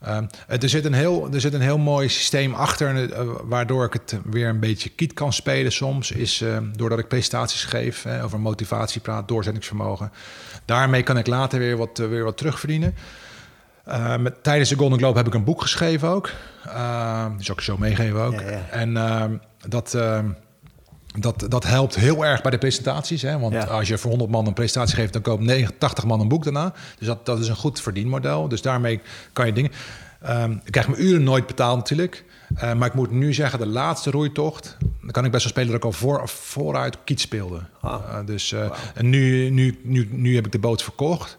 [0.00, 3.08] Ehm, er, zit een heel, er zit een heel mooi systeem achter,
[3.48, 6.10] waardoor ik het weer een beetje kiet kan spelen soms.
[6.10, 10.12] Is doordat ik presentaties geef, over motivatie praat, doorzettingsvermogen.
[10.64, 12.94] Daarmee kan ik later weer wat, weer wat terugverdienen.
[13.86, 16.30] Eh, met, tijdens de Golden Globe heb ik een boek geschreven ook.
[16.66, 18.32] Uh, die zal ik zo meegeven ook.
[18.32, 18.66] Ja, ja.
[18.70, 19.36] En ehm,
[19.68, 20.28] dat, ehm,
[21.18, 23.22] dat, dat helpt heel erg bij de presentaties.
[23.22, 23.38] Hè?
[23.38, 23.64] Want Ja.
[23.64, 26.44] als je voor 100 man een presentatie geeft, dan koopt 90, 80 man een boek
[26.44, 26.72] daarna.
[26.98, 28.48] Dus dat, dat is een goed verdienmodel.
[28.48, 29.00] Dus daarmee
[29.32, 29.70] kan je dingen.
[30.22, 32.24] Ehm, ik krijg mijn uren nooit betaald natuurlijk.
[32.54, 34.76] Eh, maar ik moet nu zeggen, de laatste roeitocht...
[35.00, 37.60] dan kan ik best wel spelen dat ik al voor, vooruit kiet speelde.
[37.80, 37.94] Ah.
[37.94, 41.38] Eh, dus, eh, En nu, nu, nu, nu heb ik de boot verkocht.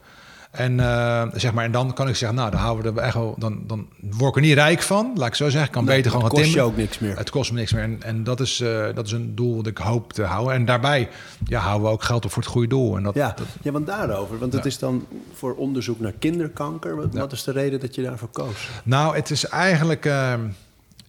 [0.52, 3.14] En, eh, zeg maar, en dan kan ik zeggen, nou, dan houden we er echt
[3.16, 5.12] wel, dan, dan word ik er niet rijk van.
[5.16, 5.66] Laat ik zo zeggen.
[5.66, 7.18] Ik kan beter gewoon het gaan kost je ook niks meer.
[7.18, 7.84] Het kost me niks meer.
[7.84, 10.54] En, en dat, is, eh, dat is een doel dat ik hoop te houden.
[10.54, 11.10] En daarbij
[11.46, 12.98] ja, houden we ook geld op voor het goede doel.
[12.98, 14.38] En dat, Ja, dat- ja, want daarover.
[14.40, 16.96] Want het is dan voor onderzoek naar kinderkanker.
[16.96, 18.70] Wat, wat is de reden dat je daarvoor koos?
[18.84, 20.06] Nou, het is eigenlijk...
[20.06, 20.34] eh,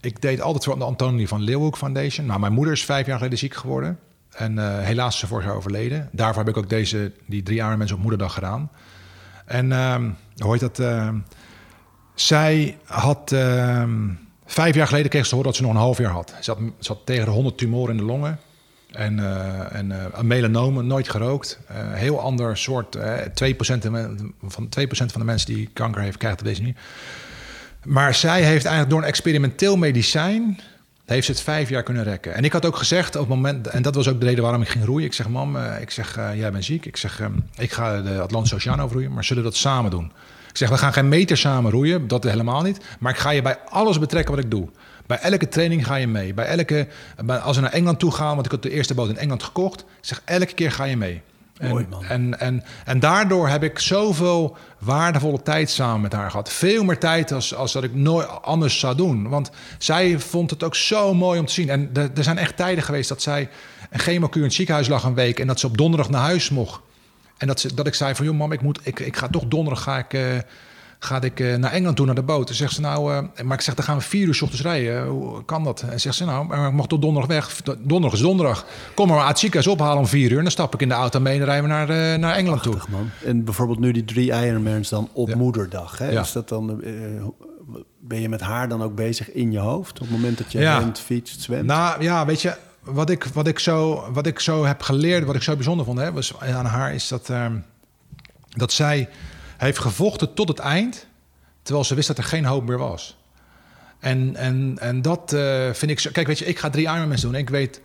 [0.01, 2.25] ik deed altijd voor de Antonie van Leeuwenhoek Foundation.
[2.25, 3.99] Nou, mijn moeder is vijf jaar geleden ziek geworden.
[4.29, 6.09] En eh, helaas is ze vorig jaar overleden.
[6.11, 8.69] Daarvoor heb ik ook deze, die drie jaar mensen op moederdag gedaan.
[9.49, 10.79] En ehm hoe heet dat?
[10.79, 11.15] ehm,
[12.15, 13.31] zij had...
[13.31, 13.91] ehm,
[14.45, 16.33] vijf jaar geleden kreeg ze te horen dat ze nog een half jaar had.
[16.39, 16.55] Ze
[16.87, 18.39] had, tegen de 100 tumoren in de longen.
[18.91, 21.59] En, eh en eh, een melanomen, nooit gerookt.
[21.67, 22.95] Eh, heel ander soort.
[22.95, 26.77] eh 2%, de men- van 2% van de mensen die kanker heeft, krijgt deze niet.
[27.83, 30.59] Maar zij heeft eigenlijk door een experimenteel medicijn...
[31.09, 32.33] heeft ze het vijf jaar kunnen rekken.
[32.33, 33.67] En ik had ook gezegd op het moment...
[33.67, 35.05] en dat was ook de reden waarom ik ging roeien.
[35.05, 36.85] Ik zeg, mam, eh, ik zeg, eh, jij bent ziek.
[36.85, 39.13] Ik zeg, eh, ik ga de Atlantische Oceaan overroeien...
[39.13, 40.11] maar zullen we dat samen doen?
[40.49, 42.07] Ik zeg, we gaan geen meter samen roeien.
[42.07, 42.77] Dat helemaal niet.
[42.99, 44.69] Maar ik ga je bij alles betrekken wat ik doe.
[45.05, 46.33] Bij elke training ga je mee.
[46.33, 46.87] Bij elke,
[47.41, 48.33] als we naar Engeland toe gaan...
[48.33, 49.79] want ik had de eerste boot in Engeland gekocht...
[49.79, 51.21] ik zeg, elke keer ga je mee.
[51.59, 52.03] En, Mooi, man.
[52.03, 56.49] En, en, en daardoor heb ik zoveel waardevolle tijd samen met haar gehad.
[56.49, 59.29] Veel meer tijd als, als dat ik nooit anders zou doen.
[59.29, 61.69] Want zij vond het ook zo mooi om te zien.
[61.69, 63.49] En er, er zijn echt tijden geweest dat zij
[63.89, 65.39] een chemokuur in het ziekenhuis lag een week...
[65.39, 66.79] en dat ze op donderdag naar huis mocht.
[67.37, 69.45] En dat, ze, dat ik zei van, joh mam, ik, moet, ik, ik ga toch
[69.45, 70.21] donderdag ga ik, eh,
[71.01, 72.49] ga ik, eh, naar Engeland toe, naar de boot.
[72.49, 74.63] En zegt ze nou, eh, maar ik zeg, dan gaan we vier uur 's ochtends
[74.63, 75.05] rijden.
[75.07, 75.81] Hoe kan dat?
[75.81, 77.61] En zegt ze, nou, maar ik mag tot donderdag weg.
[77.79, 78.65] Donderdag is donderdag.
[78.93, 80.37] Kom maar uit het ziekenhuis ophalen om vier uur.
[80.37, 82.63] En dan stap ik in de auto mee en rijden we naar, eh, naar Engeland
[82.63, 82.75] toe.
[82.89, 83.09] Man.
[83.25, 85.35] En bijvoorbeeld nu die drie Ironmans dan op Ja.
[85.37, 85.97] moederdag.
[85.97, 86.09] Hè?
[86.11, 86.21] Ja.
[86.21, 86.81] Is dat dan,
[87.99, 89.91] ben je met haar dan ook bezig in je hoofd?
[89.93, 90.77] Op het moment dat je Ja.
[90.79, 91.65] rent, fietst, zwemt?
[91.65, 95.35] Nou ja, weet je, wat ik, wat ik, zo, wat ik zo heb geleerd, wat
[95.35, 97.53] ik zo bijzonder vond hè, was aan haar, is dat, ehm,
[98.49, 99.09] dat zij
[99.59, 101.07] heeft gevochten tot het eind,
[101.61, 103.17] terwijl ze wist dat er geen hoop meer was.
[103.99, 106.09] En, en, en dat eh, vind ik zo.
[106.11, 107.33] Kijk, weet je, ik ga drie Ironmans doen.
[107.33, 107.81] En ik weet,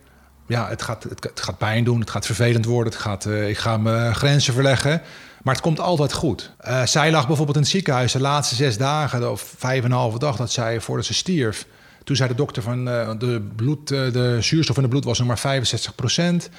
[0.47, 3.49] ja, het gaat, het, het gaat pijn doen, het gaat vervelend worden, het gaat, eh,
[3.49, 5.01] ik ga mijn grenzen verleggen.
[5.43, 6.51] Maar het komt altijd goed.
[6.57, 9.97] Eh, zij lag bijvoorbeeld in het ziekenhuis de laatste zes dagen, of vijf en een
[9.97, 11.65] halve dag, dat zij voordat ze stierf.
[12.05, 15.17] Toen zei de dokter van eh, de, bloed, eh, de zuurstof in het bloed was
[15.17, 16.49] nog maar 65 procent.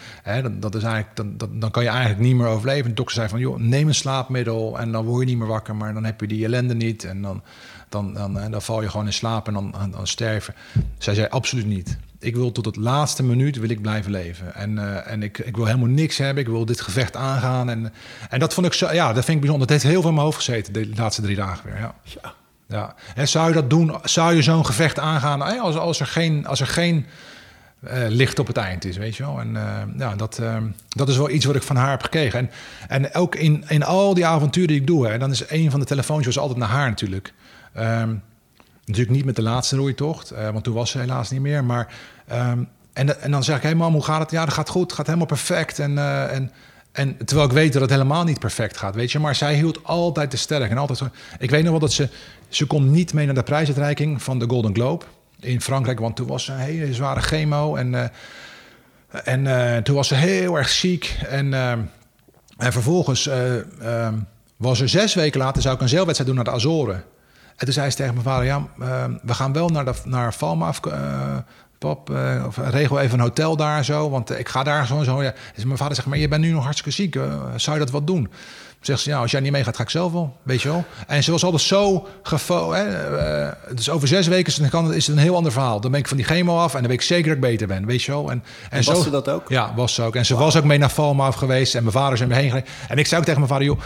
[0.43, 2.89] Dat, dat is eigenlijk, dan, dan kan je eigenlijk niet meer overleven.
[2.89, 5.77] De dokter zei van, joh, neem een slaapmiddel en dan word je niet meer wakker.
[5.77, 7.43] Maar dan heb je die ellende niet en dan,
[7.89, 10.55] dan, dan, en dan val je gewoon in slaap en dan, dan, sterven.
[10.99, 11.99] Zij zei, absoluut niet.
[12.19, 14.55] Ik wil tot het laatste minuut wil ik blijven leven.
[14.55, 16.43] En, eh, en ik, ik wil helemaal niks hebben.
[16.43, 17.71] Ik wil dit gevecht aangaan.
[17.71, 17.93] En,
[18.29, 19.67] en dat vond ik zo, ja, dat vind ik bijzonder.
[19.67, 21.79] Dat heeft heel veel in mijn hoofd gezeten de laatste drie dagen weer.
[21.79, 21.95] Ja.
[22.23, 22.35] Ja.
[22.69, 22.95] Ja.
[23.15, 23.95] En zou je dat doen?
[24.03, 27.07] Zou je zo'n gevecht aangaan als, als er geen, als er geen
[27.81, 29.41] eh, licht op het eind is, weet je wel?
[29.41, 30.57] En eh, ja, dat, eh,
[30.89, 32.39] dat is wel iets wat ik van haar heb gekregen.
[32.39, 32.51] En,
[32.89, 35.81] en ook in, in al die avonturen die ik doe, hè, dan is een van
[35.81, 37.33] de telefoontjes altijd naar haar natuurlijk.
[37.73, 38.15] Ehm,
[38.85, 41.65] natuurlijk niet met de laatste roeitocht, eh, want toen was ze helaas niet meer.
[41.65, 41.95] Maar,
[42.27, 42.63] ehm,
[42.93, 44.31] en, en dan zeg ik, hey mam, hoe gaat het?
[44.31, 45.79] Ja, dat gaat goed, het gaat helemaal perfect.
[45.79, 45.99] En,
[46.31, 46.51] en,
[46.97, 49.19] En terwijl ik weet dat het helemaal niet perfect gaat, weet je.
[49.19, 51.01] Maar zij hield altijd te sterk en altijd.
[51.39, 52.09] Ik weet nog wel dat ze...
[52.49, 55.05] Ze kon niet mee naar de prijsuitreiking van de Golden Globe
[55.41, 56.01] in Frankrijk.
[56.01, 57.75] Want toen was ze een hele zware chemo.
[57.75, 58.05] En, uh,
[59.25, 61.19] en uh, toen was ze heel erg ziek.
[61.29, 63.31] En, uh, en vervolgens
[64.57, 65.63] was er zes weken later...
[65.63, 67.05] zou ik een zeilwedstrijd doen naar de Azoren.
[67.57, 68.45] En toen zei ze tegen mijn vader...
[68.45, 68.67] ja,
[69.23, 70.73] we gaan wel naar, de, naar Falma
[71.79, 75.05] pap, uh, of regel even een hotel daar zo, want ik ga daar zo en
[75.05, 75.23] zo.
[75.23, 75.35] Ja.
[75.55, 77.93] Dus mijn vader zegt, maar je bent nu nog hartstikke ziek, uh, zou je dat
[77.93, 78.29] wat doen?
[78.81, 80.85] Zegt ze, ja, als jij niet meegaat, ga ik zelf wel, weet je wel.
[81.07, 82.73] En ze was altijd zo gefo...
[82.73, 82.85] Hè,
[83.47, 84.47] uh, dus over zes weken
[84.95, 85.81] is het een heel ander verhaal.
[85.81, 87.67] Dan ben ik van die chemo af en dan weet ik zeker dat ik beter
[87.67, 88.31] ben, weet je wel.
[88.31, 89.49] En, en, en was zo, ze dat ook?
[89.49, 90.17] Ja, was ze ook.
[90.17, 90.43] En ze wow.
[90.43, 92.67] was ook mee naar Falma af geweest en mijn vader is er mee heen gegaan.
[92.89, 93.81] En ik zei ook tegen mijn vader, joh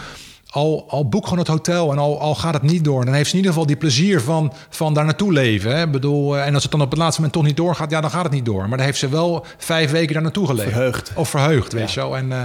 [0.51, 3.29] al, al boek gewoon het hotel en al, al gaat het niet door, dan heeft
[3.29, 5.77] ze in ieder geval die plezier van, van daar naartoe leven.
[5.77, 5.87] Hè?
[5.87, 8.23] Bedoel, en als het dan op het laatste moment toch niet doorgaat, ja, dan gaat
[8.23, 8.67] het niet door.
[8.67, 10.69] Maar dan heeft ze wel vijf weken daar naartoe geleefd.
[10.69, 11.11] Verheugd.
[11.15, 12.17] Of verheugd, weet je wel.
[12.17, 12.43] En, uh,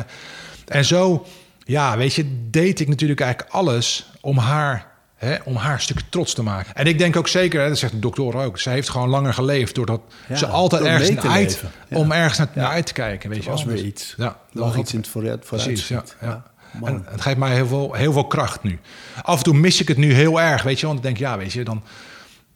[0.67, 1.27] en zo,
[1.65, 6.01] ja, weet je, deed ik natuurlijk eigenlijk alles om haar Hè, om haar een stuk
[6.09, 6.75] trots te maken.
[6.75, 9.35] En ik denk ook zeker, hè, dat zegt de dokter ook, ze heeft gewoon langer
[9.35, 11.97] geleefd doordat ja, ze altijd ergens naar uit, ja.
[11.97, 13.31] om ergens naar, naar, uit te kijken.
[13.31, 14.15] Weet er was je weer iets.
[14.17, 15.45] Ja, er was iets in het vooruit.
[15.45, 16.03] Precies, ja,
[16.85, 18.79] En het geeft mij heel veel, heel veel kracht nu.
[19.23, 20.87] Af en toe mis ik het nu heel erg, weet je.
[20.87, 21.83] Want ik denk, ja, weet je, dan...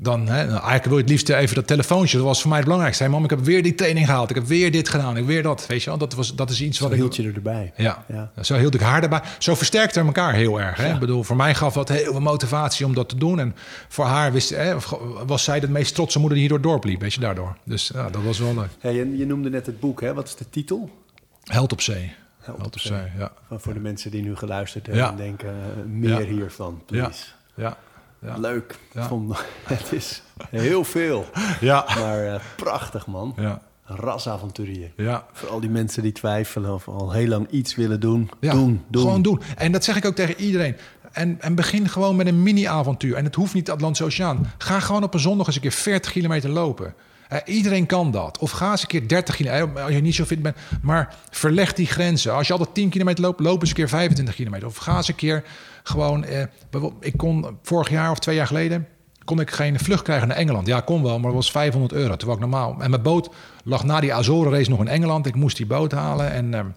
[0.02, 2.16] Dan, hè, nou, eigenlijk wil je het liefst even dat telefoontje.
[2.16, 3.04] Dat was voor mij het belangrijkste.
[3.04, 4.30] Hey, mam, ik heb weer die training gehaald.
[4.30, 5.10] Ik heb weer dit gedaan.
[5.10, 5.66] Ik heb weer dat.
[5.66, 5.98] Weet je wel?
[5.98, 7.72] Dat, was, dat is iets zo wat hield je er erbij.
[7.76, 9.20] Ja, ja, zo hield ik haar erbij.
[9.38, 10.76] Zo versterkte elkaar heel erg.
[10.76, 10.86] Hè?
[10.86, 10.94] Ja.
[10.94, 13.40] Ik bedoel, voor mij gaf dat heel veel motivatie om dat te doen.
[13.40, 13.54] En
[13.88, 14.74] voor haar wist, hè,
[15.26, 17.00] was zij de meest trotse moeder die hierdoor doorliep.
[17.00, 17.56] Weet je, daardoor.
[17.64, 18.70] Dus ja, dat was wel leuk.
[18.78, 20.00] Hey, je, je noemde net het boek.
[20.00, 20.14] Hè?
[20.14, 20.90] Wat is de titel?
[21.44, 22.12] Held op zee.
[22.56, 23.32] Helpt op zee, ja.
[23.50, 27.24] Voor de mensen die nu geluisterd hebben en denken, uh, meer hiervan, please.
[27.54, 27.76] Ja.
[28.18, 28.36] ja.
[28.36, 28.78] Leuk.
[28.94, 31.26] Vond, het is heel veel.
[31.60, 31.84] Ja.
[31.98, 33.34] Maar uh, prachtig, man.
[33.36, 33.62] Ja.
[33.84, 34.92] Rasavonturieën.
[34.96, 35.26] Ja.
[35.32, 38.30] Voor al die mensen die twijfelen of al heel lang iets willen doen.
[38.40, 39.02] doen, doen.
[39.02, 39.40] Gewoon doen.
[39.56, 40.76] En dat zeg ik ook tegen iedereen.
[41.12, 43.16] En, en begin gewoon met een mini-avontuur.
[43.16, 44.52] En het hoeft niet Atlantische Oceaan.
[44.58, 46.94] Ga gewoon op een zondag eens een keer 40 kilometer lopen.
[47.32, 48.38] Uh, iedereen kan dat.
[48.38, 50.56] Of ga eens een keer 30 kilometer, als je niet zo fit bent.
[50.82, 52.34] Maar verleg die grenzen.
[52.34, 54.66] Als je altijd 10 kilometer loopt, loop eens een keer 25 kilometer.
[54.66, 55.44] Of ga eens een keer
[55.82, 56.24] gewoon...
[56.24, 58.86] Uh, ik kon vorig jaar of twee jaar geleden...
[59.24, 60.66] kon ik geen vlucht krijgen naar Engeland.
[60.66, 62.16] Ja, kon wel, maar dat was 500 euro.
[62.16, 62.76] Terwijl ik normaal...
[62.80, 63.30] En mijn boot
[63.64, 65.26] lag na die Azoren race nog in Engeland.
[65.26, 66.74] Ik moest die boot halen en...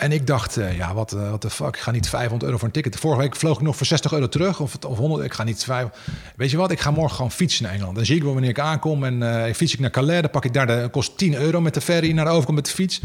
[0.00, 1.10] En ik dacht, uh, ja, wat
[1.42, 2.96] de fuck, ik ga niet 500 euro voor een ticket.
[2.96, 5.24] Vorige week vloog ik nog voor 60 euro terug of, of 100.
[5.24, 5.88] Ik ga niet 5.
[6.36, 7.96] Weet je wat, ik ga morgen gewoon fietsen naar Engeland.
[7.96, 10.20] Dan zie ik wel wanneer ik aankom en uh, fiets ik naar Calais.
[10.20, 12.72] Dan pak ik daar, de kost 10 euro met de ferry naar de met de
[12.72, 13.00] fiets.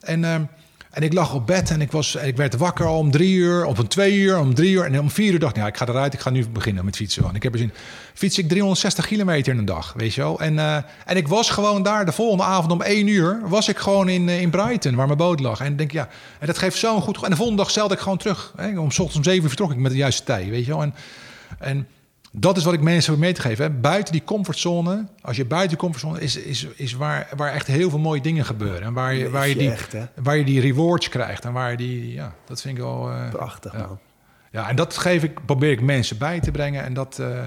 [0.00, 0.50] En,
[0.98, 3.78] en ik lag op bed en ik, was, ik werd wakker om drie uur, of
[3.78, 4.84] om twee uur, om drie uur.
[4.84, 6.96] En om vier uur dacht ik, ja, ik ga eruit, ik ga nu beginnen met
[6.96, 7.22] fietsen.
[7.22, 7.72] Want ik heb zin.
[8.14, 10.40] Fiets ik 360 kilometer in een dag, weet je wel.
[10.40, 10.76] En, uh,
[11.06, 14.28] en ik was gewoon daar de volgende avond om één uur, was ik gewoon in,
[14.28, 15.60] in Brighton, waar mijn boot lag.
[15.60, 17.22] En denk, ja, en dat geeft zo'n goed...
[17.22, 18.52] En de volgende dag zeilde ik gewoon terug.
[18.56, 18.78] Hè.
[18.78, 20.82] Om ochtends om zeven vertrok ik met de juiste tijd, weet je wel.
[20.82, 20.94] En,
[21.58, 21.86] en
[22.32, 23.64] dat is wat ik mensen wil mee te geven.
[23.64, 23.70] Hè.
[23.70, 27.90] Buiten die comfortzone, als je buiten die comfortzone is, is, is waar, waar echt heel
[27.90, 28.82] veel mooie dingen gebeuren.
[28.82, 31.44] En waar je, waar je, die, echt, waar je die rewards krijgt.
[31.44, 33.10] En waar je die, ja, dat vind ik wel.
[33.10, 33.86] Uh, Prachtig, ja.
[33.86, 33.98] man.
[34.50, 36.84] Ja, en dat geef ik, probeer ik mensen bij te brengen.
[36.84, 37.18] En dat.
[37.20, 37.44] Uh,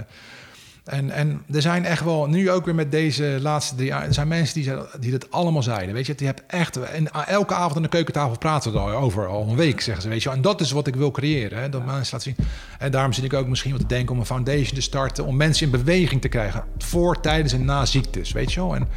[0.83, 4.13] en, en er zijn echt wel, nu ook weer met deze laatste drie jaar, er
[4.13, 5.93] zijn mensen die, die dat allemaal zeiden.
[5.93, 9.47] Weet je, je hebt echt, en elke avond aan de keukentafel praten we over, al
[9.49, 10.09] een week zeggen ze.
[10.09, 12.47] Weet je, en dat is wat ik wil creëren, hè, dat mensen laten zien.
[12.79, 15.35] En daarom zit ik ook misschien wat te denken om een foundation te starten, om
[15.35, 18.75] mensen in beweging te krijgen voor, tijdens en na ziektes, weet je wel.
[18.75, 18.87] En,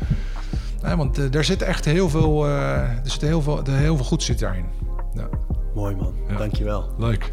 [0.83, 3.97] hè, want uh, er zit echt heel veel, uh, er zit heel veel, er heel
[3.97, 4.67] veel goed zit daarin.
[5.15, 5.29] Ja.
[5.75, 6.37] Mooi man, ja.
[6.37, 6.95] dankjewel.
[6.99, 7.33] Leuk.